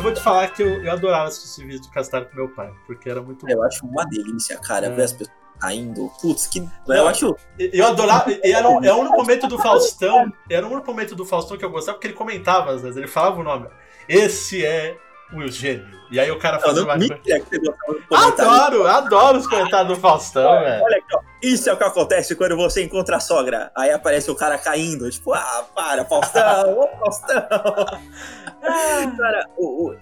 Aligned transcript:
eu 0.00 0.04
vou 0.04 0.12
te 0.14 0.20
falar 0.20 0.48
que 0.48 0.62
eu, 0.62 0.82
eu 0.84 0.92
adorava 0.92 1.28
assistir 1.28 1.46
esse 1.48 1.64
vídeo 1.64 1.82
do 1.82 1.90
Castar 1.90 2.24
com 2.26 2.36
meu 2.36 2.48
pai, 2.48 2.72
porque 2.86 3.08
era 3.08 3.22
muito 3.22 3.48
Eu 3.48 3.62
acho 3.62 3.84
uma 3.86 4.04
delícia, 4.04 4.58
cara, 4.58 4.86
É. 4.86 4.90
ver 4.90 5.02
as 5.02 5.12
pessoas 5.12 5.36
caindo. 5.58 6.10
Putz, 6.22 6.46
que. 6.46 6.60
Não, 6.60 6.96
eu 6.96 7.06
acho. 7.08 7.36
Eu 7.58 7.86
adorava. 7.86 8.30
Era, 8.42 8.68
um- 8.68 8.82
é 8.82 8.92
o 8.92 8.96
único 8.96 9.16
momento 9.16 9.46
do 9.46 9.58
Faustão. 9.58 10.32
Era 10.48 10.66
único 10.66 10.86
momento 10.90 11.14
do 11.14 11.24
Faustão 11.26 11.56
que 11.58 11.64
eu 11.64 11.70
gostava, 11.70 11.96
porque 11.98 12.06
ele 12.08 12.14
comentava 12.14 12.70
às 12.72 12.80
vezes. 12.82 12.96
Ele 12.96 13.06
falava 13.06 13.38
o 13.38 13.42
nome. 13.44 13.68
Esse 14.08 14.64
é 14.64 14.96
o 15.32 15.42
Eugênio. 15.42 16.00
E 16.10 16.18
aí 16.18 16.30
o 16.30 16.38
cara 16.38 16.58
não 16.58 16.82
uma 16.82 16.96
coisa. 16.96 17.14
que 17.14 17.58
você. 17.58 17.72
Adoro, 18.12 18.86
adoro 18.86 19.38
os 19.38 19.46
comentários 19.46 19.94
do 19.94 20.00
Faustão, 20.00 20.60
velho. 20.60 20.82
Olha 20.82 20.96
aqui, 20.96 21.14
ó. 21.14 21.20
Isso 21.40 21.70
é 21.70 21.72
o 21.72 21.76
que 21.76 21.84
acontece 21.84 22.34
quando 22.34 22.56
você 22.56 22.82
encontra 22.82 23.16
a 23.16 23.20
sogra. 23.20 23.70
Aí 23.76 23.90
aparece 23.92 24.30
o 24.30 24.34
cara 24.34 24.58
caindo. 24.58 25.08
Tipo, 25.08 25.32
ah, 25.32 25.64
para, 25.74 26.04
Faustão, 26.04 26.78
ô 26.78 26.88
Faustão. 26.98 27.40
cara, 29.16 29.46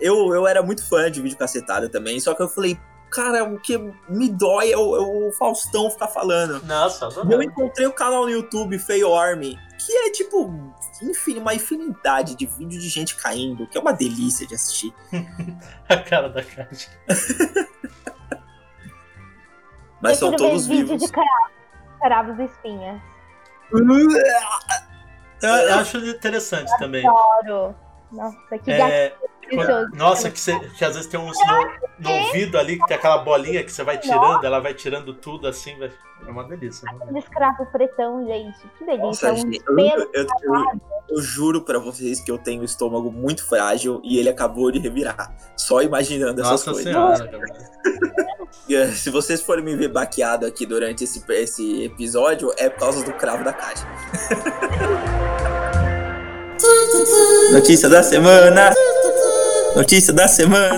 eu, 0.00 0.34
eu 0.34 0.46
era 0.46 0.62
muito 0.62 0.86
fã 0.88 1.10
de 1.10 1.20
vídeo 1.20 1.36
cacetada 1.36 1.88
também. 1.90 2.18
Só 2.20 2.34
que 2.34 2.42
eu 2.42 2.48
falei, 2.48 2.78
cara, 3.10 3.44
o 3.44 3.58
que 3.58 3.76
me 4.08 4.28
dói 4.28 4.72
é 4.72 4.76
o, 4.76 4.96
é 4.96 5.00
o 5.28 5.32
Faustão 5.32 5.90
ficar 5.90 6.08
falando. 6.08 6.64
Nossa, 6.66 7.08
E 7.28 7.32
eu 7.32 7.42
encontrei 7.42 7.86
o 7.86 7.92
canal 7.92 8.24
no 8.24 8.30
YouTube, 8.30 8.78
Fail 8.78 9.14
Army, 9.14 9.58
que 9.78 9.92
é 9.92 10.10
tipo, 10.10 10.52
enfim, 11.02 11.38
uma 11.38 11.54
infinidade 11.54 12.34
de 12.36 12.46
vídeo 12.46 12.78
de 12.78 12.88
gente 12.88 13.16
caindo, 13.16 13.66
que 13.66 13.76
é 13.78 13.80
uma 13.80 13.92
delícia 13.92 14.46
de 14.46 14.54
assistir. 14.54 14.94
A 15.88 15.96
cara 15.96 16.28
da 16.28 16.42
caixa. 16.44 16.90
Mas 20.00 20.12
Eu 20.12 20.18
são 20.18 20.30
quero 20.30 20.42
ver 20.42 20.48
todos 20.50 20.66
vídeo 20.66 20.86
vivos. 20.86 21.02
de 21.02 21.12
cravos, 21.12 21.50
cravos 22.00 22.38
e 22.38 22.44
espinhas. 22.44 23.00
Eu, 23.72 25.48
eu 25.68 25.74
acho 25.74 25.98
interessante 25.98 26.70
também. 26.78 27.04
Adoro. 27.06 27.74
Nossa, 28.10 28.58
que 28.62 28.70
É, 28.70 29.14
delicioso. 29.50 29.90
nossa, 29.94 30.30
que, 30.30 30.40
você- 30.40 30.58
que 30.70 30.84
às 30.84 30.94
vezes 30.94 31.06
tem 31.10 31.20
uns 31.20 31.36
no, 31.46 32.08
no 32.08 32.10
ouvido 32.26 32.58
ali, 32.58 32.78
que 32.78 32.86
tem 32.86 32.96
aquela 32.96 33.18
bolinha 33.18 33.62
que 33.62 33.70
você 33.72 33.82
vai 33.82 33.98
tirando, 33.98 34.44
ela 34.44 34.60
vai 34.60 34.72
tirando 34.74 35.12
tudo 35.14 35.46
assim, 35.46 35.78
vai, 35.78 35.90
é 36.26 36.30
uma 36.30 36.44
delícia. 36.44 36.90
né? 36.90 36.98
Aquele 37.02 37.18
escravo 37.18 37.66
pretão, 37.66 38.26
gente. 38.26 38.58
Que 38.78 38.84
delícia. 38.84 39.04
Nossa, 39.04 39.32
um 39.32 39.36
gente, 39.36 39.62
eu, 39.66 39.78
eu- 39.78 40.10
eu- 40.14 40.80
eu 41.10 41.22
juro 41.22 41.62
pra 41.62 41.78
vocês 41.78 42.20
que 42.20 42.30
eu 42.30 42.36
tenho 42.38 42.62
o 42.62 42.64
estômago 42.64 43.10
muito 43.10 43.46
frágil 43.46 44.00
e 44.04 44.18
ele 44.18 44.28
acabou 44.28 44.70
de 44.70 44.78
revirar. 44.78 45.34
Só 45.56 45.80
imaginando 45.82 46.40
essas 46.40 46.50
Nossa 46.66 46.72
coisas. 46.72 46.84
senhora. 46.92 47.30
Eh, 48.70 48.86
Se 48.92 49.10
vocês 49.10 49.40
forem 49.42 49.64
me 49.64 49.74
ver 49.76 49.88
baqueado 49.88 50.44
aqui 50.46 50.66
durante 50.66 51.04
esse, 51.04 51.22
esse 51.32 51.84
episódio, 51.84 52.52
é 52.58 52.68
por 52.68 52.80
causa 52.80 53.02
do 53.04 53.12
cravo 53.14 53.42
da 53.44 53.52
caixa. 53.52 53.86
Notícia 57.52 57.88
da 57.88 58.02
semana! 58.02 58.70
Notícia 59.74 60.12
da 60.12 60.28
semana! 60.28 60.76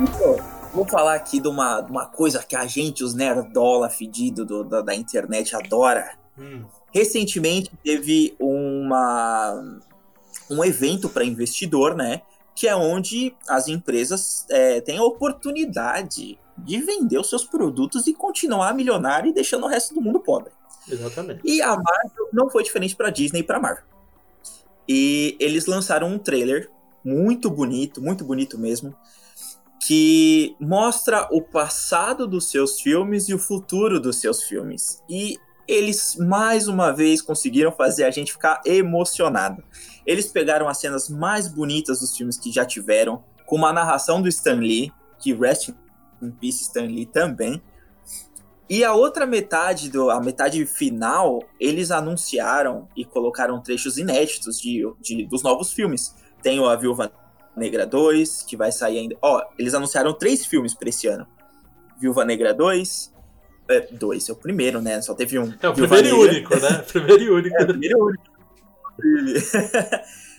Então, 0.00 0.50
Vou 0.72 0.86
falar 0.86 1.14
aqui 1.16 1.40
de 1.40 1.48
uma, 1.48 1.80
de 1.80 1.90
uma 1.90 2.06
coisa 2.06 2.38
que 2.44 2.54
a 2.54 2.64
gente, 2.64 3.02
os 3.02 3.12
nerdola 3.12 3.90
fedido 3.90 4.44
do- 4.44 4.62
da, 4.62 4.80
da 4.80 4.94
internet, 4.94 5.54
adora. 5.56 6.12
Hum, 6.38 6.64
Recentemente 6.94 7.72
teve 7.84 8.36
uma, 8.38 9.60
um 10.48 10.64
evento 10.64 11.08
para 11.08 11.24
investidor, 11.24 11.96
né? 11.96 12.22
Que 12.54 12.68
é 12.68 12.76
onde 12.76 13.34
as 13.48 13.66
empresas 13.66 14.46
é, 14.48 14.80
têm 14.80 14.98
a 14.98 15.02
oportunidade 15.04 16.38
de 16.56 16.78
vender 16.80 17.18
os 17.18 17.28
seus 17.28 17.44
produtos 17.44 18.06
e 18.06 18.14
continuar 18.14 18.72
milionário 18.72 19.30
e 19.30 19.34
deixando 19.34 19.64
o 19.64 19.68
resto 19.68 19.92
do 19.92 20.00
mundo 20.00 20.20
pobre. 20.20 20.52
exatamente. 20.88 21.40
E 21.44 21.60
a 21.60 21.70
Marvel 21.76 22.28
não 22.32 22.48
foi 22.48 22.62
diferente 22.62 22.94
para 22.94 23.10
Disney 23.10 23.40
e 23.40 23.44
para 23.44 23.58
Marvel. 23.58 23.84
E 24.92 25.36
eles 25.38 25.66
lançaram 25.66 26.08
um 26.08 26.18
trailer 26.18 26.68
muito 27.04 27.48
bonito, 27.48 28.02
muito 28.02 28.24
bonito 28.24 28.58
mesmo, 28.58 28.92
que 29.86 30.56
mostra 30.58 31.28
o 31.30 31.40
passado 31.40 32.26
dos 32.26 32.50
seus 32.50 32.80
filmes 32.80 33.28
e 33.28 33.34
o 33.34 33.38
futuro 33.38 34.00
dos 34.00 34.16
seus 34.16 34.42
filmes. 34.42 35.00
E 35.08 35.38
eles 35.68 36.16
mais 36.16 36.66
uma 36.66 36.90
vez 36.90 37.22
conseguiram 37.22 37.70
fazer 37.70 38.02
a 38.02 38.10
gente 38.10 38.32
ficar 38.32 38.62
emocionado. 38.66 39.62
Eles 40.04 40.26
pegaram 40.26 40.68
as 40.68 40.78
cenas 40.78 41.08
mais 41.08 41.46
bonitas 41.46 42.00
dos 42.00 42.16
filmes 42.16 42.36
que 42.36 42.50
já 42.50 42.66
tiveram, 42.66 43.22
com 43.46 43.54
uma 43.54 43.72
narração 43.72 44.20
do 44.20 44.26
Stan 44.26 44.56
Lee, 44.56 44.92
que 45.20 45.32
rest 45.32 45.68
in 46.20 46.32
peace 46.32 46.62
Stan 46.62 46.86
Lee 46.86 47.06
também. 47.06 47.62
E 48.70 48.84
a 48.84 48.94
outra 48.94 49.26
metade, 49.26 49.90
do, 49.90 50.08
a 50.10 50.20
metade 50.20 50.64
final, 50.64 51.42
eles 51.58 51.90
anunciaram 51.90 52.86
e 52.96 53.04
colocaram 53.04 53.60
trechos 53.60 53.98
inéditos 53.98 54.60
de, 54.60 54.82
de- 55.00 55.26
dos 55.26 55.42
novos 55.42 55.72
filmes. 55.72 56.14
Tem 56.40 56.60
o 56.60 56.66
A 56.68 56.76
Viúva 56.76 57.10
Negra 57.56 57.84
2, 57.84 58.42
que 58.42 58.56
vai 58.56 58.70
sair 58.70 58.98
ainda. 58.98 59.16
Ó, 59.20 59.42
eles 59.58 59.74
anunciaram 59.74 60.14
três 60.14 60.46
filmes 60.46 60.72
pra 60.72 60.88
esse 60.88 61.08
ano: 61.08 61.26
Viúva 62.00 62.24
Negra 62.24 62.54
2. 62.54 63.12
É, 63.68 63.80
dois, 63.92 64.28
é 64.28 64.32
o 64.32 64.36
primeiro, 64.36 64.80
né? 64.80 65.00
Só 65.02 65.14
teve 65.14 65.36
um. 65.38 65.52
É 65.60 65.68
o 65.68 65.74
Viúva 65.74 65.96
primeiro 65.96 66.08
e 66.08 66.12
Negra. 66.34 66.56
único, 66.56 66.56
né? 66.60 66.78
Primeiro 66.90 67.22
e 67.24 67.30
único. 67.30 67.56
É, 67.56 67.64
primeiro 67.66 67.98
e 67.98 68.02
único. 68.02 68.30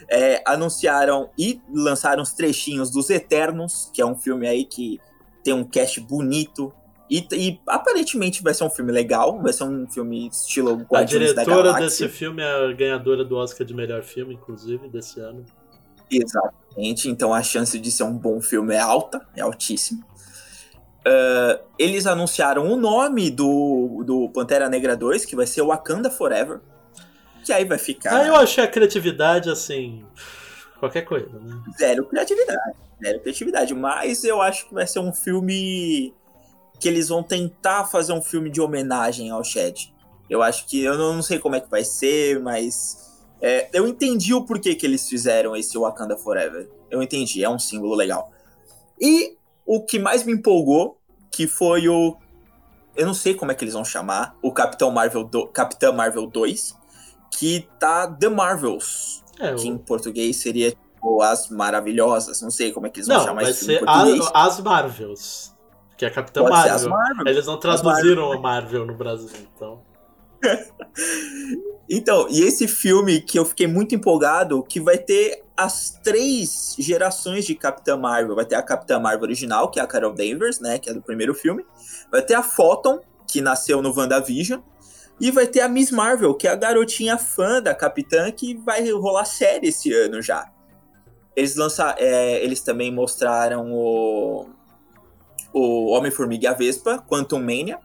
É, 0.10 0.42
anunciaram 0.46 1.30
e 1.38 1.62
lançaram 1.74 2.22
os 2.22 2.34
trechinhos 2.34 2.90
dos 2.92 3.10
Eternos, 3.10 3.90
que 3.94 4.02
é 4.02 4.06
um 4.06 4.16
filme 4.18 4.48
aí 4.48 4.66
que 4.66 5.00
tem 5.44 5.54
um 5.54 5.64
cast 5.64 6.00
bonito. 6.02 6.74
E, 7.12 7.28
e 7.34 7.62
aparentemente 7.68 8.42
vai 8.42 8.54
ser 8.54 8.64
um 8.64 8.70
filme 8.70 8.90
legal, 8.90 9.42
vai 9.42 9.52
ser 9.52 9.66
um 9.66 9.86
filme 9.86 10.30
estilo 10.30 10.70
A 10.90 10.96
Guardiões 10.96 11.34
da 11.34 11.44
diretora 11.44 11.74
Galáxia. 11.74 12.08
desse 12.08 12.18
filme 12.18 12.42
é 12.42 12.70
a 12.70 12.72
ganhadora 12.72 13.26
do 13.26 13.36
Oscar 13.36 13.68
de 13.68 13.74
melhor 13.74 14.02
filme, 14.02 14.34
inclusive, 14.36 14.88
desse 14.88 15.20
ano. 15.20 15.46
Exatamente, 16.10 17.10
então 17.10 17.34
a 17.34 17.44
chance 17.44 17.78
de 17.78 17.92
ser 17.92 18.04
um 18.04 18.18
bom 18.18 18.40
filme 18.40 18.74
é 18.74 18.80
alta, 18.80 19.28
é 19.36 19.42
altíssima. 19.42 20.06
Ah, 21.06 21.60
eles 21.78 22.06
anunciaram 22.06 22.72
o 22.72 22.78
nome 22.78 23.30
do, 23.30 24.04
do 24.06 24.30
Pantera 24.30 24.70
Negra 24.70 24.96
2, 24.96 25.26
que 25.26 25.36
vai 25.36 25.48
ser 25.48 25.64
Wakanda 25.64 26.10
Forever. 26.10 26.62
Que 27.44 27.52
aí 27.52 27.66
vai 27.66 27.78
ficar 27.78 28.22
Ah, 28.22 28.28
eu 28.28 28.36
achei 28.36 28.64
a 28.64 28.68
criatividade, 28.68 29.50
assim, 29.50 30.06
qualquer 30.80 31.02
coisa, 31.02 31.40
né? 31.40 31.62
zero 31.78 32.06
criatividade. 32.06 32.76
Zero 33.04 33.20
criatividade. 33.20 33.74
Mas 33.74 34.24
eu 34.24 34.42
acho 34.42 34.68
que 34.68 34.74
vai 34.74 34.86
ser 34.86 35.00
um 35.00 35.12
filme 35.12 36.14
que 36.82 36.88
eles 36.90 37.08
vão 37.08 37.24
tentar 37.24 37.86
fazer 37.86 38.12
um 38.12 38.22
filme 38.22 38.50
de 38.50 38.60
homenagem 38.60 39.30
ao 39.30 39.44
Shed. 39.44 39.94
Eu 40.30 40.42
acho 40.42 40.66
que. 40.66 40.82
Eu 40.82 40.98
não 40.98 41.22
sei 41.22 41.40
como 41.40 41.56
é 41.56 41.62
que 41.62 41.70
vai 41.70 41.84
ser, 41.86 42.40
mas. 42.42 42.98
é, 43.42 43.70
eu 43.72 43.88
entendi 43.88 44.34
o 44.34 44.44
porquê 44.46 44.76
que 44.76 44.86
eles 44.86 45.08
fizeram 45.08 45.56
esse 45.56 45.78
Wakanda 45.78 46.18
Forever. 46.18 46.70
Eu 46.90 47.02
entendi, 47.02 47.44
é 47.44 47.50
um 47.50 47.60
símbolo 47.60 47.96
legal. 47.96 48.32
E 49.00 49.38
o 49.66 49.82
que 49.84 49.98
mais 50.00 50.24
me 50.24 50.34
empolgou, 50.34 50.98
que 51.32 51.48
foi 51.48 51.88
o. 51.88 52.18
Eu 52.96 53.06
não 53.06 53.14
sei 53.14 53.34
como 53.34 53.52
é 53.52 53.56
que 53.56 53.64
eles 53.64 53.74
vão 53.74 53.86
chamar, 53.86 54.36
o 54.42 54.52
Capitão 54.52 54.92
Marvel, 54.92 55.24
do, 55.24 55.48
Capitã 55.48 55.92
Marvel 55.94 56.28
2, 56.28 56.76
que 57.32 57.66
tá 57.80 58.06
The 58.06 58.28
Marvels 58.28 59.24
É, 59.40 59.54
que 59.56 59.68
em 59.68 59.78
português 59.78 60.36
seria 60.38 60.72
tipo 60.72 61.22
As 61.22 61.50
Maravilhosas. 61.50 62.42
Não 62.42 62.52
sei 62.52 62.72
como 62.74 62.88
é 62.88 62.90
que 62.90 63.00
eles 63.00 63.08
vão 63.08 63.18
Não, 63.18 63.24
chamar 63.26 63.44
esse 63.44 63.60
filme 63.66 63.76
ser 63.76 63.82
em 63.82 63.86
português. 63.86 64.26
a- 64.34 64.46
as 64.46 64.60
Marvels, 64.60 65.56
que 66.02 66.06
é 66.06 66.08
a 66.08 66.12
Capitã 66.12 66.42
Marvel. 66.42 66.90
Marvel. 66.90 67.28
Eles 67.28 67.46
não 67.46 67.60
traduziram 67.60 68.32
a 68.32 68.40
Marvel 68.40 68.88
no 68.88 68.96
Brasil, 68.96 69.30
então. 69.56 69.84
Então, 71.94 72.26
e 72.30 72.42
esse 72.42 72.70
filme 72.70 73.20
que 73.20 73.38
eu 73.38 73.44
fiquei 73.44 73.68
muito 73.68 73.94
empolgado, 73.94 74.64
que 74.64 74.80
vai 74.80 74.98
ter 74.98 75.44
as 75.58 76.00
três 76.02 76.74
gerações 76.80 77.46
de 77.46 77.54
Capitã 77.54 77.98
Marvel. 77.98 78.34
Vai 78.34 78.46
ter 78.46 78.56
a 78.56 78.62
Capitã 78.62 78.98
Marvel 78.98 79.24
original, 79.24 79.70
que 79.70 79.78
é 79.78 79.84
a 79.84 79.88
Carol 79.88 80.14
Danvers, 80.14 80.62
né, 80.62 80.80
que 80.80 80.90
é 80.90 80.94
do 80.94 81.02
primeiro 81.02 81.36
filme. 81.36 81.66
Vai 82.10 82.22
ter 82.22 82.36
a 82.36 82.42
Photon, 82.42 83.02
que 83.28 83.42
nasceu 83.42 83.82
no 83.82 83.94
WandaVision. 83.94 84.62
E 85.20 85.32
vai 85.32 85.48
ter 85.48 85.60
a 85.60 85.68
Miss 85.68 85.92
Marvel, 85.92 86.34
que 86.34 86.48
é 86.48 86.52
a 86.52 86.56
garotinha 86.56 87.18
fã 87.18 87.62
da 87.62 87.76
Capitã, 87.76 88.32
que 88.32 88.56
vai 88.56 88.90
rolar 88.90 89.26
série 89.26 89.68
esse 89.68 89.92
ano 89.92 90.22
já. 90.22 90.50
Eles 91.36 91.58
lançaram, 91.58 92.00
eles 92.00 92.62
também 92.62 92.90
mostraram 92.90 93.70
o, 93.70 94.48
o 95.54 95.92
Homem-Formiga 95.92 96.46
e 96.46 96.48
a 96.48 96.54
Vespa, 96.54 97.00
Quantum 97.08 97.40
Mania, 97.40 97.80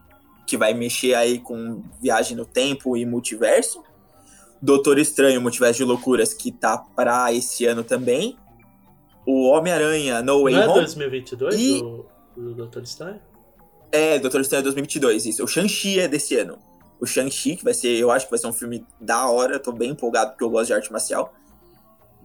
que 0.46 0.56
vai 0.56 0.72
mexer 0.74 1.14
aí 1.14 1.38
com 1.38 1.82
viagem 2.00 2.36
no 2.36 2.44
tempo 2.44 2.96
e 2.96 3.04
multiverso. 3.04 3.82
Doutor 4.62 4.98
Estranho, 4.98 5.40
Multiverso 5.40 5.78
de 5.78 5.84
Loucuras, 5.84 6.32
que 6.32 6.50
tá 6.50 6.78
pra 6.78 7.32
esse 7.32 7.66
ano 7.66 7.84
também. 7.84 8.36
O 9.26 9.48
Homem-Aranha, 9.48 10.22
No 10.22 10.44
Way 10.44 10.54
Não 10.54 10.62
é 10.62 10.66
Home. 10.68 10.74
2022 10.80 11.54
E- 11.56 11.80
do, 11.80 12.06
do 12.36 12.54
Doutor 12.54 12.82
Estranho? 12.82 13.20
É, 13.92 14.18
Doutor 14.18 14.40
Estranho 14.40 14.62
2022, 14.62 15.26
isso. 15.26 15.44
O 15.44 15.48
Shang-Chi 15.48 16.00
é 16.00 16.08
desse 16.08 16.36
ano. 16.36 16.58
O 17.00 17.06
Shang-Chi, 17.06 17.56
que 17.56 17.64
vai 17.64 17.74
ser, 17.74 17.96
eu 17.98 18.10
acho 18.10 18.24
que 18.26 18.30
vai 18.30 18.38
ser 18.38 18.46
um 18.46 18.52
filme 18.52 18.84
da 19.00 19.28
hora, 19.28 19.58
tô 19.58 19.72
bem 19.72 19.90
empolgado 19.90 20.30
porque 20.30 20.44
eu 20.44 20.50
gosto 20.50 20.68
de 20.68 20.74
arte 20.74 20.90
marcial. 20.90 21.34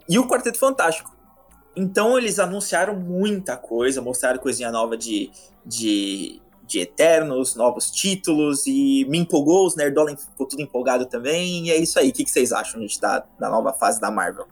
E 0.08 0.18
o 0.18 0.28
Quarteto 0.28 0.58
Fantástico. 0.58 1.12
Então 1.76 2.18
eles 2.18 2.40
anunciaram 2.40 2.96
muita 2.96 3.56
coisa, 3.56 4.02
mostraram 4.02 4.40
coisinha 4.40 4.72
nova 4.72 4.98
de, 4.98 5.32
de, 5.66 6.42
de 6.64 6.80
Eternos, 6.80 7.56
novos 7.56 7.90
títulos, 7.90 8.68
e 8.68 9.06
me 9.06 9.18
empolgou, 9.20 9.66
os 9.66 9.76
Nerdola 9.76 10.16
ficou 10.18 10.46
tudo 10.46 10.62
empolgado 10.62 11.06
também, 11.06 11.68
e 11.68 11.72
é 11.72 11.78
isso 11.78 11.98
aí. 11.98 12.10
O 12.10 12.14
que, 12.14 12.26
que 12.26 12.32
vocês 12.32 12.52
acham, 12.52 12.82
gente, 12.82 13.00
da, 13.00 13.26
da 13.40 13.50
nova 13.50 13.72
fase 13.72 14.02
da 14.02 14.12
Marvel? 14.12 14.48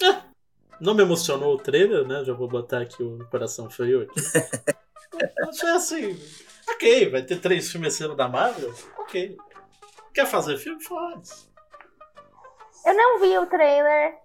não 0.80 0.94
me 0.94 1.02
emocionou 1.02 1.54
o 1.54 1.58
trailer, 1.58 2.06
né? 2.06 2.24
Já 2.24 2.32
vou 2.32 2.48
botar 2.48 2.82
aqui 2.82 3.02
o 3.02 3.26
coração 3.30 3.68
frio 3.68 4.02
aqui. 4.02 4.20
Achei 5.48 5.68
assim. 5.70 6.20
Ok, 6.68 7.10
vai 7.10 7.22
ter 7.22 7.40
três 7.40 7.70
filmes 7.70 7.94
sendo 7.94 8.14
da 8.14 8.28
Marvel? 8.28 8.72
Ok. 8.98 9.36
Quer 10.12 10.26
fazer 10.26 10.56
filme? 10.58 10.82
Faz. 10.82 11.50
Eu 12.86 12.94
não 12.94 13.20
vi 13.20 13.36
o 13.38 13.46
trailer 13.46 14.23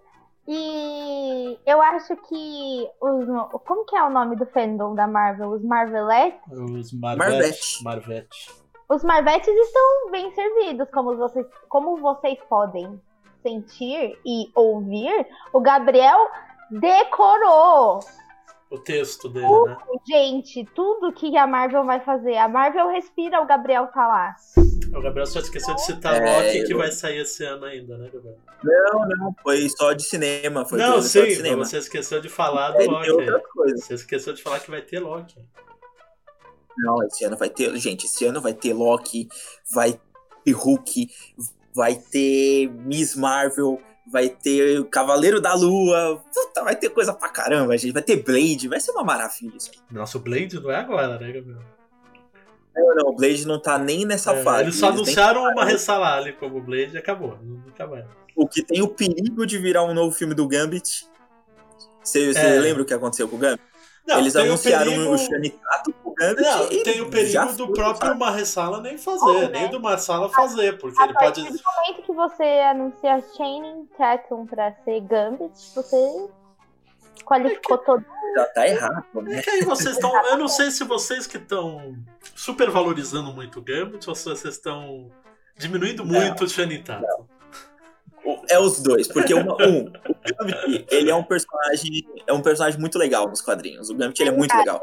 e 0.52 1.58
eu 1.64 1.80
acho 1.80 2.16
que 2.16 2.88
os, 3.00 3.24
como 3.64 3.84
que 3.84 3.94
é 3.94 4.02
o 4.02 4.10
nome 4.10 4.34
do 4.34 4.44
fandom 4.46 4.96
da 4.96 5.06
Marvel? 5.06 5.50
Os 5.50 5.62
Marvelettes? 5.62 6.40
Os 6.50 6.92
Marvete. 6.92 7.30
Marvete. 7.30 7.84
Marvete. 7.84 8.54
Os 8.88 9.04
Marvetes 9.04 9.54
estão 9.54 10.10
bem 10.10 10.34
servidos, 10.34 10.90
como 10.90 11.16
vocês, 11.16 11.46
como 11.68 11.98
vocês 11.98 12.36
podem 12.48 13.00
sentir 13.44 14.18
e 14.26 14.50
ouvir. 14.56 15.24
O 15.52 15.60
Gabriel 15.60 16.18
decorou. 16.68 18.00
O 18.70 18.78
texto 18.78 19.28
dele, 19.28 19.46
Uh, 19.46 19.64
né? 19.66 19.76
Gente, 20.06 20.64
tudo 20.74 21.12
que 21.12 21.36
a 21.36 21.44
Marvel 21.46 21.84
vai 21.84 21.98
fazer. 22.00 22.36
A 22.36 22.48
Marvel 22.48 22.88
respira, 22.88 23.40
o 23.42 23.46
Gabriel 23.46 23.88
tá 23.88 24.06
lá. 24.06 24.36
O 24.96 25.02
Gabriel 25.02 25.26
só 25.26 25.40
esqueceu 25.40 25.74
de 25.74 25.82
citar 25.84 26.22
É, 26.22 26.36
Loki, 26.36 26.66
que 26.66 26.72
eu- 26.72 26.78
vai 26.78 26.90
sair 26.92 27.18
esse 27.18 27.44
ano 27.44 27.64
ainda, 27.64 27.98
né, 27.98 28.08
Gabriel? 28.12 28.36
Não, 28.62 29.08
não, 29.08 29.34
foi 29.42 29.68
só 29.70 29.92
de 29.92 30.04
cinema. 30.04 30.64
Foi 30.64 30.78
não, 30.78 31.02
só 31.02 31.20
de 31.20 31.30
sim, 31.30 31.34
cinema. 31.36 31.64
você 31.64 31.78
esqueceu 31.78 32.20
de 32.20 32.28
falar 32.28 32.70
do 32.72 32.88
Loki. 32.90 33.10
Você 33.76 33.94
esqueceu 33.94 34.32
de 34.32 34.42
falar 34.42 34.60
que 34.60 34.70
vai 34.70 34.82
ter 34.82 35.00
Loki. 35.00 35.36
Não, 36.78 37.02
esse 37.04 37.24
ano 37.24 37.36
vai 37.36 37.50
ter. 37.50 37.76
Gente, 37.76 38.06
esse 38.06 38.24
ano 38.24 38.40
vai 38.40 38.54
ter 38.54 38.72
Loki, 38.72 39.28
vai 39.74 40.00
ter 40.44 40.52
Hulk, 40.52 41.08
vai 41.74 41.94
ter 41.96 42.68
Miss 42.70 43.16
Marvel, 43.16 43.80
vai 44.10 44.28
ter 44.28 44.84
Cavaleiro 44.86 45.40
da 45.40 45.54
Lua. 45.54 46.22
Puta, 46.34 46.64
vai 46.64 46.74
ter 46.76 46.90
coisa 46.90 47.12
pra 47.12 47.28
caramba, 47.28 47.76
gente. 47.78 47.92
Vai 47.92 48.02
ter 48.02 48.16
Blade, 48.22 48.68
vai 48.68 48.80
ser 48.80 48.90
uma 48.92 49.04
maravilha 49.04 49.56
isso 49.56 49.70
aí. 49.72 49.78
Nosso 49.96 50.18
Blade 50.18 50.60
não 50.60 50.70
é 50.70 50.76
agora, 50.76 51.18
né, 51.18 51.32
Gabriel? 51.32 51.58
Não, 52.74 52.94
não, 52.94 53.08
o 53.10 53.16
Blade 53.16 53.46
não 53.46 53.60
tá 53.60 53.78
nem 53.78 54.04
nessa 54.04 54.32
É, 54.32 54.42
fase. 54.42 54.62
eles 54.64 54.76
só 54.76 54.86
têm- 54.88 54.96
anunciaram 54.96 55.42
uma 55.44 55.64
ressalada 55.64 56.22
ali 56.22 56.32
como 56.32 56.60
Blade 56.60 56.94
e 56.94 56.98
acabou. 56.98 57.36
Nunca 57.42 57.86
mais. 57.86 58.04
O 58.36 58.46
que 58.46 58.62
tem 58.62 58.80
o 58.80 58.88
perigo 58.88 59.44
de 59.44 59.58
virar 59.58 59.84
um 59.84 59.92
novo 59.92 60.14
filme 60.14 60.34
do 60.34 60.46
Gambit. 60.46 61.06
Você 62.02 62.32
você 62.32 62.38
É. 62.40 62.58
lembra 62.60 62.82
o 62.82 62.86
que 62.86 62.94
aconteceu 62.94 63.28
com 63.28 63.36
o 63.36 63.38
Gambit? 63.38 63.62
Não, 64.10 64.18
Eles 64.18 64.32
tem 64.32 64.42
o 64.42 64.46
anunciaram 64.46 64.90
perigo- 64.90 65.12
o 65.14 65.18
Shanitato 65.18 65.92
pro 65.92 66.14
Gambit 66.14 66.42
Não, 66.42 66.72
e 66.72 66.82
tem 66.82 67.00
o 67.00 67.10
perigo 67.10 67.52
do 67.52 67.66
foi, 67.66 67.74
próprio 67.74 68.08
sabe? 68.08 68.18
Marressala 68.20 68.80
nem 68.80 68.98
fazer, 68.98 69.24
Oh, 69.24 69.40
nem 69.40 69.50
né? 69.50 69.68
do 69.68 69.80
Marsala 69.80 70.28
fazer, 70.28 70.78
porque 70.78 71.00
A 71.00 71.04
ele 71.04 71.14
pode. 71.14 71.42
do 71.42 71.48
momento 71.48 72.02
que 72.04 72.12
você 72.12 72.42
anuncia 72.42 73.22
Channing 73.36 73.86
Tatum 73.96 74.46
pra 74.46 74.72
ser 74.84 75.00
Gambit, 75.02 75.52
você 75.74 76.28
qualificou 77.24 77.78
todo. 77.78 78.04
Já 78.34 78.44
tá 78.46 78.68
errado, 78.68 79.04
né? 79.22 79.38
É 79.38 79.42
que 79.42 79.50
aí 79.50 79.64
vocês 79.64 79.94
estão. 79.96 80.10
Eu 80.26 80.36
não 80.38 80.48
sei 80.48 80.70
se 80.70 80.84
vocês 80.84 81.26
que 81.26 81.36
estão 81.36 81.96
supervalorizando 82.34 83.32
muito 83.32 83.58
o 83.58 83.62
Gambit 83.62 84.08
ou 84.08 84.14
se 84.14 84.24
vocês 84.24 84.54
estão 84.54 85.10
diminuindo 85.56 86.04
muito 86.04 86.44
o 86.44 86.48
Shanitato. 86.48 87.04
É 88.48 88.58
os 88.58 88.80
dois, 88.82 89.08
porque 89.08 89.32
uma- 89.32 89.54
um, 89.54 89.86
o 89.86 90.44
Gambit, 90.44 90.86
ele 90.90 91.10
é 91.10 91.14
um 91.14 91.22
personagem, 91.22 92.06
é 92.26 92.32
um 92.32 92.42
personagem 92.42 92.78
muito 92.78 92.98
legal 92.98 93.28
nos 93.28 93.40
quadrinhos. 93.40 93.88
O 93.90 93.94
Gambit 93.94 94.20
ele 94.20 94.30
é 94.30 94.32
muito 94.32 94.54
legal. 94.56 94.80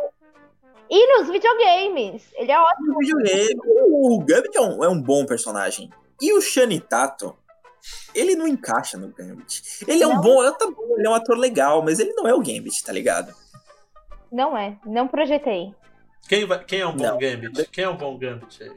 E 0.89 1.17
nos 1.19 1.29
videogames, 1.29 2.23
ele 2.35 2.51
é 2.51 2.59
ótimo. 2.59 2.93
No 2.93 2.97
videogame, 2.99 3.59
O 3.91 4.19
Gambit 4.25 4.57
é 4.57 4.61
um, 4.61 4.83
é 4.83 4.89
um 4.89 5.01
bom 5.01 5.25
personagem. 5.25 5.89
E 6.21 6.33
o 6.33 6.41
Shanitato, 6.41 7.37
ele 8.15 8.35
não 8.35 8.47
encaixa 8.47 8.97
no 8.97 9.09
Gambit. 9.09 9.83
Ele 9.87 10.01
é 10.01 10.07
um 10.07 10.19
bom, 10.21 10.43
é, 10.43 10.51
tá 10.51 10.65
bom, 10.65 10.95
ele 10.97 11.05
é 11.05 11.09
um 11.09 11.13
ator 11.15 11.37
legal, 11.37 11.83
mas 11.83 11.99
ele 11.99 12.13
não 12.13 12.27
é 12.27 12.33
o 12.33 12.39
Gambit, 12.41 12.83
tá 12.83 12.91
ligado? 12.91 13.33
Não 14.31 14.57
é, 14.57 14.77
não 14.85 15.07
projetei. 15.07 15.73
Quem, 16.27 16.45
vai- 16.45 16.63
quem 16.63 16.79
é 16.81 16.87
um 16.87 16.95
bom 16.95 17.03
Não. 17.03 17.17
Gambit? 17.17 17.65
Quem 17.69 17.83
é 17.83 17.89
um 17.89 17.95
bom 17.97 18.17
Gambit 18.17 18.63
aí? 18.63 18.71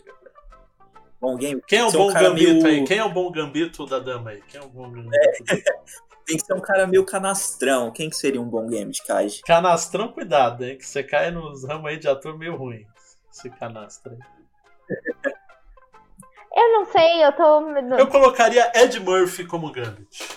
Bom 1.21 1.37
Gambit. 1.37 1.63
Quem 1.67 1.79
é 1.81 1.85
um 1.85 1.91
Ser 1.91 1.99
bom 1.99 2.13
cara 2.13 2.29
Gambito 2.29 2.53
meio- 2.63 2.67
aí? 2.67 2.85
Quem 2.87 2.99
é 2.99 3.05
um 3.05 3.13
bom 3.13 3.31
Gambito 3.31 3.87
da 3.87 3.99
dama 3.99 4.31
aí? 4.31 4.43
Quem 4.49 4.61
é 4.61 4.65
um 4.65 4.69
bom 4.69 4.91
Gambito? 4.91 5.11
Tem 6.27 6.37
que 6.37 6.45
ser 6.45 6.55
um 6.55 6.61
cara 6.61 6.87
meio 6.87 7.05
canastrão. 7.05 7.91
Quem 7.91 8.09
que 8.09 8.17
seria 8.17 8.41
um 8.41 8.45
bom 8.49 8.67
Gambit, 8.69 9.03
Kaji? 9.05 9.43
Canastrão, 9.43 10.09
cuidado, 10.13 10.65
hein? 10.65 10.79
Que 10.79 10.87
você 10.87 11.03
cai 11.03 11.31
nos 11.31 11.65
ramos 11.67 11.91
aí 11.91 11.99
de 11.99 12.09
ator 12.09 12.39
meio 12.39 12.57
ruim. 12.57 12.87
Esse 13.33 13.51
canastra 13.51 14.13
aí. 14.13 14.19
Eu 16.57 16.73
não 16.73 16.85
sei, 16.87 17.25
eu 17.25 17.33
tô. 17.33 17.61
Eu 17.99 18.07
colocaria 18.09 18.71
Ed 18.75 18.99
Murphy 19.01 19.45
como 19.45 19.71
Gambit. 19.73 20.29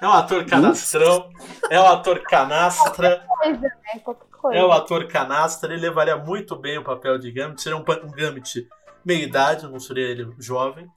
É 0.00 0.06
um 0.06 0.12
ator 0.12 0.44
canastrão, 0.44 1.30
é 1.70 1.80
um 1.80 1.86
ator 1.86 2.20
canastra, 2.24 3.24
coisa, 3.38 3.60
né? 3.60 3.70
Qualquer 4.04 4.26
coisa. 4.30 4.58
é 4.58 4.64
um 4.64 4.72
ator 4.72 5.06
canastra, 5.06 5.72
ele 5.72 5.82
levaria 5.82 6.16
muito 6.16 6.56
bem 6.56 6.76
o 6.78 6.84
papel 6.84 7.16
de 7.18 7.30
Gambit, 7.30 7.62
seria 7.62 7.76
um, 7.78 7.80
um 7.80 8.10
Gambit 8.10 8.68
meia-idade, 9.04 9.66
não 9.66 9.80
seria 9.80 10.08
ele 10.08 10.32
jovem. 10.38 10.88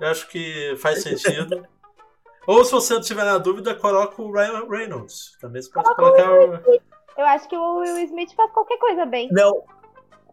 Eu 0.00 0.08
acho 0.08 0.28
que 0.28 0.74
faz 0.78 1.02
sentido. 1.02 1.66
Ou 2.46 2.64
se 2.64 2.72
você 2.72 3.00
tiver 3.00 3.24
na 3.24 3.38
dúvida, 3.38 3.74
coloca 3.74 4.20
o 4.20 4.32
Ryan 4.32 4.66
Reynolds. 4.68 5.36
Também 5.40 5.60
você 5.60 5.70
pode 5.70 5.94
Coloca 5.94 6.22
o 6.22 6.36
colocar 6.36 6.68
o. 6.68 6.80
Eu 7.18 7.26
acho 7.26 7.48
que 7.48 7.56
o 7.56 7.78
Will 7.78 7.98
Smith 8.04 8.32
faz 8.34 8.50
qualquer 8.52 8.78
coisa 8.78 9.04
bem. 9.04 9.28
Não. 9.30 9.62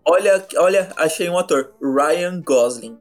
Olha, 0.06 0.48
olha, 0.58 0.90
achei 0.96 1.30
um 1.30 1.38
ator. 1.38 1.74
Ryan 1.82 2.42
Gosling. 2.42 2.98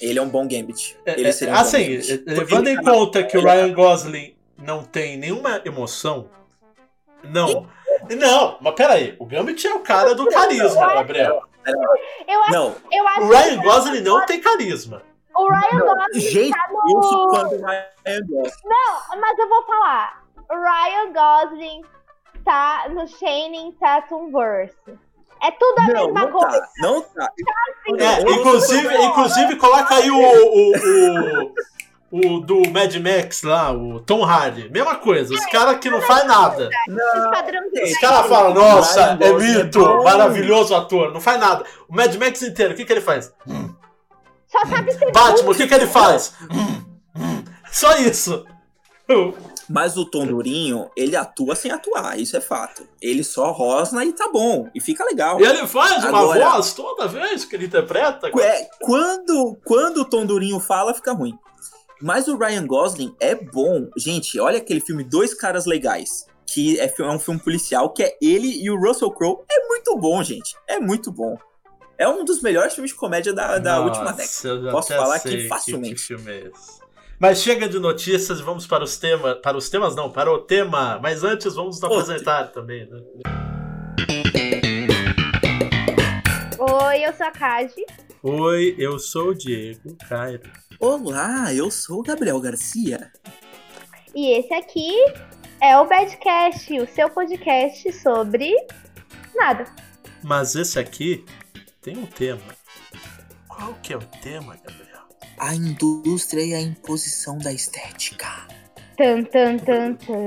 Ele 0.00 0.18
é 0.18 0.22
um 0.22 0.28
bom 0.28 0.46
Gambit. 0.46 0.98
Ele 1.06 1.32
seria 1.32 1.54
um 1.54 1.56
bom 1.56 1.62
assim, 1.62 1.96
Gambit. 1.96 2.24
levando 2.26 2.68
em 2.68 2.82
conta 2.82 3.22
que 3.22 3.38
o 3.38 3.42
Ryan 3.42 3.72
Gosling 3.72 4.36
não 4.58 4.84
tem 4.84 5.16
nenhuma 5.16 5.62
emoção. 5.64 6.28
Não. 7.24 7.66
Não, 8.18 8.58
mas 8.60 8.74
peraí. 8.74 9.16
O 9.18 9.26
Gambit 9.26 9.66
é 9.66 9.74
o 9.74 9.80
cara 9.80 10.14
do 10.14 10.26
carisma, 10.26 10.94
Gabriel. 10.94 11.42
Eu 12.28 12.42
acho, 12.42 12.52
Não, 12.52 12.76
eu 12.92 13.08
acho 13.08 13.20
O 13.22 13.28
Ryan 13.28 13.62
Gosling 13.62 14.00
não 14.02 14.26
tem 14.26 14.40
carisma. 14.40 15.02
o 15.36 15.48
Ryan 15.48 15.80
Gosling 15.80 16.20
jeito 16.20 16.56
tá 16.56 16.68
que 16.68 16.92
eu 16.92 17.02
sou 17.02 17.34
fã 17.34 17.42
no. 17.44 17.50
do 17.50 17.64
Ryan 17.66 18.20
Gosling. 18.28 18.52
Não, 18.64 19.20
mas 19.20 19.38
eu 19.38 19.48
vou 19.48 19.62
falar. 19.64 20.22
O 20.50 20.54
Ryan 20.54 21.12
Gosling 21.12 21.82
tá 22.44 22.86
no 22.90 23.06
Shining 23.06 23.72
Tatum 23.72 24.30
Verse. 24.32 24.74
É 25.42 25.50
tudo 25.52 25.78
a 25.78 25.86
Não, 25.86 26.04
mesma 26.06 26.20
não 26.26 26.32
coisa. 26.32 26.60
tá. 26.60 26.68
Não 26.80 27.00
tá. 27.02 27.30
É, 27.98 28.22
Eu- 28.22 28.30
inclusive, 28.34 28.94
inclusive, 29.04 29.56
coloca 29.56 29.94
aí 29.94 30.10
o, 30.10 30.16
o, 30.16 30.72
o, 31.46 31.54
o 32.10 32.40
do 32.40 32.68
Mad 32.70 32.94
Max 32.96 33.42
lá, 33.42 33.72
o 33.72 34.00
Tom 34.00 34.24
Hardy. 34.24 34.68
Mesma 34.70 34.96
coisa, 34.96 35.32
os 35.32 35.46
caras 35.46 35.78
que 35.78 35.88
não 35.88 36.00
faz 36.02 36.26
nada. 36.26 36.68
Não. 36.88 37.82
Os 37.84 37.98
caras 37.98 38.26
falam, 38.26 38.54
nossa, 38.54 39.16
é 39.20 39.28
é 39.28 39.32
mito, 39.32 39.80
maravilhoso 40.02 40.74
ator, 40.74 41.12
não 41.12 41.20
faz 41.20 41.38
nada. 41.38 41.64
O 41.88 41.94
Mad 41.94 42.14
Max 42.16 42.42
inteiro, 42.42 42.72
o 42.74 42.76
que, 42.76 42.84
que 42.84 42.92
ele 42.92 43.00
faz? 43.00 43.32
Só 44.48 44.66
sabe 44.68 44.92
ser 44.92 45.12
Batman, 45.12 45.50
o 45.50 45.54
que, 45.54 45.66
que 45.68 45.74
ele 45.74 45.86
faz? 45.86 46.34
Só 47.70 47.96
isso. 47.98 48.44
Mas 49.68 49.96
o 49.96 50.04
Tom 50.04 50.26
Durinho, 50.26 50.90
ele 50.96 51.14
atua 51.14 51.54
sem 51.54 51.70
atuar, 51.70 52.18
isso 52.18 52.36
é 52.36 52.40
fato. 52.40 52.84
Ele 53.00 53.22
só 53.22 53.52
rosna 53.52 54.04
e 54.04 54.12
tá 54.12 54.28
bom, 54.32 54.68
e 54.74 54.80
fica 54.80 55.04
legal. 55.04 55.40
E 55.40 55.44
ele 55.44 55.64
faz 55.68 56.04
uma 56.04 56.18
Agora- 56.18 56.50
voz 56.50 56.72
toda 56.74 57.06
vez 57.06 57.44
que 57.44 57.54
ele 57.54 57.66
interpreta. 57.66 58.28
É, 58.40 58.68
quando, 58.80 59.56
quando 59.64 59.98
o 59.98 60.04
Tom 60.04 60.26
Durinho 60.26 60.58
fala, 60.58 60.92
fica 60.92 61.12
ruim. 61.12 61.38
Mas 62.00 62.28
o 62.28 62.36
Ryan 62.36 62.66
Gosling 62.66 63.14
é 63.20 63.34
bom. 63.34 63.88
Gente, 63.96 64.40
olha 64.40 64.58
aquele 64.58 64.80
filme 64.80 65.04
Dois 65.04 65.34
Caras 65.34 65.66
Legais. 65.66 66.26
Que 66.46 66.80
é, 66.80 66.92
é 66.98 67.06
um 67.06 67.18
filme 67.18 67.38
policial, 67.38 67.92
que 67.92 68.02
é 68.02 68.16
ele 68.20 68.60
e 68.60 68.70
o 68.70 68.80
Russell 68.80 69.10
Crowe. 69.12 69.44
É 69.48 69.68
muito 69.68 69.96
bom, 69.96 70.22
gente. 70.22 70.56
É 70.66 70.80
muito 70.80 71.12
bom. 71.12 71.38
É 71.96 72.08
um 72.08 72.24
dos 72.24 72.40
melhores 72.42 72.74
filmes 72.74 72.90
de 72.92 72.96
comédia 72.96 73.32
da, 73.32 73.58
da 73.58 73.76
Nossa, 73.76 74.00
última 74.00 74.12
década. 74.12 74.70
Posso 74.72 74.88
falar 74.88 75.20
que 75.20 75.46
facilmente. 75.46 75.94
Que 75.96 76.00
filme 76.00 76.30
é 76.32 76.48
esse. 76.48 76.80
Mas 77.18 77.42
chega 77.42 77.68
de 77.68 77.78
notícias 77.78 78.40
e 78.40 78.42
vamos 78.42 78.66
para 78.66 78.82
os 78.82 78.96
temas. 78.96 79.38
Para 79.42 79.58
os 79.58 79.68
temas, 79.68 79.94
não, 79.94 80.10
para 80.10 80.32
o 80.32 80.38
tema. 80.38 80.98
Mas 81.02 81.22
antes, 81.22 81.54
vamos 81.54 81.78
nos 81.78 81.82
Outro. 81.82 82.00
apresentar 82.00 82.50
também, 82.50 82.88
né? 82.88 82.98
Oi, 86.58 87.06
eu 87.06 87.12
sou 87.12 87.26
a 87.26 87.30
Kaji. 87.30 87.84
Oi, 88.22 88.74
eu 88.76 88.98
sou 88.98 89.28
o 89.28 89.34
Diego 89.34 89.96
Cairo. 90.06 90.42
Olá, 90.78 91.54
eu 91.54 91.70
sou 91.70 92.00
o 92.00 92.02
Gabriel 92.02 92.38
Garcia. 92.38 93.10
E 94.14 94.36
esse 94.36 94.52
aqui 94.52 94.92
é 95.58 95.78
o 95.78 95.88
Badcast, 95.88 96.70
o 96.80 96.86
seu 96.86 97.08
podcast 97.08 97.90
sobre 97.94 98.54
nada. 99.34 99.64
Mas 100.22 100.54
esse 100.54 100.78
aqui 100.78 101.24
tem 101.80 101.96
um 101.96 102.04
tema. 102.04 102.42
Qual 103.48 103.72
que 103.82 103.94
é 103.94 103.96
o 103.96 104.06
tema, 104.20 104.54
Gabriel? 104.54 105.08
A 105.38 105.54
indústria 105.54 106.44
e 106.44 106.52
a 106.52 106.60
imposição 106.60 107.38
da 107.38 107.50
estética. 107.50 108.46
Tan, 109.00 109.24
tan, 109.24 109.56
tan, 109.56 109.94
tan. 109.94 110.26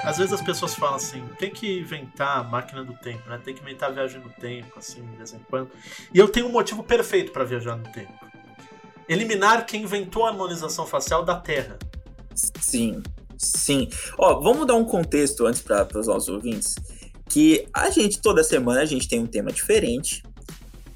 Às 0.04 0.18
vezes 0.18 0.34
as 0.34 0.42
pessoas 0.42 0.74
falam 0.74 0.96
assim, 0.96 1.24
tem 1.38 1.52
que 1.52 1.80
inventar 1.80 2.40
a 2.40 2.44
máquina 2.44 2.84
do 2.84 2.94
tempo, 2.94 3.30
né? 3.30 3.40
Tem 3.44 3.54
que 3.54 3.62
inventar 3.62 3.90
a 3.90 3.94
viagem 3.94 4.20
no 4.20 4.30
tempo, 4.30 4.78
assim, 4.78 5.02
de 5.06 5.16
vez 5.16 5.34
em 5.34 5.40
quando. 5.40 5.70
E 6.14 6.18
eu 6.18 6.28
tenho 6.28 6.48
um 6.48 6.52
motivo 6.52 6.84
perfeito 6.84 7.32
para 7.32 7.44
viajar 7.44 7.76
no 7.76 7.84
tempo. 7.92 8.14
Eliminar 9.08 9.66
quem 9.66 9.84
inventou 9.84 10.26
a 10.26 10.30
harmonização 10.30 10.86
facial 10.86 11.24
da 11.24 11.36
Terra. 11.36 11.78
Sim, 12.34 13.04
sim. 13.38 13.90
Ó, 14.18 14.40
vamos 14.40 14.66
dar 14.66 14.76
um 14.76 14.86
contexto 14.86 15.46
antes 15.46 15.62
para 15.62 15.88
os 15.96 16.08
nossos 16.08 16.30
ouvintes. 16.30 16.76
Que 17.30 17.68
a 17.74 17.90
gente, 17.90 18.22
toda 18.22 18.44
semana, 18.44 18.82
a 18.82 18.86
gente 18.86 19.08
tem 19.08 19.20
um 19.20 19.28
tema 19.28 19.52
diferente. 19.52 20.24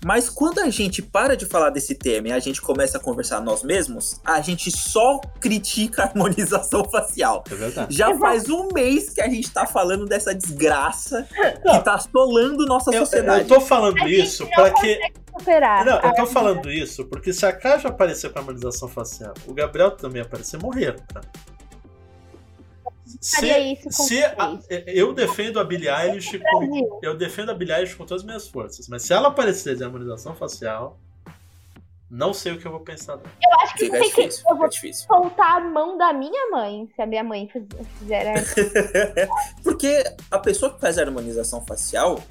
Mas 0.05 0.29
quando 0.29 0.59
a 0.59 0.69
gente 0.69 1.01
para 1.01 1.35
de 1.35 1.47
falar 1.47 1.71
desse 1.71 1.95
tema 1.95 2.27
e 2.27 2.31
a 2.31 2.38
gente 2.38 2.62
começa 2.62 3.00
a 3.00 3.01
conversar 3.01 3.41
nós 3.41 3.63
mesmos, 3.63 4.21
a 4.24 4.39
gente 4.39 4.69
só 4.69 5.19
critica 5.41 6.03
a 6.03 6.05
harmonização 6.05 6.85
facial. 6.91 7.43
É 7.50 7.55
verdade. 7.55 7.97
Já 7.97 8.15
faz 8.19 8.47
um 8.47 8.67
mês 8.71 9.09
que 9.09 9.19
a 9.19 9.27
gente 9.27 9.50
tá 9.50 9.65
falando 9.65 10.05
dessa 10.05 10.35
desgraça 10.35 11.27
que 11.33 11.79
tá 11.79 11.95
assolando 11.95 12.67
nossa 12.67 12.93
Eu, 12.93 13.00
sociedade. 13.00 13.41
eu 13.41 13.47
tô 13.47 13.59
falando 13.59 14.00
A 14.03 14.07
isso 14.07 14.43
não 14.43 14.51
para 14.51 14.74
que. 14.75 15.00
Superar. 15.39 15.83
Não, 15.83 16.00
eu 16.00 16.13
tô 16.13 16.27
falando 16.27 16.71
isso 16.71 17.03
porque 17.05 17.33
se 17.33 17.43
a 17.43 17.51
Kaja 17.51 17.88
aparecer 17.88 18.31
com 18.31 18.38
a 18.38 18.41
harmonização 18.43 18.88
facial, 18.88 19.33
o 19.47 19.55
Gabriel 19.55 19.89
também 19.89 20.21
aparecer, 20.21 20.62
morreram, 20.62 21.00
tá? 21.12 21.21
Se 23.22 23.77
vocês. 23.86 24.24
a- 24.38 24.57
eu 24.88 25.13
defendo 25.13 25.60
a 25.60 25.63
Billie 25.63 25.89
Eilish 25.89 26.39
com, 26.39 27.00
eu 27.01 27.15
defendo 27.17 27.51
a 27.51 27.53
Billie 27.53 27.74
Eilish 27.75 27.95
com 27.95 28.05
todas 28.05 28.22
as 28.24 28.25
minhas 28.25 28.48
forças, 28.48 28.88
mas 28.88 29.03
se 29.03 29.13
ela 29.13 29.27
aparecer 29.29 29.75
de 29.75 29.84
harmonização 29.84 30.36
facial, 30.36 31.00
não 32.10 32.34
sei 32.34 32.53
o 32.53 32.60
que 32.60 32.65
eu 32.67 32.72
vou 32.72 32.81
pensar 32.81 33.15
dela. 33.17 33.31
Eu 33.43 33.60
acho 33.62 33.74
que 33.74 33.86
Fica 33.86 34.00
tem 34.00 34.10
que. 34.12 34.15
difícil, 34.22 34.43
Eu 34.50 34.55
vou 34.57 34.69
difícil. 34.69 35.07
soltar 35.07 35.57
a 35.57 35.60
mão 35.60 35.98
da 35.98 36.13
minha 36.13 36.50
mãe, 36.51 36.88
se 36.95 37.01
a 37.01 37.05
minha 37.05 37.24
mãe 37.24 37.50
fiz- 37.51 37.63
fizer. 38.00 38.45
Porque 39.63 40.03
a 40.29 40.39
pessoa 40.39 40.74
que 40.74 40.79
faz 40.79 40.98
a 40.98 41.01
harmonização 41.01 41.65
facial, 41.65 42.22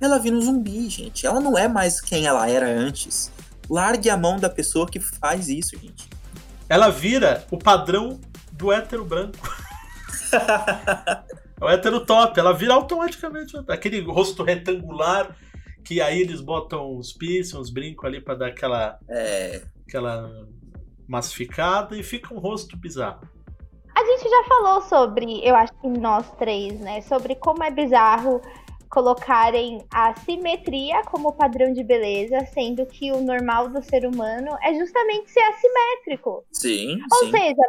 ela 0.00 0.18
vira 0.18 0.34
um 0.36 0.40
zumbi, 0.40 0.88
gente. 0.88 1.26
Ela 1.26 1.40
não 1.40 1.56
é 1.56 1.68
mais 1.68 2.00
quem 2.00 2.26
ela 2.26 2.48
era 2.50 2.66
antes. 2.66 3.30
Largue 3.68 4.10
a 4.10 4.16
mão 4.16 4.36
da 4.38 4.50
pessoa 4.50 4.86
que 4.90 4.98
faz 4.98 5.48
isso, 5.48 5.78
gente. 5.78 6.08
Ela 6.68 6.90
vira 6.90 7.46
o 7.52 7.56
padrão 7.58 8.20
do 8.52 8.72
hétero 8.72 9.04
branco. 9.04 9.38
é 11.60 11.64
o 11.64 11.68
hétero 11.68 12.04
top, 12.04 12.38
ela 12.38 12.52
vira 12.52 12.74
automaticamente 12.74 13.56
aquele 13.68 14.00
rosto 14.00 14.42
retangular 14.42 15.36
que 15.84 16.00
aí 16.00 16.20
eles 16.20 16.40
botam 16.40 16.96
uns 16.96 17.12
piercing, 17.12 17.56
uns 17.56 17.70
brincos 17.70 18.04
ali 18.04 18.20
pra 18.20 18.34
dar 18.34 18.48
aquela, 18.48 18.98
É, 19.08 19.62
aquela 19.86 20.46
massificada 21.08 21.96
e 21.96 22.02
fica 22.02 22.32
um 22.32 22.38
rosto 22.38 22.76
bizarro. 22.76 23.28
A 23.96 24.04
gente 24.04 24.28
já 24.28 24.44
falou 24.44 24.82
sobre, 24.82 25.46
eu 25.46 25.54
acho 25.56 25.72
que 25.80 25.88
nós 25.88 26.30
três, 26.38 26.78
né? 26.80 27.00
Sobre 27.02 27.34
como 27.34 27.64
é 27.64 27.70
bizarro 27.70 28.40
colocarem 28.88 29.84
a 29.92 30.14
simetria 30.16 31.02
como 31.04 31.32
padrão 31.32 31.72
de 31.72 31.82
beleza, 31.84 32.44
sendo 32.52 32.84
que 32.86 33.12
o 33.12 33.20
normal 33.20 33.68
do 33.68 33.82
ser 33.82 34.04
humano 34.04 34.56
é 34.62 34.74
justamente 34.74 35.30
ser 35.30 35.40
assimétrico. 35.40 36.44
sim, 36.52 36.98
Ou 37.12 37.18
sim. 37.18 37.30
seja, 37.30 37.62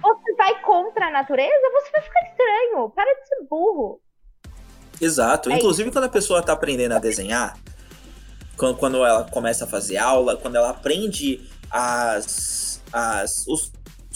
você 0.00 0.34
vai 0.34 0.60
contra 0.62 1.06
a 1.06 1.10
natureza, 1.10 1.70
você 1.72 1.90
vai 1.90 2.02
ficar 2.02 2.20
estranho. 2.30 2.90
Para 2.90 3.12
de 3.14 3.28
ser 3.28 3.46
burro. 3.48 4.00
Exato. 5.00 5.50
É 5.50 5.56
Inclusive, 5.56 5.90
quando 5.90 6.04
a 6.04 6.08
pessoa 6.08 6.42
tá 6.42 6.52
aprendendo 6.52 6.92
a 6.92 6.98
desenhar, 6.98 7.56
quando, 8.56 8.76
quando 8.76 9.04
ela 9.04 9.24
começa 9.24 9.64
a 9.64 9.68
fazer 9.68 9.96
aula, 9.96 10.36
quando 10.36 10.56
ela 10.56 10.70
aprende 10.70 11.48
as, 11.70 12.82
as, 12.92 13.46
os 13.46 13.72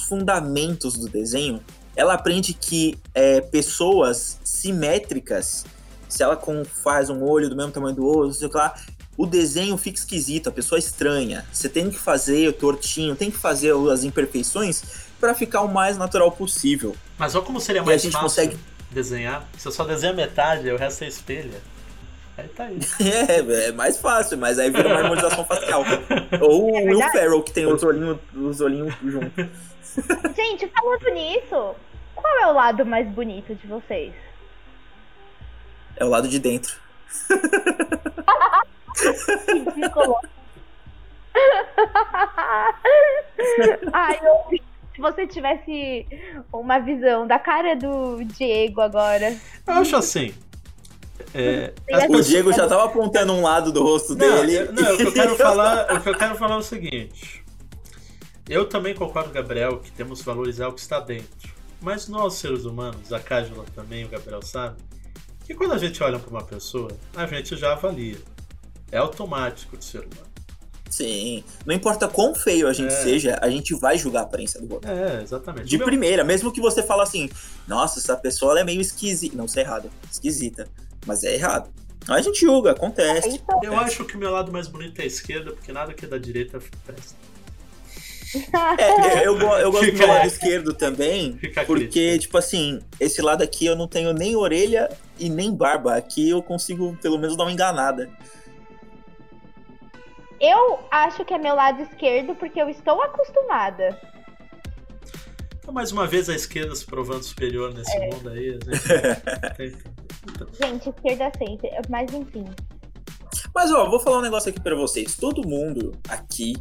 fundamentos 0.08 0.94
do 0.94 1.08
desenho, 1.08 1.62
ela 1.94 2.14
aprende 2.14 2.54
que 2.54 2.98
é, 3.14 3.40
pessoas 3.40 4.40
simétricas, 4.42 5.64
se 6.08 6.22
ela 6.22 6.36
com- 6.36 6.64
faz 6.64 7.10
um 7.10 7.22
olho 7.22 7.48
do 7.48 7.56
mesmo 7.56 7.70
tamanho 7.72 7.94
do 7.94 8.04
outro, 8.04 8.32
sei 8.32 8.48
lá, 8.48 8.74
o 9.16 9.26
desenho 9.26 9.76
fica 9.76 9.98
esquisito, 9.98 10.48
a 10.48 10.52
pessoa 10.52 10.78
é 10.78 10.80
estranha. 10.80 11.46
Você 11.52 11.68
tem 11.68 11.90
que 11.90 11.98
fazer 11.98 12.48
o 12.48 12.52
tortinho, 12.52 13.14
tem 13.14 13.30
que 13.30 13.36
fazer 13.36 13.74
as 13.92 14.04
imperfeições 14.04 14.82
para 15.22 15.34
ficar 15.36 15.60
o 15.60 15.68
mais 15.68 15.96
natural 15.96 16.32
possível. 16.32 16.96
Mas 17.16 17.36
olha 17.36 17.44
como 17.44 17.60
seria 17.60 17.80
E 17.80 17.84
a 17.84 17.86
mais 17.86 18.02
gente 18.02 18.10
fácil 18.10 18.28
consegue 18.28 18.58
desenhar. 18.90 19.44
Se 19.56 19.68
eu 19.68 19.70
só 19.70 19.84
desenha 19.84 20.12
metade, 20.12 20.68
o 20.68 20.76
resto 20.76 21.04
é 21.04 21.06
espelha. 21.06 21.60
Aí 22.36 22.48
tá 22.48 22.64
aí. 22.64 22.80
É, 23.28 23.68
é 23.68 23.72
mais 23.72 23.98
fácil, 23.98 24.36
mas 24.36 24.58
aí 24.58 24.68
vira 24.68 24.88
uma 24.88 24.98
harmonização 24.98 25.44
facial. 25.44 25.84
Ou 26.40 26.72
o 26.72 26.74
Will. 26.74 27.00
Ferrell, 27.12 27.40
que 27.40 27.52
tem 27.52 27.66
os 27.66 27.84
olhinhos, 27.84 28.18
os 28.34 28.60
olhinhos 28.60 28.92
juntos. 29.00 29.46
Gente, 30.34 30.66
falando 30.66 31.08
nisso, 31.14 31.76
qual 32.16 32.38
é 32.40 32.46
o 32.48 32.52
lado 32.54 32.84
mais 32.84 33.08
bonito 33.08 33.54
de 33.54 33.66
vocês? 33.68 34.12
É 35.94 36.04
o 36.04 36.08
lado 36.08 36.26
de 36.26 36.40
dentro. 36.40 36.74
Ai, 43.92 44.18
eu, 44.20 44.71
se 44.94 45.00
você 45.00 45.26
tivesse 45.26 46.06
uma 46.52 46.78
visão 46.78 47.26
da 47.26 47.38
cara 47.38 47.74
do 47.76 48.22
Diego 48.24 48.80
agora. 48.80 49.36
Eu 49.66 49.74
acho 49.74 49.96
assim. 49.96 50.34
é, 51.34 51.72
O 51.76 51.84
pessoas- 51.84 52.26
Diego 52.26 52.52
já 52.52 52.66
tava 52.68 52.84
apontando 52.84 53.32
um 53.32 53.42
lado 53.42 53.72
do 53.72 53.82
rosto 53.82 54.14
Não, 54.14 54.18
dele. 54.46 54.56
eu- 54.56 54.72
não, 54.72 54.94
o 54.94 54.96
que 54.96 55.02
eu 55.04 55.12
quero 55.12 55.36
falar, 55.36 55.94
o 55.94 56.00
que 56.00 56.08
eu 56.08 56.14
quero 56.18 56.34
falar 56.36 56.54
é 56.56 56.58
o 56.58 56.62
seguinte. 56.62 57.42
Eu 58.48 58.68
também 58.68 58.94
concordo 58.94 59.30
com 59.30 59.38
o 59.38 59.42
Gabriel 59.42 59.78
que 59.78 59.90
temos 59.92 60.20
que 60.20 60.26
valorizar 60.26 60.68
o 60.68 60.72
que 60.72 60.80
está 60.80 61.00
dentro. 61.00 61.50
Mas 61.80 62.08
nós, 62.08 62.34
seres 62.34 62.64
humanos, 62.64 63.12
a 63.12 63.18
Cájula 63.20 63.64
também, 63.74 64.04
o 64.04 64.08
Gabriel 64.08 64.42
sabe, 64.42 64.76
que 65.44 65.54
quando 65.54 65.72
a 65.72 65.78
gente 65.78 66.02
olha 66.02 66.18
para 66.18 66.30
uma 66.30 66.44
pessoa, 66.44 66.90
a 67.16 67.26
gente 67.26 67.56
já 67.56 67.72
avalia. 67.72 68.18
É 68.90 68.98
automático 68.98 69.76
de 69.76 69.84
ser 69.84 70.00
humano. 70.00 70.31
Sim. 70.92 71.42
Não 71.64 71.74
importa 71.74 72.06
quão 72.06 72.34
feio 72.34 72.68
a 72.68 72.72
gente 72.74 72.92
É. 72.92 73.02
seja, 73.02 73.38
a 73.40 73.48
gente 73.48 73.74
vai 73.74 73.96
julgar 73.96 74.20
a 74.20 74.22
aparência 74.24 74.60
do 74.60 74.74
outro. 74.74 74.90
É, 74.90 75.22
exatamente. 75.22 75.66
De 75.66 75.78
meu- 75.78 75.86
primeira, 75.86 76.22
mesmo 76.22 76.52
que 76.52 76.60
você 76.60 76.82
fale 76.82 77.00
assim, 77.00 77.30
nossa, 77.66 77.98
essa 77.98 78.14
pessoa 78.14 78.52
ela 78.52 78.60
é 78.60 78.64
meio 78.64 78.80
esquisita. 78.80 79.34
Não, 79.34 79.46
isso 79.46 79.58
é 79.58 79.62
errado. 79.62 79.90
Esquisita. 80.10 80.68
Mas 81.06 81.24
é 81.24 81.34
errado. 81.34 81.70
A 82.08 82.20
gente 82.20 82.40
julga, 82.40 82.72
acontece. 82.72 83.28
Então, 83.30 83.60
Eu 83.62 83.76
acho 83.78 84.04
que 84.04 84.16
o 84.16 84.18
meu 84.18 84.30
lado 84.30 84.52
mais 84.52 84.68
bonito 84.68 85.00
é 85.00 85.04
a 85.04 85.06
esquerda, 85.06 85.52
porque 85.52 85.72
nada 85.72 85.94
que 85.94 86.04
é 86.04 86.08
da 86.08 86.18
direita 86.18 86.58
presta. 86.84 87.14
É, 88.78 89.26
eu, 89.26 89.38
eu 89.38 89.70
gosto 89.70 89.84
do 89.86 89.92
Fica- 89.92 89.98
meu 89.98 90.08
lado 90.08 90.26
esquerdo 90.26 90.72
também, 90.74 91.36
Fica 91.38 91.64
porque, 91.64 92.18
tipo 92.18 92.38
assim, 92.38 92.80
esse 92.98 93.20
lado 93.20 93.42
aqui 93.42 93.66
eu 93.66 93.76
não 93.76 93.86
tenho 93.86 94.12
nem 94.12 94.34
orelha 94.36 94.90
e 95.18 95.28
nem 95.28 95.54
barba. 95.54 95.94
Aqui 95.96 96.30
eu 96.30 96.42
consigo, 96.42 96.96
pelo 97.02 97.18
menos, 97.18 97.36
dar 97.36 97.44
uma 97.44 97.52
enganada. 97.52 98.08
Eu 100.42 100.80
acho 100.90 101.24
que 101.24 101.32
é 101.32 101.38
meu 101.38 101.54
lado 101.54 101.80
esquerdo 101.82 102.34
porque 102.34 102.60
eu 102.60 102.68
estou 102.68 103.00
acostumada. 103.00 103.96
Então, 105.58 105.72
mais 105.72 105.92
uma 105.92 106.06
vez, 106.08 106.28
a 106.28 106.34
esquerda 106.34 106.74
se 106.74 106.84
provando 106.84 107.22
superior 107.22 107.72
nesse 107.72 107.96
É. 107.96 108.10
mundo 108.10 108.28
aí. 108.28 108.50
A 108.50 109.62
gente... 109.62 109.92
Então, 110.24 110.46
Gente, 110.52 110.88
esquerda 110.88 111.32
sempre. 111.36 111.68
Mas 111.88 112.12
enfim. 112.14 112.44
Mas, 113.52 113.72
ó, 113.72 113.90
vou 113.90 113.98
falar 113.98 114.18
um 114.18 114.22
negócio 114.22 114.50
aqui 114.50 114.60
pra 114.60 114.76
vocês. 114.76 115.16
Todo 115.16 115.46
mundo 115.46 115.92
aqui 116.08 116.54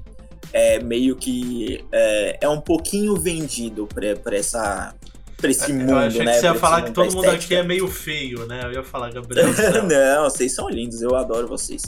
é 0.52 0.80
meio 0.82 1.16
que 1.16 1.86
é, 1.92 2.40
é 2.42 2.50
um 2.50 2.60
pouquinho 2.60 3.16
vendido 3.16 3.86
pra, 3.86 4.16
pra 4.16 4.36
essa. 4.36 4.96
Pra 5.38 5.50
esse 5.52 5.72
mundo, 5.74 5.92
eu 5.92 5.98
achei 5.98 6.24
né? 6.24 6.34
que 6.34 6.40
você 6.40 6.46
ia 6.46 6.56
falar 6.56 6.82
que 6.84 6.92
todo 6.92 7.14
mundo 7.16 7.30
aqui 7.30 7.56
é 7.56 7.64
meio 7.64 7.88
feio, 7.88 8.46
né? 8.48 8.62
Eu 8.64 8.72
ia 8.74 8.84
falar, 8.84 9.10
Gabriel. 9.14 9.48
Não, 9.88 10.24
vocês 10.24 10.54
são 10.54 10.68
lindos, 10.68 11.02
eu 11.02 11.16
adoro 11.16 11.48
vocês. 11.48 11.82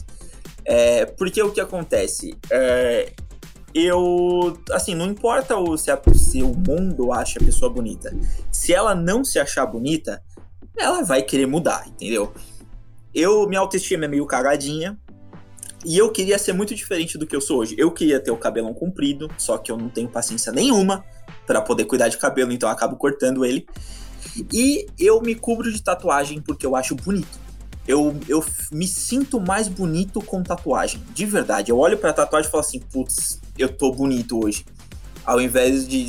É, 0.65 1.05
porque 1.05 1.41
o 1.41 1.51
que 1.51 1.59
acontece? 1.61 2.35
É, 2.51 3.11
eu. 3.73 4.57
Assim, 4.71 4.95
não 4.95 5.05
importa 5.07 5.57
o, 5.57 5.77
se, 5.77 5.91
a- 5.91 6.01
se 6.13 6.41
o 6.43 6.53
mundo 6.53 7.11
acha 7.11 7.39
a 7.39 7.43
pessoa 7.43 7.71
bonita. 7.71 8.15
Se 8.51 8.73
ela 8.73 8.93
não 8.95 9.23
se 9.23 9.39
achar 9.39 9.65
bonita, 9.65 10.21
ela 10.77 11.03
vai 11.03 11.21
querer 11.21 11.45
mudar, 11.45 11.85
entendeu? 11.87 12.33
Eu, 13.13 13.47
minha 13.47 13.59
autoestima 13.59 14.05
é 14.05 14.07
meio 14.07 14.25
cagadinha. 14.25 14.97
E 15.85 15.97
eu 15.97 16.09
queria 16.13 16.39
ser 16.39 16.53
muito 16.53 16.73
diferente 16.73 17.17
do 17.17 17.27
que 17.27 17.35
eu 17.35 17.41
sou 17.41 17.57
hoje. 17.59 17.75
Eu 17.77 17.91
queria 17.91 18.17
ter 18.17 18.31
o 18.31 18.37
cabelão 18.37 18.73
comprido, 18.73 19.29
só 19.37 19.57
que 19.57 19.69
eu 19.69 19.75
não 19.77 19.89
tenho 19.89 20.07
paciência 20.07 20.49
nenhuma 20.49 21.03
pra 21.45 21.61
poder 21.61 21.83
cuidar 21.83 22.07
de 22.07 22.17
cabelo, 22.17 22.53
então 22.53 22.69
eu 22.69 22.73
acabo 22.73 22.95
cortando 22.95 23.43
ele. 23.43 23.67
E 24.53 24.85
eu 24.97 25.21
me 25.21 25.35
cubro 25.35 25.69
de 25.69 25.83
tatuagem 25.83 26.41
porque 26.41 26.65
eu 26.65 26.73
acho 26.77 26.95
bonito. 26.95 27.37
Eu, 27.87 28.17
eu 28.27 28.43
me 28.71 28.87
sinto 28.87 29.39
mais 29.39 29.67
bonito 29.67 30.21
com 30.21 30.41
tatuagem. 30.41 31.01
De 31.13 31.25
verdade. 31.25 31.71
Eu 31.71 31.77
olho 31.77 31.97
pra 31.97 32.13
tatuagem 32.13 32.47
e 32.47 32.51
falo 32.51 32.61
assim, 32.61 32.79
putz, 32.79 33.39
eu 33.57 33.69
tô 33.69 33.91
bonito 33.91 34.43
hoje. 34.43 34.65
Ao 35.25 35.41
invés 35.41 35.87
de. 35.87 36.07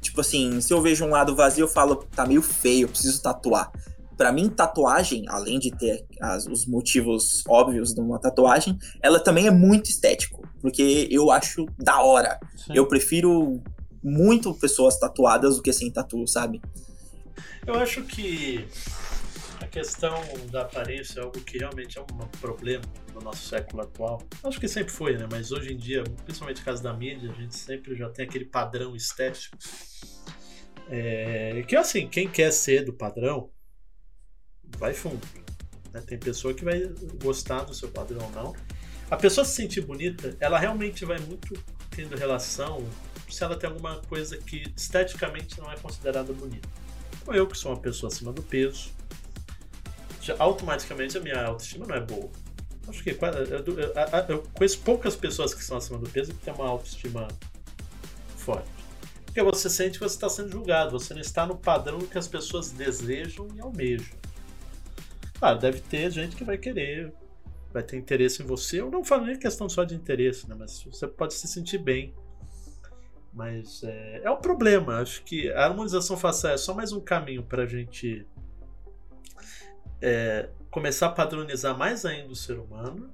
Tipo 0.00 0.22
assim, 0.22 0.60
se 0.60 0.72
eu 0.72 0.80
vejo 0.80 1.04
um 1.04 1.10
lado 1.10 1.36
vazio, 1.36 1.64
eu 1.64 1.68
falo, 1.68 1.96
tá 1.96 2.26
meio 2.26 2.42
feio, 2.42 2.84
eu 2.84 2.88
preciso 2.88 3.22
tatuar. 3.22 3.70
Pra 4.16 4.32
mim, 4.32 4.48
tatuagem, 4.48 5.24
além 5.28 5.58
de 5.58 5.70
ter 5.70 6.04
as, 6.20 6.46
os 6.46 6.66
motivos 6.66 7.42
óbvios 7.48 7.94
de 7.94 8.00
uma 8.00 8.18
tatuagem, 8.18 8.78
ela 9.02 9.20
também 9.20 9.46
é 9.46 9.50
muito 9.50 9.88
estético. 9.88 10.42
Porque 10.60 11.06
eu 11.10 11.30
acho 11.30 11.66
da 11.78 12.00
hora. 12.02 12.38
Sim. 12.56 12.72
Eu 12.74 12.86
prefiro 12.86 13.62
muito 14.02 14.52
pessoas 14.54 14.98
tatuadas 14.98 15.56
do 15.56 15.62
que 15.62 15.72
sem 15.72 15.90
tatu, 15.90 16.26
sabe? 16.26 16.60
Eu 17.66 17.74
acho 17.74 18.02
que 18.02 18.66
questão 19.70 20.20
da 20.50 20.62
aparência 20.62 21.20
é 21.20 21.22
algo 21.22 21.40
que 21.40 21.58
realmente 21.58 21.98
é 21.98 22.02
um 22.02 22.06
problema 22.40 22.84
no 23.14 23.20
nosso 23.20 23.48
século 23.48 23.82
atual. 23.82 24.22
Acho 24.42 24.60
que 24.60 24.68
sempre 24.68 24.92
foi, 24.92 25.16
né? 25.16 25.26
Mas 25.30 25.52
hoje 25.52 25.72
em 25.72 25.76
dia, 25.76 26.02
principalmente 26.24 26.58
no 26.58 26.64
caso 26.64 26.82
da 26.82 26.92
mídia, 26.92 27.30
a 27.30 27.34
gente 27.34 27.56
sempre 27.56 27.94
já 27.94 28.10
tem 28.10 28.26
aquele 28.26 28.44
padrão 28.44 28.94
estético. 28.96 29.56
É, 30.88 31.62
que 31.68 31.76
assim, 31.76 32.08
quem 32.08 32.28
quer 32.28 32.50
ser 32.50 32.84
do 32.84 32.92
padrão, 32.92 33.50
vai 34.76 34.92
fundo. 34.92 35.26
Né? 35.92 36.00
Tem 36.00 36.18
pessoa 36.18 36.52
que 36.52 36.64
vai 36.64 36.80
gostar 37.22 37.64
do 37.64 37.74
seu 37.74 37.88
padrão 37.88 38.24
ou 38.24 38.30
não. 38.32 38.56
A 39.10 39.16
pessoa 39.16 39.44
se 39.44 39.54
sentir 39.54 39.80
bonita, 39.80 40.36
ela 40.40 40.58
realmente 40.58 41.04
vai 41.04 41.18
muito 41.20 41.54
tendo 41.90 42.16
relação 42.16 42.86
se 43.28 43.44
ela 43.44 43.56
tem 43.56 43.68
alguma 43.68 44.00
coisa 44.02 44.36
que 44.36 44.64
esteticamente 44.76 45.58
não 45.58 45.70
é 45.70 45.76
considerada 45.76 46.32
bonita. 46.32 46.68
Como 47.24 47.36
eu, 47.36 47.46
que 47.46 47.56
sou 47.56 47.72
uma 47.72 47.80
pessoa 47.80 48.10
acima 48.10 48.32
do 48.32 48.42
peso, 48.42 48.90
já, 50.20 50.36
automaticamente 50.38 51.16
a 51.16 51.20
minha 51.20 51.42
autoestima 51.44 51.86
não 51.86 51.94
é 51.94 52.00
boa. 52.00 52.30
Acho 52.88 53.02
que 53.02 53.10
eu, 53.10 53.18
eu, 53.18 54.28
eu, 54.28 54.42
conheço 54.54 54.80
poucas 54.80 55.16
pessoas 55.16 55.54
que 55.54 55.62
são 55.64 55.76
acima 55.76 55.98
do 55.98 56.08
peso 56.08 56.34
que 56.34 56.40
têm 56.40 56.52
uma 56.52 56.68
autoestima 56.68 57.28
forte. 58.36 58.68
Porque 59.24 59.42
você 59.42 59.70
sente 59.70 59.98
que 59.98 60.04
você 60.04 60.16
está 60.16 60.28
sendo 60.28 60.50
julgado, 60.50 60.98
você 60.98 61.14
não 61.14 61.20
está 61.20 61.46
no 61.46 61.56
padrão 61.56 62.00
que 62.00 62.18
as 62.18 62.26
pessoas 62.26 62.70
desejam 62.70 63.46
e 63.54 63.60
almejam. 63.60 64.18
Claro, 65.38 65.58
deve 65.58 65.80
ter 65.80 66.10
gente 66.10 66.34
que 66.34 66.42
vai 66.42 66.58
querer, 66.58 67.12
vai 67.72 67.82
ter 67.82 67.96
interesse 67.96 68.42
em 68.42 68.46
você. 68.46 68.80
Eu 68.80 68.90
não 68.90 69.04
falo 69.04 69.26
nem 69.26 69.38
questão 69.38 69.68
só 69.68 69.84
de 69.84 69.94
interesse, 69.94 70.48
né? 70.48 70.56
mas 70.58 70.82
você 70.82 71.06
pode 71.06 71.34
se 71.34 71.46
sentir 71.46 71.78
bem. 71.78 72.12
Mas 73.32 73.84
é, 73.84 74.22
é 74.24 74.30
um 74.30 74.36
problema. 74.36 74.96
Acho 74.96 75.22
que 75.22 75.50
a 75.52 75.66
harmonização 75.66 76.16
facial 76.16 76.52
é 76.52 76.58
só 76.58 76.74
mais 76.74 76.90
um 76.90 77.00
caminho 77.00 77.44
para 77.44 77.62
a 77.62 77.66
gente 77.66 78.26
é, 80.00 80.48
começar 80.70 81.06
a 81.06 81.10
padronizar 81.10 81.76
mais 81.76 82.04
ainda 82.04 82.32
o 82.32 82.36
ser 82.36 82.58
humano. 82.58 83.10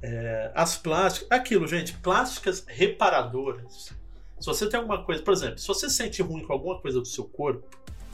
É, 0.00 0.50
as 0.54 0.76
plásticas, 0.76 1.28
aquilo, 1.30 1.66
gente, 1.66 1.94
plásticas 1.98 2.64
reparadoras. 2.66 3.92
Se 4.40 4.46
você 4.46 4.68
tem 4.68 4.80
alguma 4.80 5.04
coisa, 5.04 5.22
por 5.22 5.32
exemplo, 5.32 5.58
se 5.58 5.68
você 5.68 5.88
sente 5.88 6.20
ruim 6.22 6.44
com 6.44 6.52
alguma 6.52 6.80
coisa 6.80 6.98
do 6.98 7.06
seu 7.06 7.24
corpo, 7.24 7.64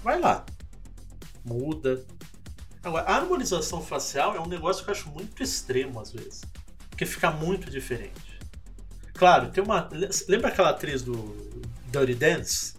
vai 0.03 0.21
lá, 0.21 0.45
muda. 1.43 2.05
Agora, 2.83 3.05
a 3.05 3.17
harmonização 3.17 3.83
facial 3.83 4.37
é 4.37 4.41
um 4.41 4.47
negócio 4.47 4.85
que 4.85 4.91
eu 4.91 4.95
acho 4.95 5.09
muito 5.09 5.43
extremo 5.43 5.99
às 5.99 6.13
vezes, 6.13 6.43
porque 6.91 7.07
fica 7.07 7.31
muito 7.31 7.71
diferente. 7.71 8.39
Claro, 9.15 9.51
tem 9.51 9.65
uma. 9.65 9.89
Lembra 10.29 10.49
aquela 10.49 10.71
atriz 10.71 11.03
do 11.03 11.35
Dirty 11.87 12.15
Dance? 12.15 12.78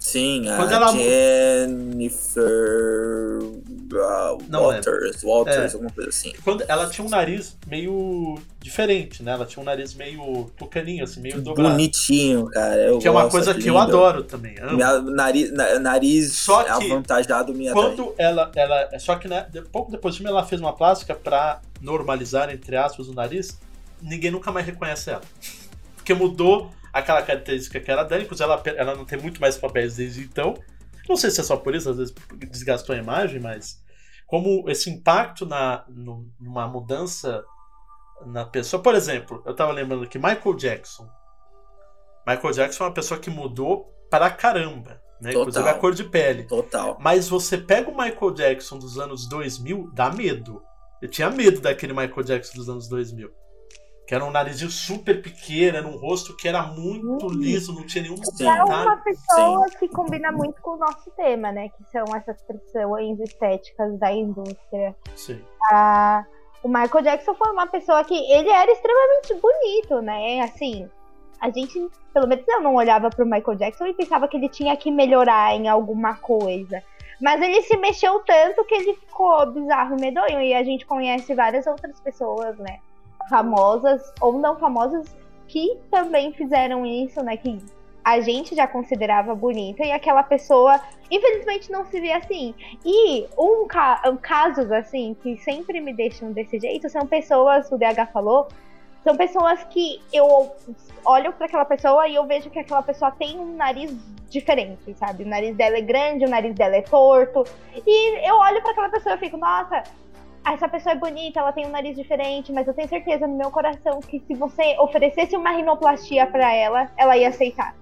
Sim, 0.00 0.44
Quando 0.56 0.72
a 0.72 0.76
ela... 0.76 0.92
Jennifer 0.92 2.40
uh, 3.92 4.38
Não 4.48 4.62
Walters, 4.62 5.22
Walters, 5.22 5.72
é. 5.72 5.74
alguma 5.74 5.92
coisa 5.92 6.08
assim. 6.08 6.32
Quando 6.42 6.64
ela 6.66 6.88
tinha 6.88 7.06
um 7.06 7.10
nariz 7.10 7.54
meio 7.66 8.38
diferente, 8.60 9.22
né? 9.22 9.32
Ela 9.32 9.44
tinha 9.44 9.62
um 9.62 9.64
nariz 9.66 9.92
meio 9.94 10.50
tucaninho, 10.56 11.04
assim, 11.04 11.20
meio 11.20 11.42
dobrado. 11.42 11.70
Bonitinho, 11.70 12.46
cara. 12.46 12.80
Eu 12.80 12.98
que 12.98 13.06
é 13.06 13.10
uma 13.10 13.28
coisa 13.28 13.52
que, 13.52 13.68
eu 13.68 13.76
adoro 13.76 14.24
também. 14.24 14.54
Minha, 14.72 15.02
nariz, 15.02 15.52
nariz 15.52 16.32
só 16.32 16.62
que 16.62 16.70
avantajado 16.70 17.52
minha 17.52 17.72
Quando 17.74 18.14
ela, 18.16 18.50
ela. 18.56 18.98
Só 18.98 19.16
que 19.16 19.28
né, 19.28 19.46
pouco 19.70 19.90
depois 19.90 20.14
do 20.14 20.18
filme 20.18 20.30
ela 20.30 20.46
fez 20.46 20.62
uma 20.62 20.72
plástica 20.72 21.14
pra 21.14 21.60
normalizar, 21.80 22.50
entre 22.50 22.74
aspas, 22.74 23.06
o 23.06 23.14
nariz. 23.14 23.58
Ninguém 24.00 24.30
nunca 24.30 24.50
mais 24.50 24.64
reconhece 24.64 25.10
ela. 25.10 25.20
Porque 25.94 26.14
mudou 26.14 26.70
aquela 26.92 27.22
característica 27.22 27.80
que 27.80 27.90
era 27.90 28.02
dela, 28.04 28.22
inclusive 28.22 28.48
ela, 28.48 28.62
ela 28.76 28.94
não 28.94 29.04
tem 29.04 29.18
muito 29.18 29.40
mais 29.40 29.56
papéis 29.56 29.96
desde 29.96 30.22
então. 30.22 30.54
Não 31.08 31.16
sei 31.16 31.30
se 31.30 31.40
é 31.40 31.44
só 31.44 31.56
por 31.56 31.74
isso, 31.74 31.90
às 31.90 31.96
vezes 31.96 32.14
desgastou 32.48 32.94
a 32.94 32.98
imagem, 32.98 33.40
mas 33.40 33.82
como 34.26 34.68
esse 34.68 34.88
impacto 34.90 35.44
na, 35.44 35.84
no, 35.88 36.30
numa 36.38 36.68
mudança 36.68 37.44
na 38.26 38.44
pessoa. 38.44 38.82
Por 38.82 38.94
exemplo, 38.94 39.42
eu 39.46 39.54
tava 39.54 39.72
lembrando 39.72 40.06
que 40.06 40.18
Michael 40.18 40.54
Jackson. 40.54 41.08
Michael 42.26 42.54
Jackson 42.54 42.84
é 42.84 42.86
uma 42.86 42.94
pessoa 42.94 43.18
que 43.18 43.30
mudou 43.30 43.92
para 44.10 44.30
caramba. 44.30 45.02
Né? 45.20 45.32
Total. 45.32 45.42
Inclusive 45.42 45.68
a 45.68 45.74
cor 45.74 45.94
de 45.94 46.04
pele. 46.04 46.44
Total. 46.44 46.96
Mas 47.00 47.28
você 47.28 47.58
pega 47.58 47.90
o 47.90 47.96
Michael 47.96 48.32
Jackson 48.32 48.78
dos 48.78 48.98
anos 48.98 49.28
2000, 49.28 49.90
dá 49.92 50.10
medo. 50.10 50.62
Eu 51.02 51.08
tinha 51.08 51.30
medo 51.30 51.60
daquele 51.60 51.92
Michael 51.92 52.22
Jackson 52.22 52.54
dos 52.56 52.68
anos 52.68 52.88
2000 52.88 53.30
que 54.10 54.14
era 54.16 54.24
um 54.24 54.30
narizinho 54.32 54.72
super 54.72 55.22
pequeno, 55.22 55.78
era 55.78 55.86
um 55.86 55.96
rosto 55.96 56.36
que 56.36 56.48
era 56.48 56.64
muito 56.64 57.26
uhum. 57.26 57.32
liso, 57.32 57.72
não 57.72 57.86
tinha 57.86 58.02
nenhum 58.02 58.16
comentário. 58.16 58.72
É 58.72 58.82
uma 58.82 58.96
pessoa 58.96 59.68
Sim. 59.68 59.78
que 59.78 59.88
combina 59.88 60.32
muito 60.32 60.60
com 60.62 60.72
o 60.72 60.76
nosso 60.78 61.12
tema, 61.12 61.52
né? 61.52 61.68
Que 61.68 61.84
são 61.92 62.04
essas 62.16 62.42
pressões 62.42 63.20
estéticas 63.20 63.96
da 64.00 64.12
indústria. 64.12 64.96
Sim. 65.14 65.40
Ah, 65.70 66.24
o 66.60 66.66
Michael 66.66 67.04
Jackson 67.04 67.36
foi 67.36 67.52
uma 67.52 67.68
pessoa 67.68 68.02
que 68.02 68.16
ele 68.32 68.48
era 68.48 68.72
extremamente 68.72 69.32
bonito, 69.34 70.02
né? 70.02 70.40
Assim, 70.40 70.90
a 71.40 71.48
gente, 71.48 71.88
pelo 72.12 72.26
menos 72.26 72.44
eu 72.48 72.60
não 72.62 72.74
olhava 72.74 73.10
pro 73.10 73.24
Michael 73.24 73.58
Jackson 73.58 73.86
e 73.86 73.94
pensava 73.94 74.26
que 74.26 74.36
ele 74.36 74.48
tinha 74.48 74.76
que 74.76 74.90
melhorar 74.90 75.54
em 75.54 75.68
alguma 75.68 76.16
coisa. 76.16 76.82
Mas 77.22 77.40
ele 77.40 77.62
se 77.62 77.76
mexeu 77.76 78.18
tanto 78.26 78.64
que 78.64 78.74
ele 78.74 78.94
ficou 78.94 79.46
bizarro 79.52 79.96
e 79.96 80.00
medonho. 80.00 80.40
E 80.40 80.52
a 80.52 80.64
gente 80.64 80.84
conhece 80.84 81.32
várias 81.32 81.64
outras 81.68 82.00
pessoas, 82.00 82.58
né? 82.58 82.80
Famosas 83.28 84.12
ou 84.20 84.32
não 84.38 84.58
famosas 84.58 85.06
que 85.46 85.78
também 85.90 86.32
fizeram 86.32 86.86
isso, 86.86 87.22
né? 87.22 87.36
Que 87.36 87.58
a 88.04 88.20
gente 88.20 88.54
já 88.54 88.66
considerava 88.66 89.34
bonita 89.34 89.84
e 89.84 89.92
aquela 89.92 90.22
pessoa, 90.22 90.80
infelizmente, 91.10 91.70
não 91.70 91.84
se 91.84 92.00
vê 92.00 92.12
assim. 92.12 92.54
E 92.84 93.26
um, 93.38 93.66
ca 93.66 94.02
um 94.06 94.16
casos 94.16 94.70
assim 94.72 95.14
que 95.22 95.36
sempre 95.38 95.80
me 95.80 95.92
deixam 95.92 96.32
desse 96.32 96.58
jeito 96.58 96.88
são 96.88 97.06
pessoas, 97.06 97.70
o 97.70 97.76
DH 97.76 98.10
falou, 98.12 98.48
são 99.04 99.16
pessoas 99.16 99.62
que 99.64 100.00
eu 100.12 100.52
olho 101.04 101.32
para 101.32 101.46
aquela 101.46 101.64
pessoa 101.64 102.06
e 102.06 102.14
eu 102.14 102.26
vejo 102.26 102.50
que 102.50 102.58
aquela 102.58 102.82
pessoa 102.82 103.10
tem 103.10 103.38
um 103.38 103.56
nariz 103.56 103.90
diferente, 104.28 104.94
sabe? 104.94 105.24
O 105.24 105.28
nariz 105.28 105.56
dela 105.56 105.76
é 105.76 105.80
grande, 105.80 106.24
o 106.24 106.28
nariz 106.28 106.54
dela 106.54 106.76
é 106.76 106.82
torto. 106.82 107.44
E 107.74 108.28
eu 108.28 108.36
olho 108.36 108.60
para 108.62 108.70
aquela 108.72 108.88
pessoa 108.88 109.14
e 109.14 109.18
fico, 109.18 109.36
nossa, 109.36 109.82
essa 110.44 110.68
pessoa 110.68 110.94
é 110.94 110.98
bonita, 110.98 111.40
ela 111.40 111.52
tem 111.52 111.66
um 111.66 111.70
nariz 111.70 111.96
diferente, 111.96 112.52
mas 112.52 112.66
eu 112.66 112.74
tenho 112.74 112.88
certeza 112.88 113.26
no 113.26 113.36
meu 113.36 113.50
coração 113.50 114.00
que 114.00 114.20
se 114.20 114.34
você 114.34 114.76
oferecesse 114.78 115.36
uma 115.36 115.50
rinoplastia 115.50 116.26
para 116.26 116.52
ela, 116.52 116.90
ela 116.96 117.16
ia 117.16 117.28
aceitar. 117.28 117.74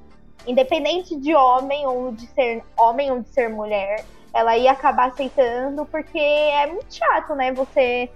Independente 0.47 1.17
de 1.17 1.35
homem 1.35 1.87
ou 1.87 2.13
de 2.13 2.27
ser 2.29 2.65
homem 2.77 3.11
ou 3.11 3.21
de 3.21 3.29
ser 3.29 3.49
mulher, 3.49 4.05
ela 4.35 4.57
ia 4.57 4.73
acabar 4.73 5.09
aceitando 5.09 5.85
porque 5.87 6.19
é 6.19 6.67
muito 6.67 6.95
chato, 6.95 7.35
né? 7.35 7.53
Você, 7.53 8.11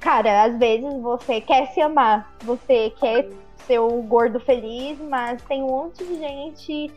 cara, 0.00 0.44
às 0.44 0.58
vezes 0.58 0.92
você 1.00 1.40
quer 1.40 1.66
se 1.68 1.80
amar, 1.80 2.34
você 2.42 2.90
quer 2.98 3.28
ser 3.66 3.78
o 3.78 4.02
gordo 4.02 4.40
feliz, 4.40 4.98
mas 4.98 5.42
tem 5.42 5.62
um 5.62 5.68
monte 5.68 6.04
de 6.04 6.16
gente 6.16 6.92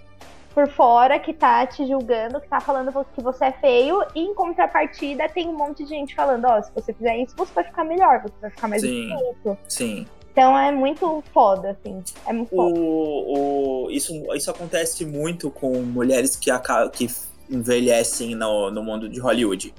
por 0.57 0.67
fora 0.69 1.19
que 1.19 1.35
tá 1.35 1.67
te 1.67 1.85
julgando, 1.85 2.41
que 2.41 2.47
tá 2.47 2.59
falando 2.59 2.91
que 3.13 3.21
você 3.21 3.45
é 3.45 3.51
feio, 3.51 4.03
e 4.15 4.21
em 4.21 4.33
contrapartida 4.33 5.29
tem 5.29 5.47
um 5.47 5.55
monte 5.55 5.83
de 5.83 5.89
gente 5.89 6.15
falando, 6.15 6.45
ó, 6.45 6.57
oh, 6.57 6.63
se 6.63 6.71
você 6.73 6.91
fizer 6.91 7.15
isso, 7.15 7.35
você 7.37 7.53
vai 7.53 7.63
ficar 7.63 7.83
melhor, 7.83 8.23
você 8.23 8.33
vai 8.41 8.49
ficar 8.49 8.67
mais 8.67 8.81
sim, 8.81 9.07
bonito. 9.07 9.57
Sim. 9.67 10.07
Então 10.31 10.57
é 10.57 10.71
muito 10.71 11.23
foda, 11.31 11.77
assim. 11.79 12.03
É 12.25 12.33
muito 12.33 12.49
foda. 12.49 12.73
O, 12.79 13.85
o, 13.85 13.91
isso, 13.91 14.11
isso 14.33 14.49
acontece 14.49 15.05
muito 15.05 15.51
com 15.51 15.79
mulheres 15.83 16.35
que, 16.35 16.49
que 16.91 17.07
envelhecem 17.47 18.33
no, 18.33 18.71
no 18.71 18.81
mundo 18.81 19.07
de 19.07 19.19
Hollywood. 19.19 19.71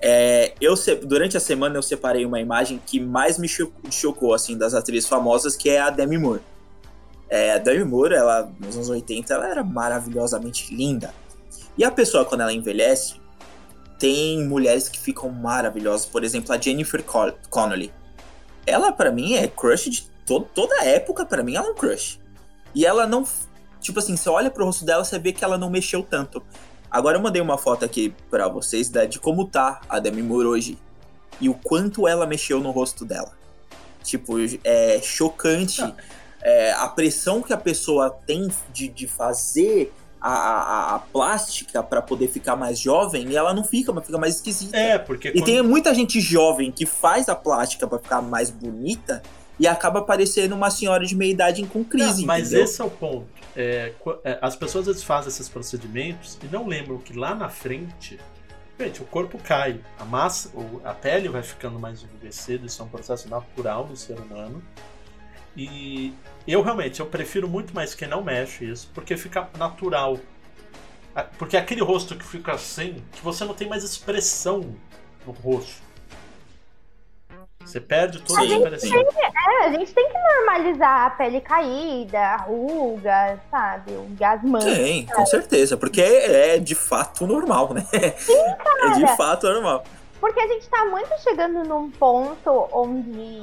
É, 0.00 0.54
eu 0.62 0.72
durante 1.02 1.36
a 1.36 1.40
semana 1.40 1.76
eu 1.76 1.82
separei 1.82 2.24
uma 2.24 2.40
imagem 2.40 2.80
que 2.86 2.98
mais 2.98 3.38
me 3.38 3.46
chocou 3.90 4.32
assim 4.32 4.56
das 4.56 4.72
atrizes 4.72 5.06
famosas, 5.06 5.56
que 5.56 5.68
é 5.68 5.78
a 5.78 5.90
Demi 5.90 6.16
Moore. 6.16 6.40
É, 7.32 7.52
a 7.52 7.56
Demi 7.56 7.82
Moore, 7.82 8.12
ela, 8.12 8.52
nos 8.60 8.76
anos 8.76 8.90
80, 8.90 9.32
ela 9.32 9.48
era 9.48 9.64
maravilhosamente 9.64 10.74
linda. 10.74 11.14
E 11.78 11.82
a 11.82 11.90
pessoa, 11.90 12.26
quando 12.26 12.42
ela 12.42 12.52
envelhece, 12.52 13.14
tem 13.98 14.46
mulheres 14.46 14.86
que 14.86 15.00
ficam 15.00 15.30
maravilhosas. 15.30 16.04
Por 16.04 16.24
exemplo, 16.24 16.52
a 16.52 16.60
Jennifer 16.60 17.02
Connelly. 17.48 17.90
Ela, 18.66 18.92
para 18.92 19.10
mim, 19.10 19.32
é 19.32 19.48
crush 19.48 19.88
de 19.88 20.02
to 20.26 20.40
toda 20.54 20.84
época, 20.84 21.24
para 21.24 21.42
mim, 21.42 21.56
ela 21.56 21.68
é 21.68 21.70
um 21.70 21.74
crush. 21.74 22.20
E 22.74 22.84
ela 22.84 23.06
não. 23.06 23.26
Tipo 23.80 24.00
assim, 24.00 24.14
você 24.14 24.28
olha 24.28 24.50
pro 24.50 24.66
rosto 24.66 24.84
dela, 24.84 25.02
você 25.02 25.18
vê 25.18 25.32
que 25.32 25.42
ela 25.42 25.56
não 25.56 25.70
mexeu 25.70 26.02
tanto. 26.02 26.42
Agora 26.90 27.16
eu 27.16 27.22
mandei 27.22 27.40
uma 27.40 27.56
foto 27.56 27.82
aqui 27.82 28.14
para 28.28 28.46
vocês 28.46 28.90
né, 28.90 29.06
de 29.06 29.18
como 29.18 29.46
tá 29.46 29.80
a 29.88 29.98
Demi 29.98 30.22
Moore 30.22 30.48
hoje. 30.48 30.78
e 31.40 31.48
o 31.48 31.54
quanto 31.54 32.06
ela 32.06 32.26
mexeu 32.26 32.60
no 32.60 32.72
rosto 32.72 33.06
dela. 33.06 33.32
Tipo, 34.04 34.34
é 34.62 35.00
chocante 35.00 35.80
ah. 35.80 35.96
É, 36.42 36.72
a 36.72 36.88
pressão 36.88 37.40
que 37.42 37.52
a 37.52 37.56
pessoa 37.56 38.10
tem 38.10 38.48
de, 38.72 38.88
de 38.88 39.06
fazer 39.06 39.92
a, 40.20 40.30
a, 40.30 40.94
a 40.94 40.98
plástica 41.00 41.82
para 41.82 42.00
poder 42.00 42.28
ficar 42.28 42.54
mais 42.54 42.78
jovem 42.78 43.28
e 43.28 43.36
ela 43.36 43.52
não 43.52 43.64
fica, 43.64 43.92
mas 43.92 44.06
fica 44.06 44.18
mais 44.18 44.36
esquisita. 44.36 44.76
É, 44.76 44.98
porque. 44.98 45.28
E 45.28 45.32
quando... 45.32 45.44
tem 45.44 45.62
muita 45.62 45.92
gente 45.94 46.20
jovem 46.20 46.70
que 46.70 46.86
faz 46.86 47.28
a 47.28 47.34
plástica 47.34 47.86
para 47.86 47.98
ficar 47.98 48.22
mais 48.22 48.48
bonita 48.48 49.22
e 49.58 49.66
acaba 49.66 50.02
parecendo 50.02 50.54
uma 50.54 50.70
senhora 50.70 51.04
de 51.04 51.14
meia 51.16 51.32
idade 51.32 51.64
com 51.66 51.84
crise. 51.84 52.20
Não, 52.20 52.26
mas 52.26 52.48
entendeu? 52.48 52.64
esse 52.64 52.80
é 52.80 52.84
o 52.84 52.90
ponto. 52.90 53.26
É, 53.54 53.92
é, 54.24 54.38
as 54.40 54.56
pessoas 54.56 55.02
fazem 55.02 55.28
esses 55.28 55.48
procedimentos 55.48 56.38
e 56.42 56.46
não 56.46 56.66
lembram 56.66 56.98
que 56.98 57.12
lá 57.12 57.34
na 57.34 57.48
frente. 57.48 58.18
Gente, 58.78 59.02
o 59.02 59.04
corpo 59.04 59.38
cai, 59.38 59.78
a 59.98 60.04
massa, 60.04 60.50
a 60.82 60.94
pele 60.94 61.28
vai 61.28 61.42
ficando 61.42 61.78
mais 61.78 62.02
envelhecida, 62.02 62.66
isso 62.66 62.80
é 62.80 62.84
um 62.84 62.88
processo 62.88 63.28
natural 63.28 63.84
do 63.84 63.94
ser 63.94 64.18
humano. 64.18 64.62
E 65.56 66.14
eu 66.46 66.62
realmente 66.62 67.00
eu 67.00 67.06
prefiro 67.06 67.48
muito 67.48 67.74
mais 67.74 67.94
que 67.94 68.06
não 68.06 68.22
mexe 68.22 68.64
isso, 68.64 68.90
porque 68.94 69.16
fica 69.16 69.48
natural. 69.58 70.18
Porque 71.38 71.56
é 71.56 71.60
aquele 71.60 71.82
rosto 71.82 72.16
que 72.16 72.24
fica 72.24 72.52
assim, 72.52 73.04
que 73.12 73.22
você 73.22 73.44
não 73.44 73.54
tem 73.54 73.68
mais 73.68 73.84
expressão 73.84 74.74
no 75.26 75.32
rosto. 75.32 75.82
Você 77.60 77.80
perde 77.80 78.20
toda 78.22 78.40
a, 78.40 78.42
a 78.42 78.46
expressão. 78.46 78.90
Tem, 78.90 79.24
é, 79.24 79.66
a 79.66 79.70
gente 79.70 79.92
tem 79.92 80.08
que 80.08 80.18
normalizar 80.18 81.06
a 81.06 81.10
pele 81.10 81.40
caída, 81.40 82.18
a 82.18 82.36
ruga, 82.36 83.40
sabe? 83.50 83.92
O 83.92 84.08
gasmante. 84.18 84.64
Tem, 84.64 85.06
com 85.06 85.24
certeza, 85.26 85.76
porque 85.76 86.00
é, 86.00 86.56
é, 86.56 86.58
de 86.58 86.74
fato 86.74 87.26
normal, 87.26 87.72
né? 87.72 87.86
Sim, 88.18 88.34
cara. 88.58 88.72
É 88.82 88.94
de 88.94 89.16
fato 89.16 89.48
normal. 89.48 89.84
Porque 90.20 90.40
a 90.40 90.46
gente 90.48 90.68
tá 90.68 90.84
muito 90.86 91.08
chegando 91.22 91.62
num 91.64 91.88
ponto 91.90 92.68
onde 92.72 93.42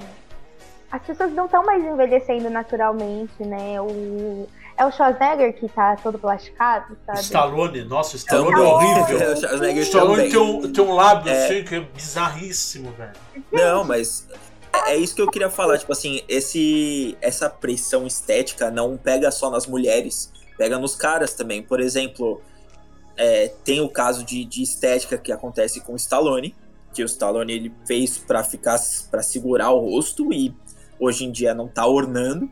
as 0.92 1.02
pessoas 1.04 1.32
não 1.34 1.46
estão 1.46 1.64
mais 1.64 1.84
envelhecendo 1.84 2.50
naturalmente, 2.50 3.44
né? 3.44 3.80
O, 3.80 4.48
é 4.76 4.86
o 4.86 4.92
Schwarzenegger 4.92 5.54
que 5.60 5.68
tá 5.70 5.96
todo 5.98 6.18
plasticado, 6.18 6.98
sabe? 7.06 7.20
Stallone, 7.20 7.84
nossa, 7.84 8.16
Stallone 8.16 8.60
é 8.60 8.64
horrível. 8.64 9.34
o 9.34 9.38
Schwarzenegger 9.38 9.84
Stallone 9.84 10.30
tem 10.30 10.40
um, 10.40 10.72
tem 10.72 10.84
um 10.84 10.94
lábio 10.94 11.32
é... 11.32 11.46
assim 11.46 11.64
que 11.64 11.76
é 11.76 11.80
bizarríssimo, 11.82 12.92
velho. 12.94 13.12
Não, 13.52 13.84
mas 13.84 14.28
é, 14.74 14.94
é 14.94 14.98
isso 14.98 15.14
que 15.14 15.22
eu 15.22 15.30
queria 15.30 15.50
falar, 15.50 15.78
tipo 15.78 15.92
assim, 15.92 16.24
esse, 16.28 17.16
essa 17.22 17.50
pressão 17.50 18.08
estética 18.08 18.72
não 18.72 18.98
pega 18.98 19.30
só 19.30 19.52
nas 19.52 19.68
mulheres, 19.68 20.32
pega 20.58 20.80
nos 20.80 20.96
caras 20.96 21.36
também. 21.36 21.62
Por 21.62 21.80
exemplo, 21.80 22.42
é, 23.16 23.50
tem 23.64 23.82
o 23.82 23.90
caso 23.90 24.24
de, 24.24 24.44
de 24.44 24.64
estética 24.64 25.20
que 25.20 25.32
acontece 25.32 25.82
com 25.82 25.94
o 25.94 25.98
Stallone, 25.98 26.56
que 26.94 27.04
o 27.04 27.06
Stallone 27.06 27.54
ele 27.54 27.74
fez 27.86 28.18
para 28.18 28.44
ficar 28.44 28.80
para 29.12 29.22
segurar 29.22 29.72
o 29.72 29.80
rosto 29.80 30.34
e 30.34 30.56
hoje 31.00 31.26
em 31.26 31.32
dia 31.32 31.54
não 31.54 31.68
tá 31.68 31.86
ornando. 31.86 32.50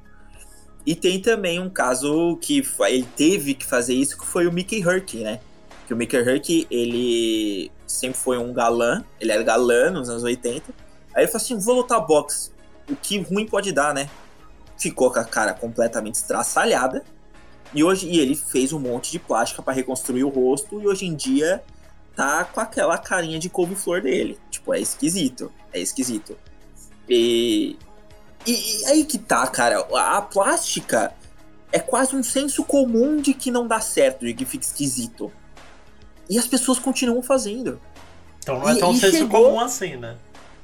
E 0.86 0.96
tem 0.96 1.22
também 1.22 1.60
um 1.60 1.70
caso 1.70 2.38
que 2.38 2.66
ele 2.88 3.08
teve 3.16 3.54
que 3.54 3.66
fazer 3.66 3.94
isso, 3.94 4.18
que 4.18 4.26
foi 4.26 4.48
o 4.48 4.54
Mickey 4.54 4.82
Herc, 4.82 5.16
né? 5.16 5.42
Que 5.86 5.94
o 5.94 5.98
Mickey 5.98 6.16
Herc, 6.16 6.68
ele 6.72 7.70
sempre 7.86 8.18
foi 8.18 8.38
um 8.38 8.54
galã, 8.54 9.04
ele 9.20 9.32
era 9.32 9.44
galã 9.44 9.92
nos 9.92 10.10
anos 10.10 10.24
80. 10.24 10.74
Aí 11.14 11.24
ele 11.24 11.28
falou 11.28 11.44
assim, 11.44 11.60
vou 11.60 11.76
lutar 11.76 12.06
boxe. 12.06 12.52
O 12.90 12.96
que 12.96 13.20
ruim 13.20 13.46
pode 13.46 13.74
dar, 13.74 13.94
né? 13.94 14.10
Ficou 14.78 15.12
com 15.12 15.20
a 15.20 15.26
cara 15.26 15.54
completamente 15.54 16.16
estraçalhada. 16.16 17.04
E 17.74 17.84
hoje 17.84 18.08
e 18.08 18.20
ele 18.20 18.36
fez 18.36 18.72
um 18.72 18.80
monte 18.80 19.12
de 19.12 19.20
plástica 19.20 19.62
para 19.62 19.74
reconstruir 19.74 20.24
o 20.24 20.30
rosto 20.30 20.82
e 20.82 20.88
hoje 20.88 21.06
em 21.06 21.14
dia 21.14 21.62
tá 22.16 22.46
com 22.46 22.62
aquela 22.62 22.98
carinha 22.98 23.38
de 23.38 23.50
couve-flor 23.50 24.02
dele. 24.02 24.40
Tipo, 24.50 24.74
é 24.74 24.80
esquisito, 24.80 25.52
é 25.74 25.80
esquisito. 25.80 26.38
E 27.10 27.78
e, 28.48 28.82
e, 28.82 28.86
aí 28.86 29.04
que 29.04 29.18
tá, 29.18 29.46
cara. 29.48 29.80
A 29.94 30.22
plástica 30.22 31.14
é 31.72 31.80
quase 31.80 32.16
um 32.16 32.24
senso 32.24 32.64
comum 32.64 33.18
de 33.18 33.34
que 33.34 33.52
não 33.52 33.68
dá 33.68 33.80
certo, 33.80 34.26
de 34.26 34.34
que 34.34 34.46
fica 34.46 34.66
esquisito. 34.66 35.32
E 36.30 36.38
as 36.38 36.48
pessoas 36.48 36.80
continuam 36.80 37.22
fazendo. 37.22 37.80
Então 38.40 38.60
não 38.60 38.70
é 38.70 38.76
tão 38.76 38.92
e, 38.94 38.98
senso 38.98 39.18
chegou... 39.18 39.46
comum 39.46 39.60
assim, 39.60 39.98
né? 39.98 40.16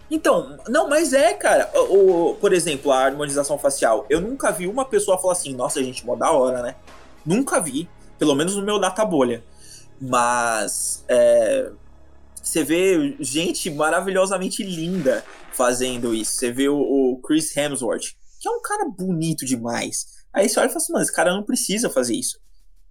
Então, 0.09 0.57
não, 0.69 0.87
mas 0.87 1.11
é, 1.13 1.33
cara. 1.33 1.69
O, 1.73 2.31
o, 2.31 2.35
por 2.35 2.53
exemplo, 2.53 2.91
a 2.91 3.03
harmonização 3.03 3.57
facial. 3.57 4.05
Eu 4.09 4.21
nunca 4.21 4.51
vi 4.51 4.67
uma 4.67 4.85
pessoa 4.85 5.17
falar 5.17 5.33
assim, 5.33 5.53
nossa, 5.53 5.83
gente, 5.83 6.05
mó 6.05 6.15
da 6.15 6.31
hora, 6.31 6.61
né? 6.61 6.75
Nunca 7.25 7.59
vi. 7.59 7.89
Pelo 8.17 8.35
menos 8.35 8.55
no 8.55 8.63
meu 8.63 8.79
data 8.79 9.03
bolha. 9.03 9.43
Mas. 9.99 11.03
É, 11.07 11.69
você 12.43 12.61
vê 12.61 13.15
gente 13.19 13.69
maravilhosamente 13.71 14.63
linda 14.63 15.23
fazendo 15.51 16.13
isso. 16.13 16.33
Você 16.33 16.51
vê 16.51 16.67
o, 16.67 16.77
o, 16.77 17.21
Chris 17.21 17.55
Hemsworth, 17.55 18.13
que 18.39 18.47
é 18.47 18.51
um 18.51 18.61
cara 18.61 18.85
bonito 18.85 19.45
demais. 19.45 20.05
Aí 20.33 20.49
você 20.49 20.59
olha 20.59 20.67
e 20.67 20.69
fala 20.69 20.77
assim, 20.77 20.93
mano, 20.93 21.03
esse 21.03 21.15
cara 21.15 21.33
não 21.33 21.43
precisa 21.43 21.89
fazer 21.89 22.15
isso. 22.15 22.37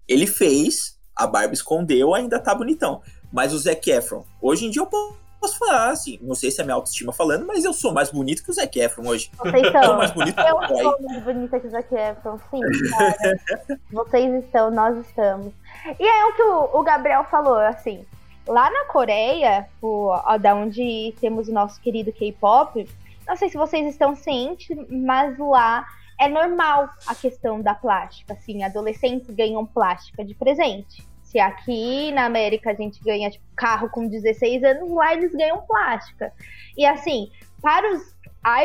Ele 0.09 0.27
fez, 0.27 0.99
a 1.15 1.27
barba 1.27 1.53
escondeu, 1.53 2.15
ainda 2.15 2.41
tá 2.41 2.55
bonitão. 2.55 3.03
Mas 3.31 3.53
o 3.53 3.59
Zac 3.59 3.91
Efron, 3.91 4.25
hoje 4.41 4.65
em 4.65 4.71
dia 4.71 4.81
eu 4.81 4.87
posso 4.87 5.59
falar 5.59 5.91
assim, 5.91 6.19
não 6.23 6.35
sei 6.35 6.51
se 6.51 6.61
é 6.61 6.65
minha 6.65 6.75
autoestima 6.75 7.13
falando, 7.13 7.47
mas 7.47 7.65
eu 7.65 7.75
sou 7.75 7.93
mais 7.93 8.11
bonito 8.11 8.43
que 8.43 8.51
o 8.51 8.55
Zac 8.55 8.79
Efron 8.79 9.07
hoje. 9.07 9.31
Vocês 9.37 9.71
são. 9.71 9.83
Eu, 9.83 9.97
mais 9.97 10.11
bonito 10.13 10.41
eu 10.41 10.67
sou 10.67 11.03
mais 11.03 11.25
bonita 11.25 11.61
que 11.61 11.67
o 11.67 11.71
Zac 11.71 11.95
Efron, 11.95 12.39
sim, 12.51 12.61
cara. 12.91 13.41
Vocês 13.93 14.45
estão, 14.45 14.71
nós 14.71 14.97
estamos. 15.07 15.53
E 15.99 16.07
é 16.07 16.27
o 16.27 16.33
que 16.35 16.43
o, 16.43 16.81
o 16.81 16.83
Gabriel 16.83 17.25
falou, 17.31 17.59
assim, 17.59 18.07
Lá 18.47 18.71
na 18.71 18.85
Coreia, 18.87 19.69
o, 19.81 20.13
da 20.39 20.55
onde 20.55 21.15
temos 21.21 21.49
o 21.49 21.53
nosso 21.53 21.81
querido 21.81 22.13
K-pop, 22.13 22.89
não 23.27 23.37
sei 23.37 23.49
se 23.49 23.57
vocês 23.57 23.87
estão 23.87 24.17
cientes, 24.17 24.77
mas 24.91 25.39
lá 25.39 25.87
é 26.21 26.29
normal 26.29 26.89
a 27.07 27.15
questão 27.15 27.61
da 27.61 27.75
plástica. 27.75 28.35
Assim, 28.35 28.63
adolescentes 28.63 29.29
ganham 29.35 29.65
plástica 29.65 30.25
de 30.25 30.35
presente. 30.35 31.07
Se 31.23 31.39
aqui 31.39 32.13
na 32.13 32.27
América 32.27 32.71
a 32.71 32.75
gente 32.75 33.03
ganha 33.03 33.31
tipo, 33.31 33.45
carro 33.57 33.89
com 33.89 34.07
16 34.07 34.63
anos, 34.65 34.91
lá 34.91 35.15
eles 35.15 35.33
ganham 35.33 35.63
plástica. 35.63 36.33
E 36.77 36.85
assim, 36.85 37.31
para 37.61 37.95
os 37.95 38.15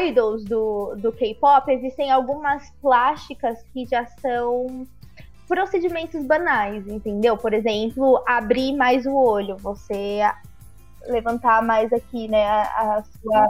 idols 0.08 0.44
do, 0.44 0.96
do 0.96 1.12
K-pop, 1.14 1.72
existem 1.72 2.12
algumas 2.12 2.70
plásticas 2.82 3.64
que 3.74 3.86
já 3.86 4.06
são 4.06 4.88
procedimentos 5.48 6.24
banais, 6.26 6.88
entendeu? 6.88 7.38
Por 7.38 7.54
exemplo, 7.54 8.22
abrir 8.28 8.76
mais 8.76 9.06
o 9.06 9.16
olho, 9.16 9.58
você 9.58 10.22
levantar 11.08 11.64
mais 11.64 11.92
aqui, 11.94 12.28
né, 12.28 12.46
a, 12.46 13.04
sua... 13.22 13.48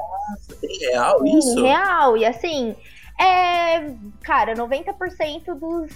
É 0.63 0.91
real 0.91 1.25
isso? 1.25 1.61
Real, 1.61 2.15
e 2.17 2.25
assim, 2.25 2.75
é, 3.19 3.95
cara, 4.21 4.53
90% 4.53 5.55
dos 5.55 5.91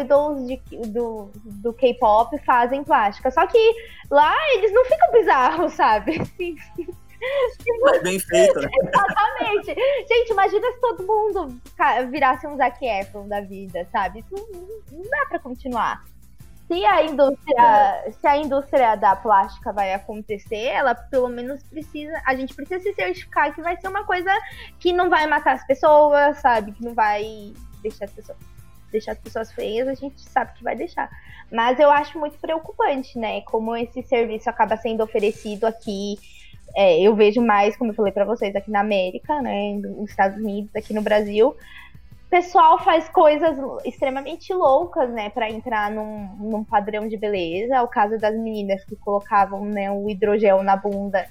idols 0.00 0.46
de, 0.46 0.60
do, 0.88 1.30
do 1.44 1.72
K-pop 1.72 2.36
fazem 2.44 2.82
plástica. 2.82 3.30
Só 3.30 3.46
que 3.46 3.74
lá 4.10 4.34
eles 4.54 4.72
não 4.72 4.84
ficam 4.84 5.12
bizarros, 5.12 5.72
sabe? 5.74 6.20
Mas 7.80 8.02
bem 8.02 8.18
feito, 8.18 8.60
né? 8.60 8.68
Exatamente. 8.82 9.74
Gente, 10.08 10.30
imagina 10.30 10.72
se 10.72 10.80
todo 10.80 11.06
mundo 11.06 11.60
virasse 12.10 12.46
um 12.46 12.56
Zac 12.56 12.84
Efron 12.84 13.28
da 13.28 13.40
vida, 13.40 13.86
sabe? 13.90 14.20
Isso 14.20 14.34
não, 14.34 14.98
não 14.98 15.10
dá 15.10 15.26
pra 15.28 15.38
continuar. 15.38 16.04
Se 16.66 16.84
a 16.84 17.04
indústria, 17.04 18.12
se 18.18 18.26
a 18.26 18.38
indústria 18.38 18.96
da 18.96 19.14
plástica 19.14 19.70
vai 19.72 19.92
acontecer, 19.92 20.66
ela 20.68 20.94
pelo 20.94 21.28
menos 21.28 21.62
precisa, 21.64 22.20
a 22.24 22.34
gente 22.34 22.54
precisa 22.54 22.80
se 22.80 22.94
certificar 22.94 23.54
que 23.54 23.60
vai 23.60 23.76
ser 23.76 23.88
uma 23.88 24.04
coisa 24.04 24.30
que 24.80 24.92
não 24.92 25.10
vai 25.10 25.26
matar 25.26 25.52
as 25.52 25.66
pessoas, 25.66 26.38
sabe? 26.38 26.72
Que 26.72 26.82
não 26.82 26.94
vai 26.94 27.52
deixar 27.82 28.06
as 28.06 28.12
pessoas 28.12 28.38
deixar 28.90 29.12
as 29.12 29.18
pessoas 29.18 29.52
feias, 29.52 29.88
a 29.88 29.94
gente 29.94 30.20
sabe 30.20 30.54
que 30.54 30.62
vai 30.62 30.76
deixar. 30.76 31.10
Mas 31.52 31.78
eu 31.80 31.90
acho 31.90 32.18
muito 32.18 32.38
preocupante, 32.38 33.18
né? 33.18 33.40
Como 33.42 33.76
esse 33.76 34.02
serviço 34.04 34.48
acaba 34.48 34.76
sendo 34.76 35.02
oferecido 35.02 35.66
aqui 35.66 36.16
é, 36.74 37.00
eu 37.00 37.14
vejo 37.14 37.40
mais, 37.40 37.76
como 37.76 37.90
eu 37.90 37.94
falei 37.94 38.12
para 38.12 38.24
vocês, 38.24 38.54
aqui 38.56 38.70
na 38.70 38.80
América, 38.80 39.40
né, 39.40 39.74
nos 39.74 40.10
Estados 40.10 40.38
Unidos, 40.38 40.74
aqui 40.74 40.92
no 40.92 41.02
Brasil, 41.02 41.48
o 41.48 42.30
pessoal 42.30 42.78
faz 42.80 43.08
coisas 43.08 43.56
extremamente 43.84 44.52
loucas, 44.52 45.08
né, 45.10 45.30
para 45.30 45.48
entrar 45.48 45.90
num, 45.90 46.26
num, 46.40 46.64
padrão 46.64 47.06
de 47.06 47.16
beleza. 47.16 47.80
O 47.82 47.88
caso 47.88 48.18
das 48.18 48.34
meninas 48.34 48.84
que 48.84 48.96
colocavam, 48.96 49.64
né, 49.64 49.90
o 49.90 50.10
hidrogel 50.10 50.62
na 50.62 50.76
bunda. 50.76 51.26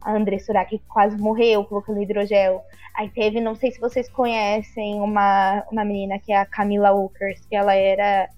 A 0.00 0.14
André 0.14 0.38
Surak 0.38 0.80
quase 0.88 1.16
morreu 1.18 1.64
colocando 1.64 2.00
hidrogel. 2.02 2.62
Aí 2.96 3.08
teve, 3.10 3.40
não 3.40 3.54
sei 3.54 3.70
se 3.70 3.78
vocês 3.78 4.08
conhecem, 4.08 5.00
uma, 5.00 5.62
uma 5.70 5.84
menina 5.84 6.18
que 6.18 6.32
é 6.32 6.38
a 6.38 6.46
Camila 6.46 6.92
Walkers, 6.92 7.44
que 7.46 7.54
ela 7.54 7.74
era 7.74 8.28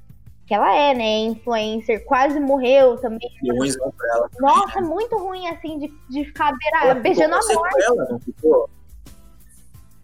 que 0.46 0.54
ela 0.54 0.74
é, 0.74 0.94
né, 0.94 1.18
influencer, 1.20 2.04
quase 2.04 2.38
morreu 2.38 2.98
também. 2.98 3.30
Ruimzão 3.56 3.90
pra 3.96 4.08
ela. 4.14 4.30
Nossa, 4.38 4.80
muito 4.80 5.16
ruim, 5.16 5.48
assim, 5.48 5.78
de, 5.78 5.92
de 6.10 6.24
ficar 6.26 6.52
beira, 6.52 6.94
beijando 6.94 7.34
a 7.34 7.38
morte. 7.38 7.74
Sequela, 7.74 8.08
não 8.10 8.20
ficou? 8.20 8.70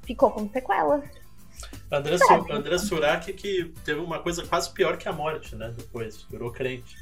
Ficou 0.05 0.31
com 0.31 0.49
sequelas. 0.51 1.05
André, 1.93 2.17
Su 2.19 2.53
André 2.53 2.79
Surak 2.79 3.33
que 3.33 3.73
teve 3.85 4.01
uma 4.01 4.21
coisa 4.21 4.47
quase 4.47 4.71
pior 4.71 4.97
que 4.97 5.09
a 5.09 5.13
morte, 5.13 5.55
né, 5.57 5.75
depois, 5.77 6.23
virou 6.31 6.51
crente. 6.51 6.97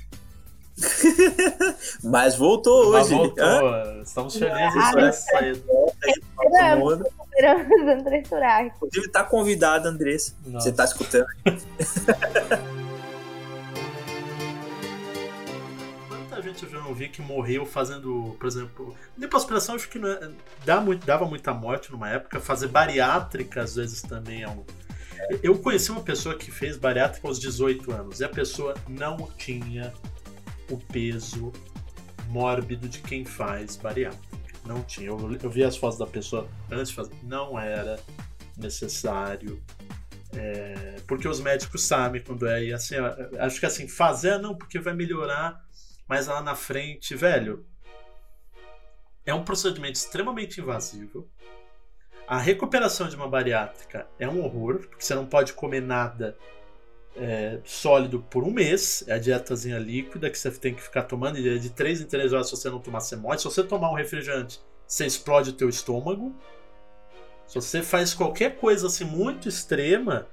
Mas 2.04 2.36
voltou 2.36 2.92
Mas 2.92 3.06
hoje. 3.06 3.14
voltou. 3.14 3.44
Hã? 3.44 4.00
Estamos 4.02 4.36
felizes 4.36 4.76
Ah, 4.76 4.90
por 4.92 5.02
essa 5.02 5.30
saída. 5.30 5.60
André 7.98 8.24
Surak. 8.24 8.72
Inclusive, 8.76 9.08
tá 9.08 9.24
convidada, 9.24 9.88
Andressa. 9.88 10.34
Nossa. 10.46 10.66
Você 10.70 10.72
tá 10.72 10.84
escutando? 10.84 11.26
Quanta 16.38 16.52
gente 16.52 16.62
eu 16.62 16.70
já 16.70 16.78
não 16.78 16.94
vi 16.94 17.08
que 17.08 17.20
morreu 17.20 17.66
fazendo, 17.66 18.36
por 18.38 18.46
exemplo. 18.46 18.96
Lipoaspiração 19.16 19.74
acho 19.74 19.88
que 19.88 19.98
não 19.98 20.08
é- 20.08 20.30
dá 20.64 20.80
muito, 20.80 21.04
dava 21.04 21.26
muita 21.26 21.52
morte 21.52 21.90
numa 21.90 22.08
época. 22.08 22.38
Fazer 22.38 22.68
bariátrica 22.68 23.60
às 23.62 23.74
vezes 23.74 24.02
também 24.02 24.42
é 24.42 24.48
um. 24.48 24.64
Eu 25.42 25.58
conheci 25.58 25.90
uma 25.90 26.00
pessoa 26.00 26.36
que 26.36 26.52
fez 26.52 26.76
bariátrica 26.76 27.26
aos 27.26 27.40
18 27.40 27.90
anos 27.90 28.20
e 28.20 28.24
a 28.24 28.28
pessoa 28.28 28.74
não 28.88 29.16
tinha 29.36 29.92
o 30.70 30.78
peso 30.78 31.52
mórbido 32.28 32.88
de 32.88 33.00
quem 33.00 33.24
faz 33.24 33.74
bariátrica. 33.74 34.38
Não 34.64 34.80
tinha. 34.84 35.08
Eu, 35.08 35.18
eu 35.42 35.50
vi 35.50 35.64
as 35.64 35.76
fotos 35.76 35.98
da 35.98 36.06
pessoa 36.06 36.48
antes 36.70 36.90
de 36.90 36.94
fazer. 36.94 37.14
Não 37.24 37.58
era 37.58 37.98
necessário. 38.56 39.60
É, 40.32 40.96
porque 41.08 41.26
os 41.26 41.40
médicos 41.40 41.82
sabem 41.82 42.22
quando 42.22 42.46
é. 42.46 42.66
E 42.66 42.72
assim, 42.72 42.94
acho 43.40 43.58
que 43.58 43.66
assim, 43.66 43.88
fazer 43.88 44.38
não, 44.38 44.54
porque 44.54 44.78
vai 44.78 44.94
melhorar, 44.94 45.66
mas 46.08 46.26
lá 46.26 46.42
na 46.42 46.54
frente, 46.54 47.14
velho. 47.14 47.66
É 49.26 49.34
um 49.34 49.44
procedimento 49.44 49.96
extremamente 49.96 50.60
invasivo. 50.60 51.28
A 52.26 52.38
recuperação 52.38 53.08
de 53.08 53.16
uma 53.16 53.28
bariátrica 53.28 54.06
é 54.18 54.26
um 54.26 54.42
horror, 54.42 54.78
porque 54.78 55.04
você 55.04 55.14
não 55.14 55.26
pode 55.26 55.52
comer 55.52 55.82
nada 55.82 56.36
é, 57.14 57.60
sólido 57.64 58.20
por 58.20 58.42
um 58.42 58.50
mês. 58.50 59.04
É 59.06 59.12
a 59.12 59.18
dietazinha 59.18 59.78
líquida 59.78 60.30
que 60.30 60.38
você 60.38 60.50
tem 60.50 60.74
que 60.74 60.82
ficar 60.82 61.02
tomando. 61.02 61.38
E 61.38 61.58
de 61.58 61.70
3 61.70 62.00
em 62.00 62.06
3 62.06 62.32
horas, 62.32 62.48
se 62.48 62.56
você 62.56 62.70
não 62.70 62.80
tomar, 62.80 63.00
você 63.00 63.16
morre. 63.16 63.38
Se 63.38 63.44
você 63.44 63.62
tomar 63.62 63.90
um 63.90 63.94
refrigerante, 63.94 64.60
você 64.86 65.04
explode 65.04 65.50
o 65.50 65.52
teu 65.52 65.68
estômago. 65.68 66.34
Se 67.46 67.54
você 67.54 67.82
faz 67.82 68.14
qualquer 68.14 68.56
coisa 68.56 68.86
assim 68.86 69.04
muito 69.04 69.48
extrema, 69.48 70.26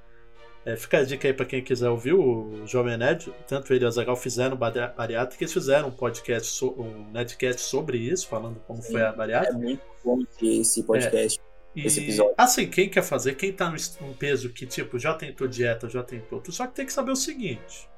é, 0.66 0.76
fica 0.76 0.98
a 0.98 1.04
dica 1.04 1.26
aí 1.28 1.32
pra 1.32 1.46
quem 1.46 1.62
quiser 1.62 1.88
ouvir, 1.88 2.12
o 2.12 2.66
Jovem 2.66 2.96
Nerd, 2.98 3.32
tanto 3.46 3.72
ele 3.72 3.84
e 3.84 3.86
o 3.86 3.88
Azagal 3.88 4.16
fizeram 4.16 4.56
bari- 4.56 4.92
bariátrica, 4.96 5.44
eles 5.44 5.52
fizeram 5.54 5.88
um 5.88 5.92
podcast, 5.92 6.48
so- 6.50 6.74
um 6.78 7.10
Nerdcast 7.12 7.62
sobre 7.62 7.96
isso, 7.98 8.26
falando 8.28 8.60
como 8.66 8.82
Sim, 8.82 8.92
foi 8.92 9.02
a 9.02 9.08
É 9.08 9.12
bariátrica. 9.12 9.56
muito 9.58 9.82
bom 10.04 10.22
esse- 10.42 10.82
podcast. 10.82 11.40
E, 11.74 11.86
esse 11.86 12.00
episódio. 12.02 12.34
Assim, 12.38 12.68
quem 12.68 12.88
quer 12.90 13.02
fazer, 13.02 13.34
quem 13.36 13.52
tá 13.52 13.70
num 14.00 14.12
peso 14.14 14.48
que, 14.50 14.66
tipo, 14.66 14.98
já 14.98 15.14
tentou 15.14 15.46
dieta, 15.46 15.88
já 15.88 16.02
tentou 16.02 16.40
tudo, 16.40 16.52
só 16.54 16.66
que 16.66 16.74
tem 16.74 16.86
que 16.86 16.92
saber 16.92 17.12
o 17.12 17.16
seguinte. 17.16 17.88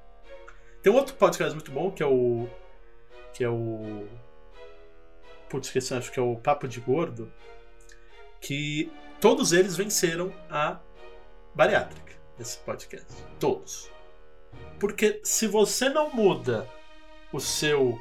Tem 0.82 0.92
um 0.92 0.96
outro 0.96 1.14
podcast 1.14 1.54
muito 1.54 1.70
bom, 1.70 1.90
que 1.90 2.02
é 2.02 2.06
o. 2.06 2.48
Que 3.32 3.44
é 3.44 3.48
o. 3.48 4.04
Putz, 5.48 5.68
esqueci, 5.68 5.94
acho 5.94 6.10
que 6.12 6.18
é 6.18 6.22
o 6.22 6.36
Papo 6.36 6.66
de 6.68 6.80
Gordo. 6.80 7.32
Que 8.40 8.90
todos 9.20 9.52
eles 9.52 9.76
venceram 9.76 10.32
a 10.50 10.78
bariátrica, 11.54 12.14
esse 12.38 12.58
podcast. 12.58 13.06
Todos. 13.38 13.90
Porque 14.78 15.20
se 15.24 15.46
você 15.46 15.88
não 15.88 16.10
muda 16.10 16.68
o 17.32 17.40
seu 17.40 17.98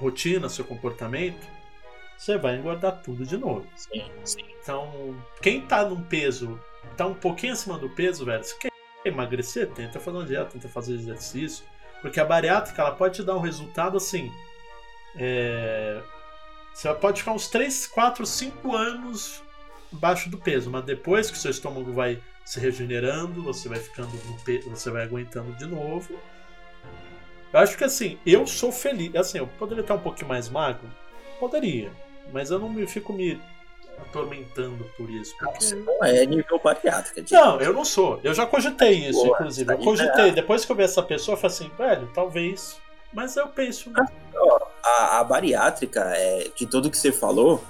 rotina, 0.00 0.48
seu 0.48 0.64
comportamento, 0.64 1.46
você 2.16 2.38
vai 2.38 2.56
engordar 2.56 3.02
tudo 3.02 3.24
de 3.24 3.36
novo. 3.36 3.66
Sim, 3.74 4.10
sim. 4.24 4.44
Então, 4.62 5.14
quem 5.42 5.60
tá 5.60 5.84
num 5.84 6.02
peso, 6.02 6.60
tá 6.96 7.06
um 7.06 7.14
pouquinho 7.14 7.52
acima 7.52 7.78
do 7.78 7.90
peso, 7.90 8.24
velho, 8.24 8.42
se 8.42 8.58
quer 8.58 8.70
emagrecer, 9.04 9.70
tenta 9.72 10.00
fazer 10.00 10.16
uma 10.16 10.24
dieta, 10.26 10.50
tenta 10.50 10.68
fazer 10.68 10.94
exercício. 10.94 11.64
Porque 12.00 12.20
a 12.20 12.24
bariátrica, 12.24 12.82
ela 12.82 12.94
pode 12.94 13.16
te 13.16 13.22
dar 13.22 13.36
um 13.36 13.40
resultado 13.40 13.96
assim. 13.96 14.32
é, 15.16 16.00
Você 16.74 16.92
pode 16.94 17.20
ficar 17.20 17.32
uns 17.32 17.48
3, 17.48 17.86
4, 17.86 18.26
5 18.26 18.74
anos 18.74 19.42
abaixo 19.92 20.28
do 20.28 20.38
peso, 20.38 20.70
mas 20.70 20.84
depois 20.84 21.30
que 21.30 21.38
seu 21.38 21.50
estômago 21.50 21.92
vai 21.92 22.22
se 22.46 22.60
regenerando, 22.60 23.42
você 23.42 23.68
vai 23.68 23.80
ficando 23.80 24.12
no 24.12 24.70
você 24.70 24.88
vai 24.88 25.02
aguentando 25.02 25.52
de 25.54 25.66
novo. 25.66 26.16
Eu 27.52 27.58
acho 27.58 27.76
que 27.76 27.82
assim, 27.82 28.18
eu 28.24 28.46
sou 28.46 28.70
feliz. 28.70 29.12
Assim, 29.16 29.38
eu 29.38 29.48
poderia 29.58 29.80
estar 29.80 29.94
um 29.94 30.00
pouquinho 30.00 30.28
mais 30.28 30.48
magro? 30.48 30.88
Poderia. 31.40 31.90
Mas 32.32 32.52
eu 32.52 32.60
não 32.60 32.68
me 32.68 32.86
fico 32.86 33.12
me 33.12 33.40
atormentando 33.98 34.84
por 34.96 35.10
isso. 35.10 35.36
Porque... 35.38 35.64
Você 35.64 35.74
não 35.74 36.04
é 36.04 36.24
nível 36.24 36.60
bariátrica. 36.62 37.20
gente. 37.20 37.32
Não, 37.32 37.60
eu 37.60 37.72
não 37.72 37.84
sou. 37.84 38.20
Eu 38.22 38.32
já 38.32 38.46
cogitei 38.46 39.08
isso, 39.08 39.24
Boa, 39.24 39.38
inclusive. 39.38 39.72
Eu 39.72 39.78
aí 39.78 39.84
cogitei. 39.84 40.28
é. 40.28 40.32
Depois 40.32 40.64
que 40.64 40.70
eu 40.70 40.76
vi 40.76 40.84
essa 40.84 41.02
pessoa, 41.02 41.34
eu 41.34 41.40
falei 41.40 41.56
assim, 41.56 41.70
velho, 41.76 42.08
talvez. 42.14 42.80
Mas 43.12 43.36
eu 43.36 43.48
penso. 43.48 43.90
A, 44.84 45.18
a 45.18 45.24
bariátrica, 45.24 46.12
é, 46.14 46.48
de 46.54 46.64
tudo 46.64 46.90
que 46.90 46.96
você 46.96 47.10
falou, 47.10 47.64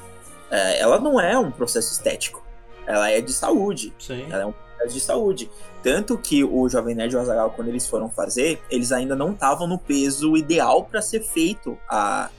é, 0.50 0.80
ela 0.80 0.98
não 0.98 1.18
é 1.18 1.38
um 1.38 1.50
processo 1.50 1.92
estético. 1.92 2.44
Ela 2.86 3.10
é 3.10 3.22
de 3.22 3.32
saúde. 3.32 3.94
Sim. 3.98 4.26
Ela 4.30 4.42
é 4.42 4.46
um 4.46 4.65
de 4.84 5.00
saúde. 5.00 5.50
Tanto 5.82 6.18
que 6.18 6.44
o 6.44 6.68
Jovem 6.68 6.94
Nerd 6.94 7.14
e 7.14 7.16
o 7.16 7.20
Azaghal, 7.20 7.50
quando 7.50 7.68
eles 7.68 7.86
foram 7.86 8.10
fazer, 8.10 8.60
eles 8.70 8.92
ainda 8.92 9.14
não 9.14 9.32
estavam 9.32 9.66
no 9.66 9.78
peso 9.78 10.36
ideal 10.36 10.84
para 10.84 11.00
ser 11.00 11.22
feito 11.22 11.78
a, 11.88 12.30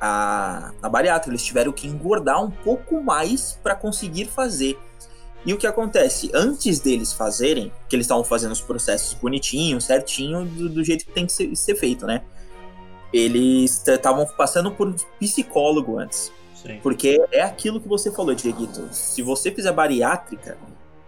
a, 0.00 0.72
a 0.82 0.88
bariátrica. 0.88 1.30
Eles 1.30 1.44
tiveram 1.44 1.72
que 1.72 1.86
engordar 1.86 2.42
um 2.42 2.50
pouco 2.50 3.02
mais 3.02 3.58
para 3.62 3.74
conseguir 3.74 4.26
fazer. 4.26 4.78
E 5.44 5.54
o 5.54 5.56
que 5.56 5.66
acontece? 5.66 6.30
Antes 6.34 6.80
deles 6.80 7.12
fazerem, 7.12 7.72
que 7.88 7.96
eles 7.96 8.04
estavam 8.04 8.24
fazendo 8.24 8.52
os 8.52 8.60
processos 8.60 9.14
bonitinho, 9.14 9.80
certinho, 9.80 10.44
do, 10.44 10.68
do 10.68 10.84
jeito 10.84 11.06
que 11.06 11.12
tem 11.12 11.24
que 11.24 11.32
ser, 11.32 11.54
ser 11.56 11.74
feito, 11.76 12.06
né? 12.06 12.22
Eles 13.12 13.82
estavam 13.86 14.26
passando 14.36 14.70
por 14.70 14.88
um 14.88 14.94
psicólogo 15.18 15.98
antes. 15.98 16.30
Sim. 16.54 16.78
Porque 16.82 17.22
é 17.32 17.42
aquilo 17.42 17.80
que 17.80 17.88
você 17.88 18.10
falou, 18.10 18.34
Dieguito. 18.34 18.88
Se 18.92 19.22
você 19.22 19.50
fizer 19.50 19.72
bariátrica 19.72 20.58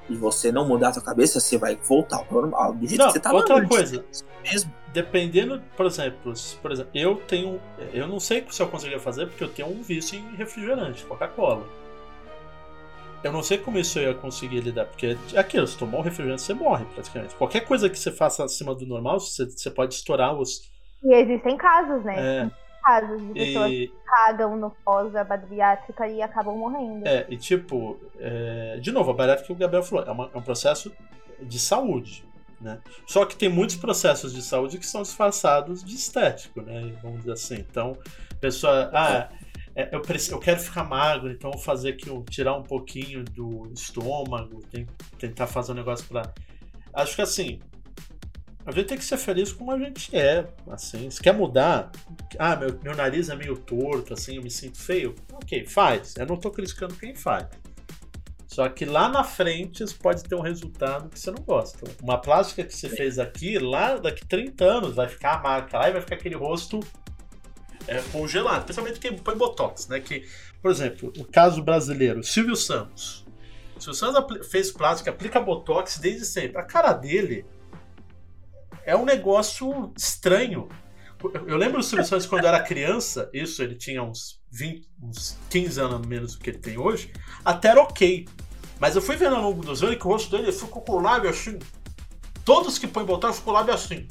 e 0.09 0.17
você 0.17 0.51
não 0.51 0.67
mudar 0.67 0.89
a 0.89 0.93
sua 0.95 1.03
cabeça, 1.03 1.41
você 1.41 1.57
vai 1.57 1.77
voltar 1.77 2.19
ao 2.19 2.27
normal, 2.31 2.75
do 2.75 2.87
jeito 2.87 3.01
Não, 3.01 3.07
que 3.07 3.13
você 3.15 3.21
tava 3.21 3.37
outra 3.37 3.57
antes. 3.57 3.69
coisa. 3.69 4.05
Mesmo. 4.43 4.73
Dependendo, 4.93 5.63
por 5.77 5.87
exemplo, 5.87 6.35
por 6.61 6.71
exemplo, 6.71 6.91
eu 6.95 7.17
tenho. 7.17 7.61
Eu 7.95 8.07
não 8.07 8.21
sei 8.21 8.45
se 8.51 8.61
eu 8.61 8.69
conseguiria 8.69 9.01
fazer 9.01 9.27
porque 9.27 9.43
eu 9.43 9.49
tenho 9.49 9.69
um 9.69 9.83
vício 9.83 10.19
em 10.19 10.37
refrigerante, 10.37 11.05
Coca-Cola. 11.05 11.67
Eu 13.25 13.33
não 13.33 13.43
sei 13.43 13.57
como 13.57 13.79
isso 13.79 13.99
eu 14.01 14.11
ia 14.11 14.15
conseguir 14.15 14.61
lidar, 14.61 14.85
porque 14.87 15.17
é 15.33 15.39
aquilo, 15.39 15.67
se 15.67 15.79
tomar 15.79 15.99
um 15.99 16.03
refrigerante, 16.03 16.43
você 16.43 16.53
morre 16.53 16.85
praticamente. 16.93 17.35
Qualquer 17.37 17.61
coisa 17.61 17.89
que 17.89 17.97
você 17.99 18.11
faça 18.11 18.45
acima 18.45 18.75
do 18.75 18.85
normal, 18.85 19.21
você, 19.21 19.47
você 19.47 19.71
pode 19.71 19.95
estourar 19.95 20.35
os. 20.35 20.71
E 21.05 21.15
existem 21.15 21.57
casos, 21.57 22.05
né? 22.05 22.15
É, 22.19 22.51
Casos 22.83 23.23
de 23.29 23.33
pessoas 23.35 23.71
e, 23.71 23.87
que 23.89 23.93
cagam 24.05 24.57
no 24.57 24.71
pós 24.85 25.13
da 25.13 25.23
bariátrica 25.25 26.09
e 26.09 26.21
acabam 26.21 26.57
morrendo. 26.57 27.07
É, 27.07 27.27
e 27.29 27.37
tipo, 27.37 27.99
é, 28.19 28.79
de 28.81 28.91
novo, 28.91 29.11
a 29.11 29.15
bariátrica 29.15 29.47
que 29.47 29.53
o 29.53 29.57
Gabriel 29.57 29.83
falou, 29.83 30.05
é, 30.05 30.11
uma- 30.11 30.31
é 30.35 30.39
um 30.39 30.43
processo 30.43 30.93
de 31.41 31.59
saúde, 31.59 32.25
né? 32.61 32.81
Só 33.07 33.25
que 33.25 33.37
tem 33.37 33.49
muitos 33.49 33.77
processos 33.77 34.33
de 34.33 34.43
saúde 34.43 34.79
que 34.79 34.87
são 34.87 35.03
disfarçados 35.03 35.83
de 35.85 35.95
estético, 35.95 36.61
né? 36.63 36.93
Vamos 37.03 37.19
dizer 37.21 37.33
assim. 37.33 37.55
Então, 37.57 37.97
a 38.33 38.35
pessoa, 38.37 38.91
ah, 38.93 39.29
é, 39.75 39.89
eu, 39.95 40.03
preciso, 40.03 40.35
eu 40.35 40.39
quero 40.41 40.61
ficar 40.61 40.85
magro, 40.85 41.31
então 41.31 41.51
vou 41.51 41.61
fazer 41.61 41.91
aqui, 41.91 42.11
um, 42.11 42.23
tirar 42.23 42.55
um 42.57 42.63
pouquinho 42.63 43.25
do 43.25 43.69
estômago, 43.73 44.61
tem- 44.71 44.87
tentar 45.19 45.47
fazer 45.47 45.73
um 45.73 45.77
negócio 45.77 46.07
pra... 46.09 46.23
Acho 46.93 47.17
que 47.17 47.23
assim, 47.23 47.61
a 48.65 48.71
gente 48.71 48.87
tem 48.87 48.99
que 48.99 49.05
ser 49.05 49.17
feliz 49.17 49.53
como 49.53 49.73
a 49.73 49.79
gente 49.79 50.17
é, 50.17 50.47
assim. 50.71 51.11
Se 51.11 51.21
quer 51.21 51.35
mudar, 51.35 51.91
ah, 52.39 52.55
meu, 52.55 52.79
meu 52.83 52.95
nariz 52.95 53.29
é 53.29 53.35
meio 53.35 53.57
torto, 53.57 54.15
assim, 54.15 54.37
eu 54.37 54.43
me 54.43 54.51
sinto 54.51 54.79
feio. 54.79 55.15
Ok, 55.33 55.67
faz. 55.67 56.15
Eu 56.17 56.27
não 56.27 56.37
tô 56.37 56.51
criticando 56.51 56.95
quem 56.95 57.15
faz. 57.15 57.47
Só 58.47 58.69
que 58.69 58.85
lá 58.85 59.09
na 59.09 59.25
frente 59.25 59.83
isso 59.83 59.99
pode 59.99 60.23
ter 60.25 60.35
um 60.35 60.41
resultado 60.41 61.09
que 61.09 61.19
você 61.19 61.31
não 61.31 61.43
gosta. 61.43 61.91
Uma 62.03 62.19
plástica 62.19 62.63
que 62.63 62.77
você 62.77 62.89
fez 62.89 63.19
aqui, 63.19 63.59
lá 63.59 63.97
daqui 63.97 64.27
30 64.27 64.65
anos, 64.65 64.95
vai 64.95 65.09
ficar 65.09 65.37
a 65.37 65.43
marca 65.43 65.79
lá 65.79 65.89
e 65.89 65.93
vai 65.93 66.03
ficar 66.03 66.17
aquele 66.17 66.37
rosto 66.37 66.79
é, 67.89 68.01
congelado. 68.13 68.65
Principalmente 68.65 69.01
quem 69.01 69.17
põe 69.17 69.37
botox, 69.37 69.89
né? 69.89 69.99
Que, 70.01 70.29
por 70.61 70.71
exemplo, 70.71 71.13
o 71.19 71.25
caso 71.25 71.63
brasileiro, 71.63 72.23
Silvio 72.23 72.55
Santos. 72.55 73.27
Silvio 73.79 73.95
Santos 73.95 74.47
fez 74.49 74.71
plástica, 74.71 75.11
aplica 75.11 75.41
botox 75.41 75.99
desde 75.99 76.27
sempre. 76.27 76.59
A 76.59 76.63
cara 76.63 76.93
dele 76.93 77.47
é 78.85 78.97
um 78.97 79.05
negócio 79.05 79.93
estranho. 79.97 80.69
Eu- 81.47 81.57
lembro 81.57 81.79
do 81.79 81.85
Silvio 81.85 82.05
Santos 82.05 82.27
quando 82.27 82.43
eu 82.43 82.49
era 82.49 82.61
criança, 82.61 83.31
isso 83.33 83.63
ele 83.63 83.77
tinha 83.77 84.03
uns 84.03 84.41
20, 84.51 84.89
uns 85.01 85.39
15 85.49 85.81
anos 85.81 86.05
menos 86.07 86.35
do 86.35 86.41
que 86.41 86.51
ele 86.51 86.59
tem 86.59 86.77
hoje, 86.79 87.13
até 87.45 87.69
era 87.69 87.81
ok. 87.81 88.27
Mas 88.81 88.97
eu 88.97 89.03
fui 89.03 89.15
vendo 89.17 89.37
ao 89.37 89.43
longo 89.43 89.63
dos 89.65 89.83
anos 89.83 89.97
que 89.97 90.07
o 90.07 90.11
rosto 90.11 90.37
dele 90.37 90.51
ficou 90.51 90.83
com 90.83 90.93
o 90.95 91.01
lábio 91.01 91.31
assim. 91.31 91.59
Todos 92.45 92.79
que 92.79 92.89
põem 92.89 93.05
botox 93.05 93.37
ficam 93.37 93.45
com 93.45 93.51
o 93.51 93.55
lábio 93.61 93.73
assim. 93.75 94.09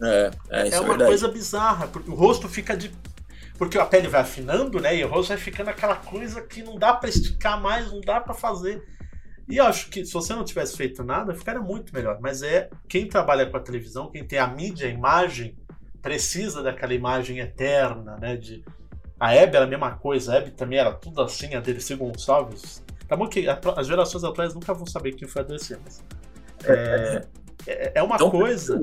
É, 0.00 0.30
é, 0.50 0.68
é 0.68 0.74
é, 0.74 0.78
uma 0.80 0.90
verdade. 0.90 1.10
coisa 1.10 1.28
bizarra, 1.28 1.88
porque 1.88 2.10
o 2.10 2.14
rosto 2.14 2.48
fica 2.48 2.76
de. 2.76 2.92
Porque 3.58 3.78
a 3.78 3.86
pele 3.86 4.06
vai 4.06 4.20
afinando, 4.20 4.78
né? 4.78 4.94
E 4.96 5.04
o 5.04 5.08
rosto 5.08 5.30
vai 5.30 5.38
ficando 5.38 5.70
aquela 5.70 5.96
coisa 5.96 6.42
que 6.42 6.62
não 6.62 6.78
dá 6.78 6.92
pra 6.92 7.08
esticar 7.08 7.60
mais, 7.60 7.90
não 7.90 8.00
dá 8.00 8.20
pra 8.20 8.34
fazer. 8.34 8.86
E 9.48 9.58
eu 9.58 9.64
acho 9.64 9.90
que 9.90 10.04
se 10.04 10.12
você 10.12 10.34
não 10.34 10.44
tivesse 10.44 10.76
feito 10.76 11.04
nada, 11.04 11.34
ficaria 11.34 11.60
muito 11.60 11.94
melhor. 11.94 12.18
Mas 12.20 12.42
é 12.42 12.68
quem 12.88 13.08
trabalha 13.08 13.46
com 13.46 13.56
a 13.56 13.60
televisão, 13.60 14.10
quem 14.10 14.24
tem 14.24 14.38
a 14.38 14.46
mídia, 14.46 14.88
a 14.88 14.90
imagem 14.90 15.56
precisa 16.02 16.62
daquela 16.62 16.94
imagem 16.94 17.38
eterna, 17.38 18.16
né? 18.16 18.36
De... 18.36 18.64
A 19.18 19.34
Hebe 19.34 19.56
era 19.56 19.64
a 19.64 19.68
mesma 19.68 19.96
coisa, 19.96 20.32
a 20.32 20.36
Hebe 20.36 20.50
também 20.50 20.78
era 20.78 20.92
tudo 20.92 21.22
assim, 21.22 21.54
a 21.54 21.60
Dercy 21.60 21.94
Gonçalves. 21.94 22.84
Tá 23.08 23.16
bom 23.16 23.28
que 23.28 23.46
as 23.48 23.86
gerações 23.86 24.24
atuais 24.24 24.52
nunca 24.52 24.74
vão 24.74 24.86
saber 24.86 25.12
quem 25.12 25.28
foi 25.28 25.42
a 25.42 25.44
Dercy, 25.44 25.78
mas. 25.82 26.04
É, 26.64 27.26
é, 27.66 27.92
é 27.96 28.02
uma 28.02 28.16
então, 28.16 28.30
coisa. 28.30 28.80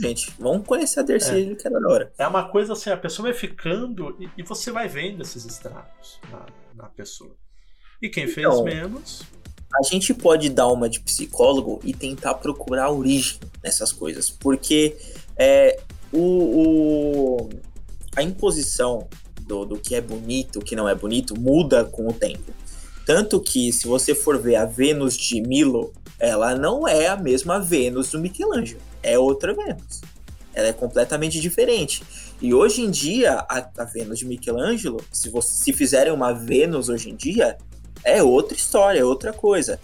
Gente, 0.00 0.32
vamos 0.38 0.66
conhecer 0.66 1.00
a 1.00 1.02
Dercy, 1.02 1.52
é. 1.52 1.54
que 1.54 1.66
era 1.66 1.78
da 1.78 1.88
hora. 1.88 2.12
É 2.18 2.26
uma 2.26 2.48
coisa 2.48 2.72
assim, 2.72 2.90
a 2.90 2.96
pessoa 2.96 3.28
vai 3.28 3.38
ficando 3.38 4.16
e, 4.18 4.28
e 4.38 4.42
você 4.42 4.70
vai 4.72 4.88
vendo 4.88 5.22
esses 5.22 5.44
estragos 5.44 6.20
na, 6.30 6.46
na 6.74 6.88
pessoa. 6.88 7.36
E 8.00 8.08
quem 8.08 8.26
fez 8.26 8.46
então, 8.46 8.64
menos. 8.64 9.22
A 9.78 9.82
gente 9.82 10.14
pode 10.14 10.48
dar 10.48 10.68
uma 10.68 10.88
de 10.88 11.00
psicólogo 11.00 11.80
e 11.84 11.92
tentar 11.92 12.34
procurar 12.34 12.84
a 12.86 12.90
origem 12.90 13.38
nessas 13.62 13.92
coisas. 13.92 14.30
Porque 14.30 14.96
é, 15.36 15.78
o, 16.12 16.18
o, 16.18 17.50
a 18.16 18.22
imposição 18.22 19.06
do, 19.42 19.64
do 19.64 19.78
que 19.78 19.94
é 19.94 20.00
bonito, 20.00 20.58
o 20.58 20.64
que 20.64 20.74
não 20.74 20.88
é 20.88 20.94
bonito, 20.94 21.38
muda 21.38 21.84
com 21.84 22.08
o 22.08 22.12
tempo. 22.12 22.52
Tanto 23.04 23.40
que, 23.40 23.72
se 23.72 23.86
você 23.86 24.14
for 24.14 24.38
ver 24.40 24.56
a 24.56 24.64
Vênus 24.64 25.16
de 25.16 25.40
Milo, 25.40 25.92
ela 26.18 26.54
não 26.54 26.88
é 26.88 27.06
a 27.06 27.16
mesma 27.16 27.60
Vênus 27.60 28.10
do 28.10 28.18
Michelangelo. 28.18 28.80
É 29.02 29.18
outra 29.18 29.54
Vênus. 29.54 30.00
Ela 30.52 30.68
é 30.68 30.72
completamente 30.72 31.38
diferente. 31.38 32.02
E 32.40 32.52
hoje 32.52 32.82
em 32.82 32.90
dia, 32.90 33.44
a, 33.48 33.68
a 33.78 33.84
Vênus 33.84 34.18
de 34.18 34.26
Michelangelo, 34.26 35.00
se, 35.12 35.28
você, 35.28 35.64
se 35.64 35.72
fizerem 35.72 36.12
uma 36.12 36.32
Vênus 36.32 36.88
hoje 36.88 37.10
em 37.10 37.14
dia, 37.14 37.56
é 38.04 38.22
outra 38.22 38.56
história, 38.56 39.00
é 39.00 39.04
outra 39.04 39.32
coisa. 39.32 39.80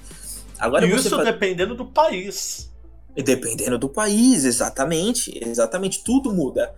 Agora 0.59 0.87
Isso 0.87 1.11
faz... 1.11 1.25
dependendo 1.25 1.75
do 1.75 1.87
país. 1.87 2.73
Dependendo 3.15 3.79
do 3.79 3.89
país, 3.89 4.45
exatamente. 4.45 5.39
Exatamente, 5.45 6.05
tudo 6.05 6.33
muda. 6.33 6.75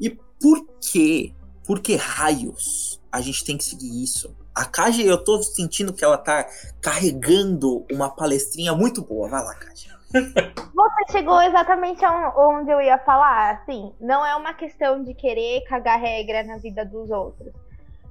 E 0.00 0.10
por 0.10 0.66
quê? 0.80 1.32
Por 1.64 1.80
que 1.80 1.96
raios 1.96 3.00
a 3.10 3.20
gente 3.20 3.44
tem 3.44 3.58
que 3.58 3.64
seguir 3.64 4.02
isso? 4.02 4.34
A 4.54 4.64
Kaji, 4.64 5.04
eu 5.04 5.22
tô 5.22 5.42
sentindo 5.42 5.92
que 5.92 6.04
ela 6.04 6.16
tá 6.16 6.48
carregando 6.80 7.84
uma 7.92 8.08
palestrinha 8.08 8.74
muito 8.74 9.02
boa. 9.02 9.28
Vai 9.28 9.44
lá, 9.44 9.54
Kaji. 9.54 9.90
Você 10.12 11.12
chegou 11.12 11.42
exatamente 11.42 12.04
onde 12.36 12.70
eu 12.70 12.80
ia 12.80 12.98
falar. 12.98 13.56
Assim, 13.56 13.92
não 14.00 14.24
é 14.24 14.34
uma 14.36 14.54
questão 14.54 15.02
de 15.02 15.12
querer 15.14 15.62
cagar 15.64 16.00
regra 16.00 16.42
na 16.44 16.58
vida 16.58 16.84
dos 16.84 17.10
outros. 17.10 17.52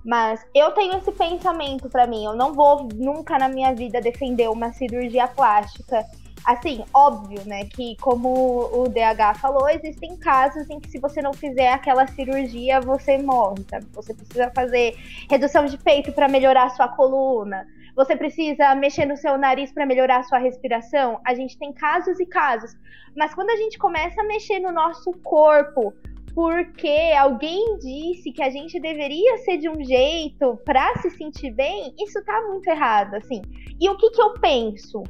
Mas 0.05 0.45
eu 0.53 0.71
tenho 0.71 0.97
esse 0.97 1.11
pensamento 1.11 1.89
para 1.89 2.05
mim. 2.05 2.23
Eu 2.23 2.35
não 2.35 2.53
vou 2.53 2.87
nunca 2.93 3.39
na 3.39 3.49
minha 3.49 3.73
vida 3.73 3.99
defender 3.99 4.47
uma 4.49 4.71
cirurgia 4.71 5.27
plástica. 5.27 6.05
Assim, 6.45 6.85
óbvio, 6.93 7.41
né, 7.47 7.65
que 7.65 7.97
como 7.99 8.69
o 8.71 8.87
DH 8.87 9.39
falou, 9.41 9.67
existem 9.67 10.15
casos 10.15 10.69
em 10.69 10.79
que 10.79 10.91
se 10.91 10.99
você 10.99 11.19
não 11.19 11.33
fizer 11.33 11.71
aquela 11.71 12.05
cirurgia, 12.05 12.79
você 12.79 13.17
morre, 13.17 13.65
sabe? 13.67 13.87
Você 13.93 14.13
precisa 14.13 14.51
fazer 14.55 14.95
redução 15.27 15.65
de 15.65 15.75
peito 15.75 16.11
para 16.11 16.27
melhorar 16.27 16.65
a 16.65 16.69
sua 16.69 16.87
coluna. 16.87 17.65
Você 17.95 18.15
precisa 18.15 18.75
mexer 18.75 19.07
no 19.07 19.17
seu 19.17 19.39
nariz 19.39 19.71
para 19.71 19.87
melhorar 19.87 20.17
a 20.17 20.23
sua 20.23 20.37
respiração. 20.37 21.19
A 21.25 21.33
gente 21.33 21.57
tem 21.57 21.73
casos 21.73 22.19
e 22.19 22.27
casos. 22.27 22.75
Mas 23.15 23.33
quando 23.33 23.49
a 23.49 23.55
gente 23.55 23.79
começa 23.79 24.21
a 24.21 24.25
mexer 24.25 24.59
no 24.59 24.71
nosso 24.71 25.13
corpo, 25.23 25.95
porque 26.35 27.13
alguém 27.17 27.77
disse 27.79 28.29
que 28.31 28.43
a 28.43 28.49
gente 28.49 28.77
deveria 28.77 29.37
ser 29.37 29.57
de 29.57 29.69
um 29.69 29.81
jeito 29.83 30.57
para 30.65 30.97
se 30.97 31.09
sentir 31.11 31.51
bem, 31.51 31.95
isso 31.97 32.21
tá 32.25 32.41
muito 32.49 32.67
errado, 32.67 33.15
assim. 33.15 33.41
E 33.79 33.89
o 33.89 33.97
que 33.97 34.11
que 34.11 34.21
eu 34.21 34.33
penso? 34.33 35.01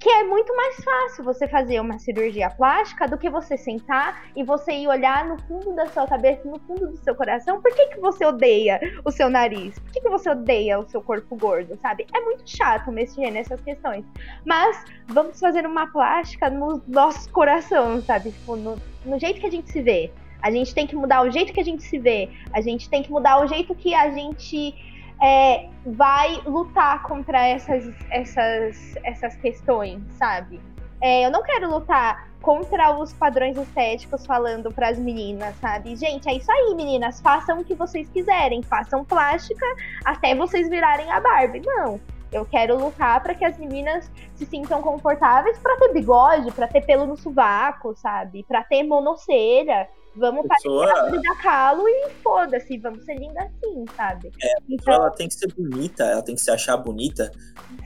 que 0.00 0.08
é 0.08 0.22
muito 0.22 0.54
mais 0.54 0.76
fácil 0.76 1.24
você 1.24 1.48
fazer 1.48 1.80
uma 1.80 1.98
cirurgia 1.98 2.48
plástica 2.50 3.08
do 3.08 3.18
que 3.18 3.28
você 3.28 3.56
sentar 3.56 4.26
e 4.36 4.44
você 4.44 4.72
ir 4.72 4.86
olhar 4.86 5.26
no 5.26 5.36
fundo 5.42 5.74
da 5.74 5.86
sua 5.86 6.06
cabeça, 6.06 6.48
no 6.48 6.58
fundo 6.60 6.86
do 6.86 6.96
seu 6.98 7.16
coração, 7.16 7.60
por 7.60 7.74
que, 7.74 7.86
que 7.88 8.00
você 8.00 8.24
odeia 8.24 8.78
o 9.04 9.10
seu 9.10 9.28
nariz? 9.28 9.76
Por 9.78 9.90
que, 9.90 10.00
que 10.00 10.08
você 10.08 10.30
odeia 10.30 10.78
o 10.78 10.88
seu 10.88 11.02
corpo 11.02 11.34
gordo, 11.36 11.76
sabe? 11.82 12.06
É 12.14 12.20
muito 12.20 12.48
chato 12.48 12.92
mexer 12.92 13.30
nessas 13.32 13.60
questões. 13.60 14.04
Mas 14.46 14.84
vamos 15.08 15.40
fazer 15.40 15.66
uma 15.66 15.88
plástica 15.88 16.48
no 16.48 16.80
nosso 16.86 17.28
coração, 17.32 18.00
sabe? 18.02 18.30
Tipo, 18.30 18.54
no, 18.54 18.80
no 19.04 19.18
jeito 19.18 19.40
que 19.40 19.46
a 19.46 19.50
gente 19.50 19.70
se 19.72 19.82
vê. 19.82 20.12
A 20.42 20.50
gente 20.50 20.74
tem 20.74 20.86
que 20.86 20.96
mudar 20.96 21.22
o 21.22 21.30
jeito 21.30 21.52
que 21.52 21.60
a 21.60 21.64
gente 21.64 21.82
se 21.82 21.98
vê. 21.98 22.28
A 22.52 22.60
gente 22.60 22.88
tem 22.88 23.02
que 23.02 23.10
mudar 23.10 23.42
o 23.42 23.46
jeito 23.46 23.74
que 23.74 23.94
a 23.94 24.10
gente 24.10 24.74
é, 25.22 25.68
vai 25.84 26.40
lutar 26.46 27.02
contra 27.02 27.46
essas, 27.46 27.92
essas, 28.10 28.96
essas 29.02 29.36
questões, 29.36 30.00
sabe? 30.16 30.60
É, 31.00 31.24
eu 31.24 31.30
não 31.30 31.42
quero 31.42 31.70
lutar 31.70 32.28
contra 32.40 32.96
os 32.96 33.12
padrões 33.12 33.56
estéticos 33.56 34.24
falando 34.26 34.72
para 34.72 34.88
as 34.88 34.98
meninas, 34.98 35.54
sabe? 35.56 35.94
Gente, 35.96 36.28
é 36.28 36.34
isso 36.34 36.50
aí, 36.50 36.74
meninas. 36.74 37.20
Façam 37.20 37.60
o 37.60 37.64
que 37.64 37.74
vocês 37.74 38.08
quiserem, 38.08 38.62
façam 38.62 39.04
plástica 39.04 39.66
até 40.04 40.34
vocês 40.34 40.68
virarem 40.68 41.10
a 41.10 41.20
Barbie. 41.20 41.62
Não. 41.64 42.00
Eu 42.30 42.44
quero 42.44 42.78
lutar 42.78 43.22
para 43.22 43.34
que 43.34 43.44
as 43.44 43.56
meninas 43.58 44.10
se 44.34 44.44
sintam 44.44 44.82
confortáveis 44.82 45.58
para 45.58 45.76
ter 45.78 45.94
bigode, 45.94 46.52
para 46.52 46.68
ter 46.68 46.82
pelo 46.82 47.06
no 47.06 47.16
sovaco, 47.16 47.94
sabe? 47.96 48.44
Para 48.46 48.62
ter 48.62 48.82
monocelha. 48.82 49.88
Vamos 50.18 50.46
pessoa... 50.46 50.86
parecer 50.86 51.22
da 51.22 51.36
Calo 51.36 51.88
e 51.88 52.10
foda-se, 52.22 52.78
vamos 52.78 53.04
ser 53.04 53.14
linda 53.14 53.40
assim, 53.42 53.84
sabe? 53.96 54.30
É, 54.42 54.54
então... 54.68 54.94
ela 54.94 55.10
tem 55.10 55.28
que 55.28 55.34
ser 55.34 55.52
bonita, 55.54 56.04
ela 56.04 56.22
tem 56.22 56.34
que 56.34 56.40
se 56.40 56.50
achar 56.50 56.76
bonita 56.76 57.30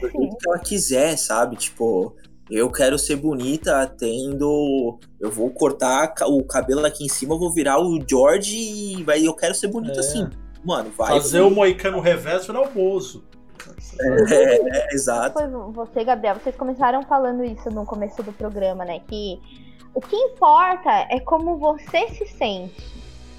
do 0.01 0.09
jeito 0.09 0.37
que 0.37 0.49
ela 0.49 0.59
quiser, 0.59 1.17
sabe? 1.17 1.57
Tipo, 1.57 2.17
eu 2.51 2.71
quero 2.71 2.99
ser 2.99 3.17
bonita 3.17 3.87
tendo. 3.87 4.99
Eu 5.21 5.31
vou 5.31 5.51
cortar 5.51 6.15
o 6.27 6.43
cabelo 6.45 6.85
aqui 6.85 7.05
em 7.05 7.09
cima, 7.09 7.35
eu 7.35 7.39
vou 7.39 7.53
virar 7.53 7.81
o 7.81 7.99
George 8.09 8.57
e 8.57 9.03
vai, 9.05 9.27
eu 9.27 9.35
quero 9.35 9.55
ser 9.55 9.69
bonita 9.69 9.97
é. 9.97 10.01
assim. 10.01 10.29
Mano, 10.65 10.91
vai. 10.97 11.13
Fazer 11.13 11.41
o 11.41 11.51
moicano 11.51 12.01
reverso 12.01 12.53
virar 12.53 12.63
o 12.63 12.71
Bozo. 12.71 13.25
É, 14.29 14.55
é, 14.55 14.95
exato. 14.95 15.39
Você, 15.73 16.05
Gabriel, 16.05 16.37
vocês 16.37 16.57
começaram 16.57 17.03
falando 17.03 17.45
isso 17.45 17.71
no 17.71 17.85
começo 17.85 18.23
do 18.23 18.33
programa, 18.33 18.85
né? 18.85 19.01
Que 19.07 19.41
o 19.95 20.01
que 20.01 20.17
importa 20.17 20.91
é 21.11 21.21
como 21.21 21.57
você 21.57 22.09
se 22.09 22.27
sente. 22.27 22.93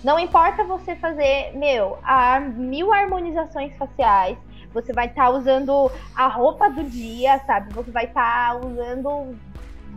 Não 0.04 0.20
importa 0.20 0.64
você 0.64 0.96
fazer, 0.96 1.52
meu, 1.56 1.98
a 2.04 2.40
mil 2.40 2.94
harmonizações 2.94 3.76
faciais. 3.78 4.38
Você 4.74 4.92
vai 4.92 5.08
estar 5.08 5.26
tá 5.26 5.30
usando 5.30 5.92
a 6.16 6.28
roupa 6.28 6.70
do 6.70 6.84
dia, 6.84 7.40
sabe? 7.46 7.74
Você 7.74 7.92
vai 7.92 8.06
estar 8.06 8.60
tá 8.60 8.68
usando 8.68 9.36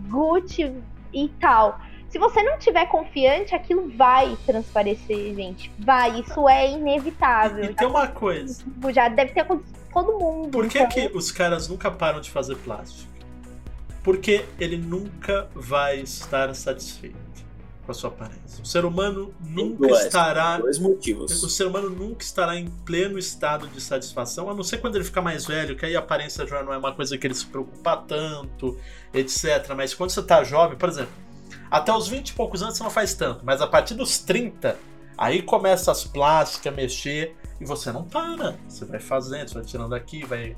Gucci 0.09 0.73
e 1.13 1.29
tal. 1.41 1.81
Se 2.09 2.19
você 2.19 2.43
não 2.43 2.59
tiver 2.59 2.87
confiante, 2.87 3.55
aquilo 3.55 3.91
vai 3.97 4.37
transparecer, 4.47 5.35
gente. 5.35 5.73
Vai, 5.79 6.21
isso 6.21 6.49
é 6.49 6.71
inevitável. 6.71 7.65
E, 7.65 7.71
e 7.71 7.75
tem 7.75 7.89
uma 7.89 8.07
coisa. 8.07 8.65
Já 8.93 9.09
deve 9.09 9.33
ter 9.33 9.41
acontecido 9.41 9.77
todo 9.93 10.19
mundo. 10.19 10.51
Por 10.51 10.69
que, 10.69 10.79
então... 10.79 10.89
que 10.89 11.17
os 11.17 11.33
caras 11.33 11.69
nunca 11.69 11.91
param 11.91 12.21
de 12.21 12.31
fazer 12.31 12.57
plástico? 12.57 13.16
Porque 14.07 14.45
ele 14.61 14.77
nunca 14.77 15.49
vai 15.53 15.99
estar 15.99 16.55
satisfeito 16.55 17.17
com 17.85 17.91
a 17.91 17.95
sua 17.95 18.09
aparência. 18.09 18.63
O 18.63 18.65
ser 18.65 18.85
humano 18.85 19.35
nunca 19.41 19.89
dois, 19.89 20.05
estará. 20.05 20.59
Dois 20.59 20.79
motivos. 20.79 21.43
O 21.43 21.49
ser 21.49 21.67
humano 21.67 21.91
nunca 21.91 22.23
estará 22.23 22.55
em 22.55 22.69
pleno 22.85 23.19
estado 23.19 23.67
de 23.67 23.81
satisfação, 23.81 24.49
a 24.49 24.55
não 24.55 24.63
ser 24.63 24.79
quando 24.79 24.95
ele 24.95 25.03
ficar 25.03 25.23
mais 25.23 25.45
velho, 25.45 25.75
que 25.75 25.85
aí 25.85 25.97
a 25.97 25.99
aparência 25.99 26.47
já 26.47 26.63
não 26.63 26.73
é 26.73 26.79
uma 26.79 26.93
coisa 26.93 27.19
que 27.19 27.27
ele 27.27 27.35
se 27.35 27.47
preocupa 27.47 27.97
tanto, 27.97 28.79
etc. 29.13 29.75
Mas 29.77 29.93
quando 29.93 30.11
você 30.11 30.21
está 30.21 30.45
jovem, 30.45 30.79
por 30.79 30.89
exemplo, 30.89 31.13
até 31.69 31.93
os 31.93 32.07
20 32.07 32.29
e 32.29 32.33
poucos 32.35 32.63
anos 32.63 32.77
você 32.77 32.85
não 32.85 32.91
faz 32.93 33.13
tanto, 33.13 33.45
mas 33.45 33.61
a 33.61 33.67
partir 33.67 33.95
dos 33.95 34.19
30, 34.19 34.79
aí 35.19 35.43
começa 35.43 35.91
as 35.91 36.05
plásticas 36.05 36.73
a 36.73 36.77
mexer 36.77 37.35
e 37.61 37.65
você 37.65 37.91
não 37.91 38.05
para. 38.05 38.57
Você 38.69 38.85
vai 38.85 39.01
fazendo, 39.01 39.49
você 39.49 39.55
vai 39.55 39.65
tirando 39.65 39.97
aqui, 39.97 40.25
vai 40.25 40.57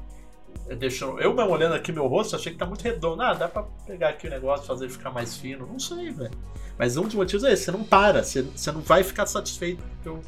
deixando. 0.76 1.20
Eu 1.20 1.34
mesmo 1.34 1.50
olhando 1.50 1.74
aqui 1.74 1.92
meu 1.92 2.06
rosto, 2.06 2.36
achei 2.36 2.52
que 2.52 2.58
tá 2.58 2.66
muito 2.66 2.82
redondo. 2.82 3.22
Ah, 3.22 3.34
dá 3.34 3.48
pra 3.48 3.62
pegar 3.86 4.10
aqui 4.10 4.26
o 4.26 4.30
negócio, 4.30 4.66
fazer 4.66 4.88
ficar 4.88 5.10
mais 5.10 5.36
fino. 5.36 5.66
Não 5.66 5.78
sei, 5.78 6.10
velho. 6.10 6.30
Mas 6.78 6.96
um 6.96 7.02
dos 7.02 7.14
motivos 7.14 7.44
é 7.44 7.52
esse, 7.52 7.64
você 7.64 7.70
não 7.72 7.82
para, 7.82 8.22
você, 8.22 8.42
você 8.42 8.70
não 8.70 8.80
vai 8.80 9.02
ficar 9.02 9.26
satisfeito 9.26 9.82
do, 10.04 10.20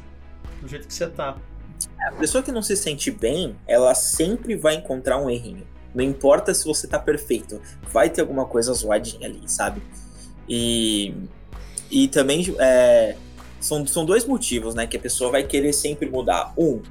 do 0.61 0.67
jeito 0.67 0.87
que 0.87 0.93
você 0.93 1.07
tá. 1.07 1.37
A 2.07 2.11
pessoa 2.13 2.43
que 2.43 2.51
não 2.51 2.61
se 2.61 2.75
sente 2.75 3.09
bem, 3.09 3.55
ela 3.67 3.93
sempre 3.95 4.55
vai 4.55 4.75
encontrar 4.75 5.17
um 5.17 5.29
errinho. 5.29 5.65
Não 5.93 6.03
importa 6.03 6.53
se 6.53 6.65
você 6.65 6.87
tá 6.87 6.99
perfeito, 6.99 7.61
vai 7.91 8.09
ter 8.09 8.21
alguma 8.21 8.45
coisa 8.45 8.73
zoadinha 8.73 9.27
ali, 9.27 9.41
sabe? 9.45 9.81
E, 10.47 11.13
e 11.89 12.07
também 12.07 12.53
é, 12.59 13.15
são, 13.59 13.85
são 13.85 14.05
dois 14.05 14.25
motivos, 14.25 14.75
né? 14.75 14.87
Que 14.87 14.97
a 14.97 14.99
pessoa 14.99 15.31
vai 15.31 15.43
querer 15.43 15.73
sempre 15.73 16.09
mudar. 16.09 16.53
Um, 16.57 16.81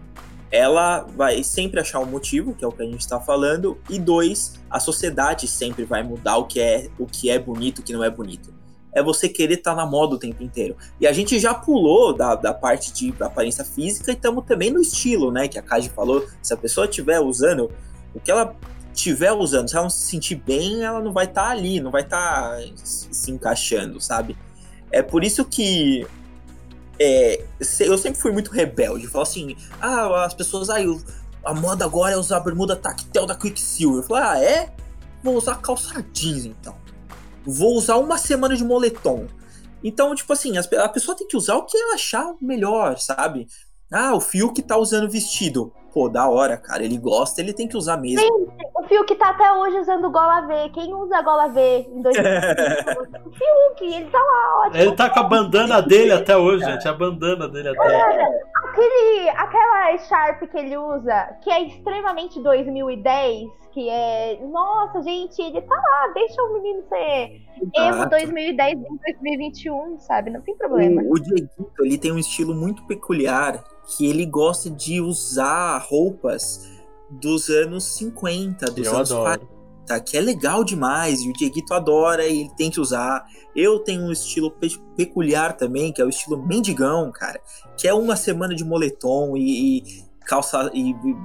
ela 0.51 1.07
vai 1.17 1.45
sempre 1.45 1.81
achar 1.81 2.01
um 2.01 2.07
motivo, 2.07 2.55
que 2.55 2.65
é 2.65 2.69
o 2.69 2.73
que 2.73 2.83
a 2.83 2.87
gente 2.87 3.01
está 3.01 3.21
falando, 3.21 3.79
e 3.89 3.99
dois, 3.99 4.61
a 4.69 4.81
sociedade 4.81 5.47
sempre 5.47 5.85
vai 5.85 6.03
mudar 6.03 6.37
o 6.39 6.45
que 6.45 6.61
é 6.61 6.89
o 6.99 7.07
que 7.07 7.31
é 7.31 7.39
bonito, 7.39 7.79
o 7.79 7.83
que 7.83 7.93
não 7.93 8.03
é 8.03 8.11
bonito. 8.11 8.53
É 8.93 9.01
você 9.01 9.29
querer 9.29 9.55
estar 9.55 9.77
tá 9.77 9.77
na 9.77 9.87
moda 9.87 10.17
o 10.17 10.19
tempo 10.19 10.43
inteiro. 10.43 10.77
E 11.01 11.07
a 11.07 11.13
gente 11.13 11.39
já 11.39 11.55
pulou 11.55 12.13
da, 12.13 12.35
da 12.35 12.53
parte 12.53 12.93
de 12.93 13.15
aparência 13.23 13.65
física 13.65 14.11
e 14.11 14.15
estamos 14.15 14.45
também 14.45 14.73
no 14.73 14.81
estilo, 14.81 15.31
né? 15.31 15.47
Que 15.47 15.61
a 15.61 15.63
Kaji 15.63 15.91
falou. 15.91 16.27
Se 16.43 16.53
a 16.53 16.57
pessoa 16.57 16.87
estiver 16.87 17.21
usando 17.21 17.71
o 18.13 18.19
que 18.19 18.33
ela 18.33 18.57
estiver 18.93 19.33
usando, 19.33 19.69
se 19.69 19.77
ela 19.77 19.85
não 19.85 19.91
se 19.91 20.09
sentir 20.09 20.35
bem, 20.35 20.83
ela 20.83 21.01
não 21.01 21.13
vai 21.13 21.27
estar 21.27 21.45
tá 21.45 21.51
ali, 21.51 21.81
não 21.81 21.93
vai 21.93 22.03
estar 22.03 22.57
tá 22.57 22.61
se 22.75 23.31
encaixando, 23.31 24.01
sabe? 24.01 24.37
É 24.91 25.03
por 25.03 25.23
isso 25.23 25.45
que 25.45 26.05
é, 27.01 27.43
eu 27.81 27.97
sempre 27.97 28.21
fui 28.21 28.31
muito 28.31 28.51
rebelde. 28.51 29.07
Falo 29.07 29.23
assim, 29.23 29.57
ah, 29.81 30.25
as 30.25 30.35
pessoas, 30.35 30.69
aí 30.69 30.87
a 31.43 31.55
moda 31.55 31.87
agora 31.87 32.15
é 32.15 32.19
usar 32.19 32.41
bermuda 32.41 32.77
tactel 32.77 33.25
da 33.25 33.35
Quicksilver. 33.35 34.03
Eu 34.03 34.07
falo, 34.07 34.23
ah, 34.23 34.39
é? 34.39 34.71
Vou 35.23 35.35
usar 35.35 35.57
calça 35.57 36.05
jeans 36.13 36.45
então. 36.45 36.77
Vou 37.45 37.75
usar 37.75 37.97
uma 37.97 38.19
semana 38.19 38.55
de 38.55 38.63
moletom. 38.63 39.27
Então, 39.83 40.15
tipo 40.15 40.31
assim, 40.31 40.53
a 40.59 40.89
pessoa 40.91 41.17
tem 41.17 41.27
que 41.27 41.39
usar 41.39 41.57
o 41.57 41.65
que 41.65 41.77
ela 41.77 41.95
achar 41.95 42.35
melhor, 42.41 42.99
sabe? 42.99 43.49
Ah, 43.91 44.15
o 44.15 44.21
Fiuk 44.21 44.61
tá 44.61 44.77
usando 44.77 45.11
vestido. 45.11 45.73
Pô, 45.93 46.09
da 46.09 46.29
hora, 46.29 46.57
cara. 46.57 46.85
Ele 46.85 46.97
gosta, 46.97 47.41
ele 47.41 47.53
tem 47.53 47.67
que 47.67 47.77
usar 47.77 47.97
mesmo. 47.97 48.21
Sim, 48.21 48.49
o 48.77 48.83
Fiuk 48.85 49.15
tá 49.17 49.31
até 49.31 49.53
hoje 49.53 49.79
usando 49.79 50.11
gola 50.11 50.43
V. 50.43 50.71
Quem 50.71 50.95
usa 50.95 51.21
gola 51.23 51.49
V 51.49 51.87
em 51.93 52.03
2020? 52.03 52.07
o 53.27 53.31
Fiuk, 53.33 53.95
ele 53.95 54.11
tá 54.11 54.19
lá, 54.19 54.61
ótimo. 54.61 54.83
Ele 54.83 54.97
tá 54.97 55.11
com 55.11 55.21
a 55.21 55.23
bandana 55.25 55.83
dele 55.83 56.13
até 56.13 56.37
hoje, 56.37 56.65
gente. 56.65 56.87
A 56.87 56.93
bandana 56.93 57.49
dele 57.49 57.69
até 57.71 57.81
hoje. 57.81 58.51
Aquele, 58.65 59.29
aquela 59.31 59.99
Sharp 59.99 60.43
que 60.43 60.57
ele 60.57 60.77
usa, 60.77 61.37
que 61.43 61.51
é 61.51 61.63
extremamente 61.67 62.41
2010, 62.41 63.49
que 63.73 63.89
é. 63.89 64.39
Nossa, 64.47 65.03
gente, 65.03 65.41
ele 65.43 65.61
tá 65.61 65.75
lá, 65.75 66.13
deixa 66.15 66.41
o 66.43 66.55
menino 66.55 66.83
ser 66.89 67.43
emo 67.75 68.09
2010 68.09 68.79
em 68.79 68.83
2021, 68.83 69.99
sabe? 69.99 70.31
Não 70.31 70.41
tem 70.41 70.57
problema. 70.57 71.03
O, 71.03 71.15
o 71.15 71.21
Dieguito, 71.21 71.85
ele 71.85 71.99
tem 71.99 72.13
um 72.13 72.19
estilo 72.19 72.55
muito 72.55 72.85
peculiar, 72.87 73.63
que 73.87 74.09
ele 74.09 74.25
gosta 74.25 74.71
de 74.71 75.01
usar 75.01 75.80
roupas 75.81 76.69
dos 77.11 77.49
anos 77.49 77.85
50, 77.97 78.67
dos 78.67 78.87
Eu 78.87 78.97
anos 78.97 79.11
adoro. 79.11 79.49
40, 79.87 80.01
que 80.05 80.17
é 80.17 80.21
legal 80.21 80.63
demais, 80.63 81.21
e 81.23 81.29
o 81.29 81.33
Dieguito 81.33 81.75
adora 81.75 82.27
e 82.27 82.41
ele 82.41 82.51
tem 82.57 82.71
que 82.71 82.81
usar. 82.81 83.25
Eu 83.55 83.81
tenho 83.81 84.03
um 84.03 84.13
estilo 84.13 84.51
pe 84.51 84.69
peculiar 84.97 85.57
também, 85.57 85.93
que 85.93 86.01
é 86.01 86.05
o 86.05 86.09
estilo 86.09 86.41
mendigão, 86.47 87.11
cara, 87.11 87.41
que 87.77 87.89
é 87.89 87.95
uma 87.95 88.15
semana 88.15 88.55
de 88.55 88.65
moletom 88.65 89.37
e, 89.37 89.79
e 89.79 90.05
calça 90.25 90.71
e, 90.73 90.91
e, 90.91 91.17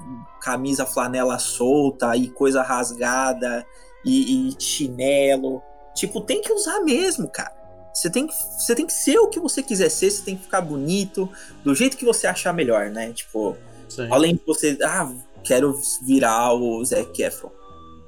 camisa 0.41 0.85
flanela 0.85 1.37
solta 1.37 2.15
e 2.15 2.29
coisa 2.29 2.63
rasgada 2.63 3.65
e, 4.03 4.49
e 4.49 4.55
chinelo. 4.59 5.61
Tipo, 5.93 6.21
tem 6.21 6.41
que 6.41 6.51
usar 6.51 6.79
mesmo, 6.81 7.29
cara. 7.29 7.53
Você 7.93 8.09
tem, 8.09 8.27
que, 8.27 8.33
você 8.33 8.75
tem 8.75 8.85
que 8.85 8.91
ser 8.91 9.17
o 9.19 9.29
que 9.29 9.39
você 9.39 9.63
quiser 9.63 9.89
ser, 9.89 10.11
você 10.11 10.21
tem 10.21 10.35
que 10.35 10.43
ficar 10.43 10.59
bonito, 10.59 11.29
do 11.63 11.73
jeito 11.73 11.95
que 11.95 12.03
você 12.03 12.27
achar 12.27 12.51
melhor, 12.51 12.89
né? 12.89 13.13
Tipo, 13.13 13.55
Sim. 13.87 14.07
além 14.11 14.35
de 14.35 14.41
você, 14.45 14.77
ah, 14.83 15.11
quero 15.43 15.77
virar 16.05 16.53
o 16.53 16.83
Zac 16.83 17.21
Efron. 17.21 17.51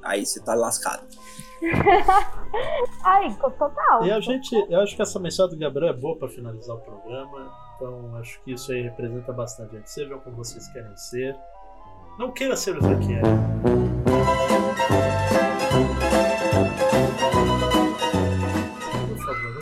Aí 0.03 0.25
você 0.25 0.39
tá 0.41 0.53
lascado. 0.53 1.05
Ai, 3.03 3.35
total. 3.35 4.05
E 4.05 4.11
a 4.11 4.19
gente, 4.19 4.53
eu 4.69 4.79
acho 4.79 4.95
que 4.95 5.01
essa 5.01 5.19
mensagem 5.19 5.55
do 5.55 5.59
Gabriel 5.59 5.91
é 5.91 5.97
boa 5.97 6.17
para 6.17 6.29
finalizar 6.29 6.75
o 6.75 6.79
programa. 6.79 7.51
Então 7.75 8.15
acho 8.17 8.41
que 8.43 8.53
isso 8.53 8.71
aí 8.71 8.83
representa 8.83 9.33
bastante 9.33 9.75
gente. 9.75 9.89
Sejam 9.89 10.19
como 10.19 10.37
vocês 10.37 10.67
querem 10.69 10.95
ser. 10.95 11.35
Não 12.17 12.31
queira 12.31 12.55
ser 12.55 12.77
o 12.77 12.79
que 12.79 13.07
quer. 13.07 13.21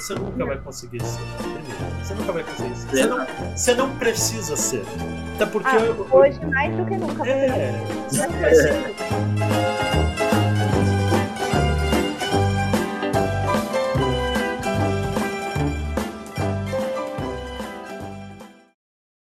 Você 0.06 0.14
nunca 0.14 0.46
vai 0.46 0.58
conseguir 0.60 1.04
ser. 1.04 1.22
Primeiro, 1.40 1.64
você 2.04 2.14
nunca 2.14 2.32
vai 2.32 2.44
conseguir 2.44 2.76
ser. 2.76 2.88
Você 2.90 3.06
não, 3.08 3.26
você 3.56 3.74
não 3.74 3.90
precisa 3.98 4.56
ser. 4.56 4.84
Até 5.36 5.46
porque. 5.48 5.68
Ah, 5.70 5.80
eu- 5.80 6.08
hoje 6.12 6.46
mais 6.46 6.76
do 6.78 6.86
que 6.86 6.96
nunca. 6.96 7.28
É, 7.28 7.72
você 8.08 8.28
não 8.28 8.34
precisa. 8.34 10.05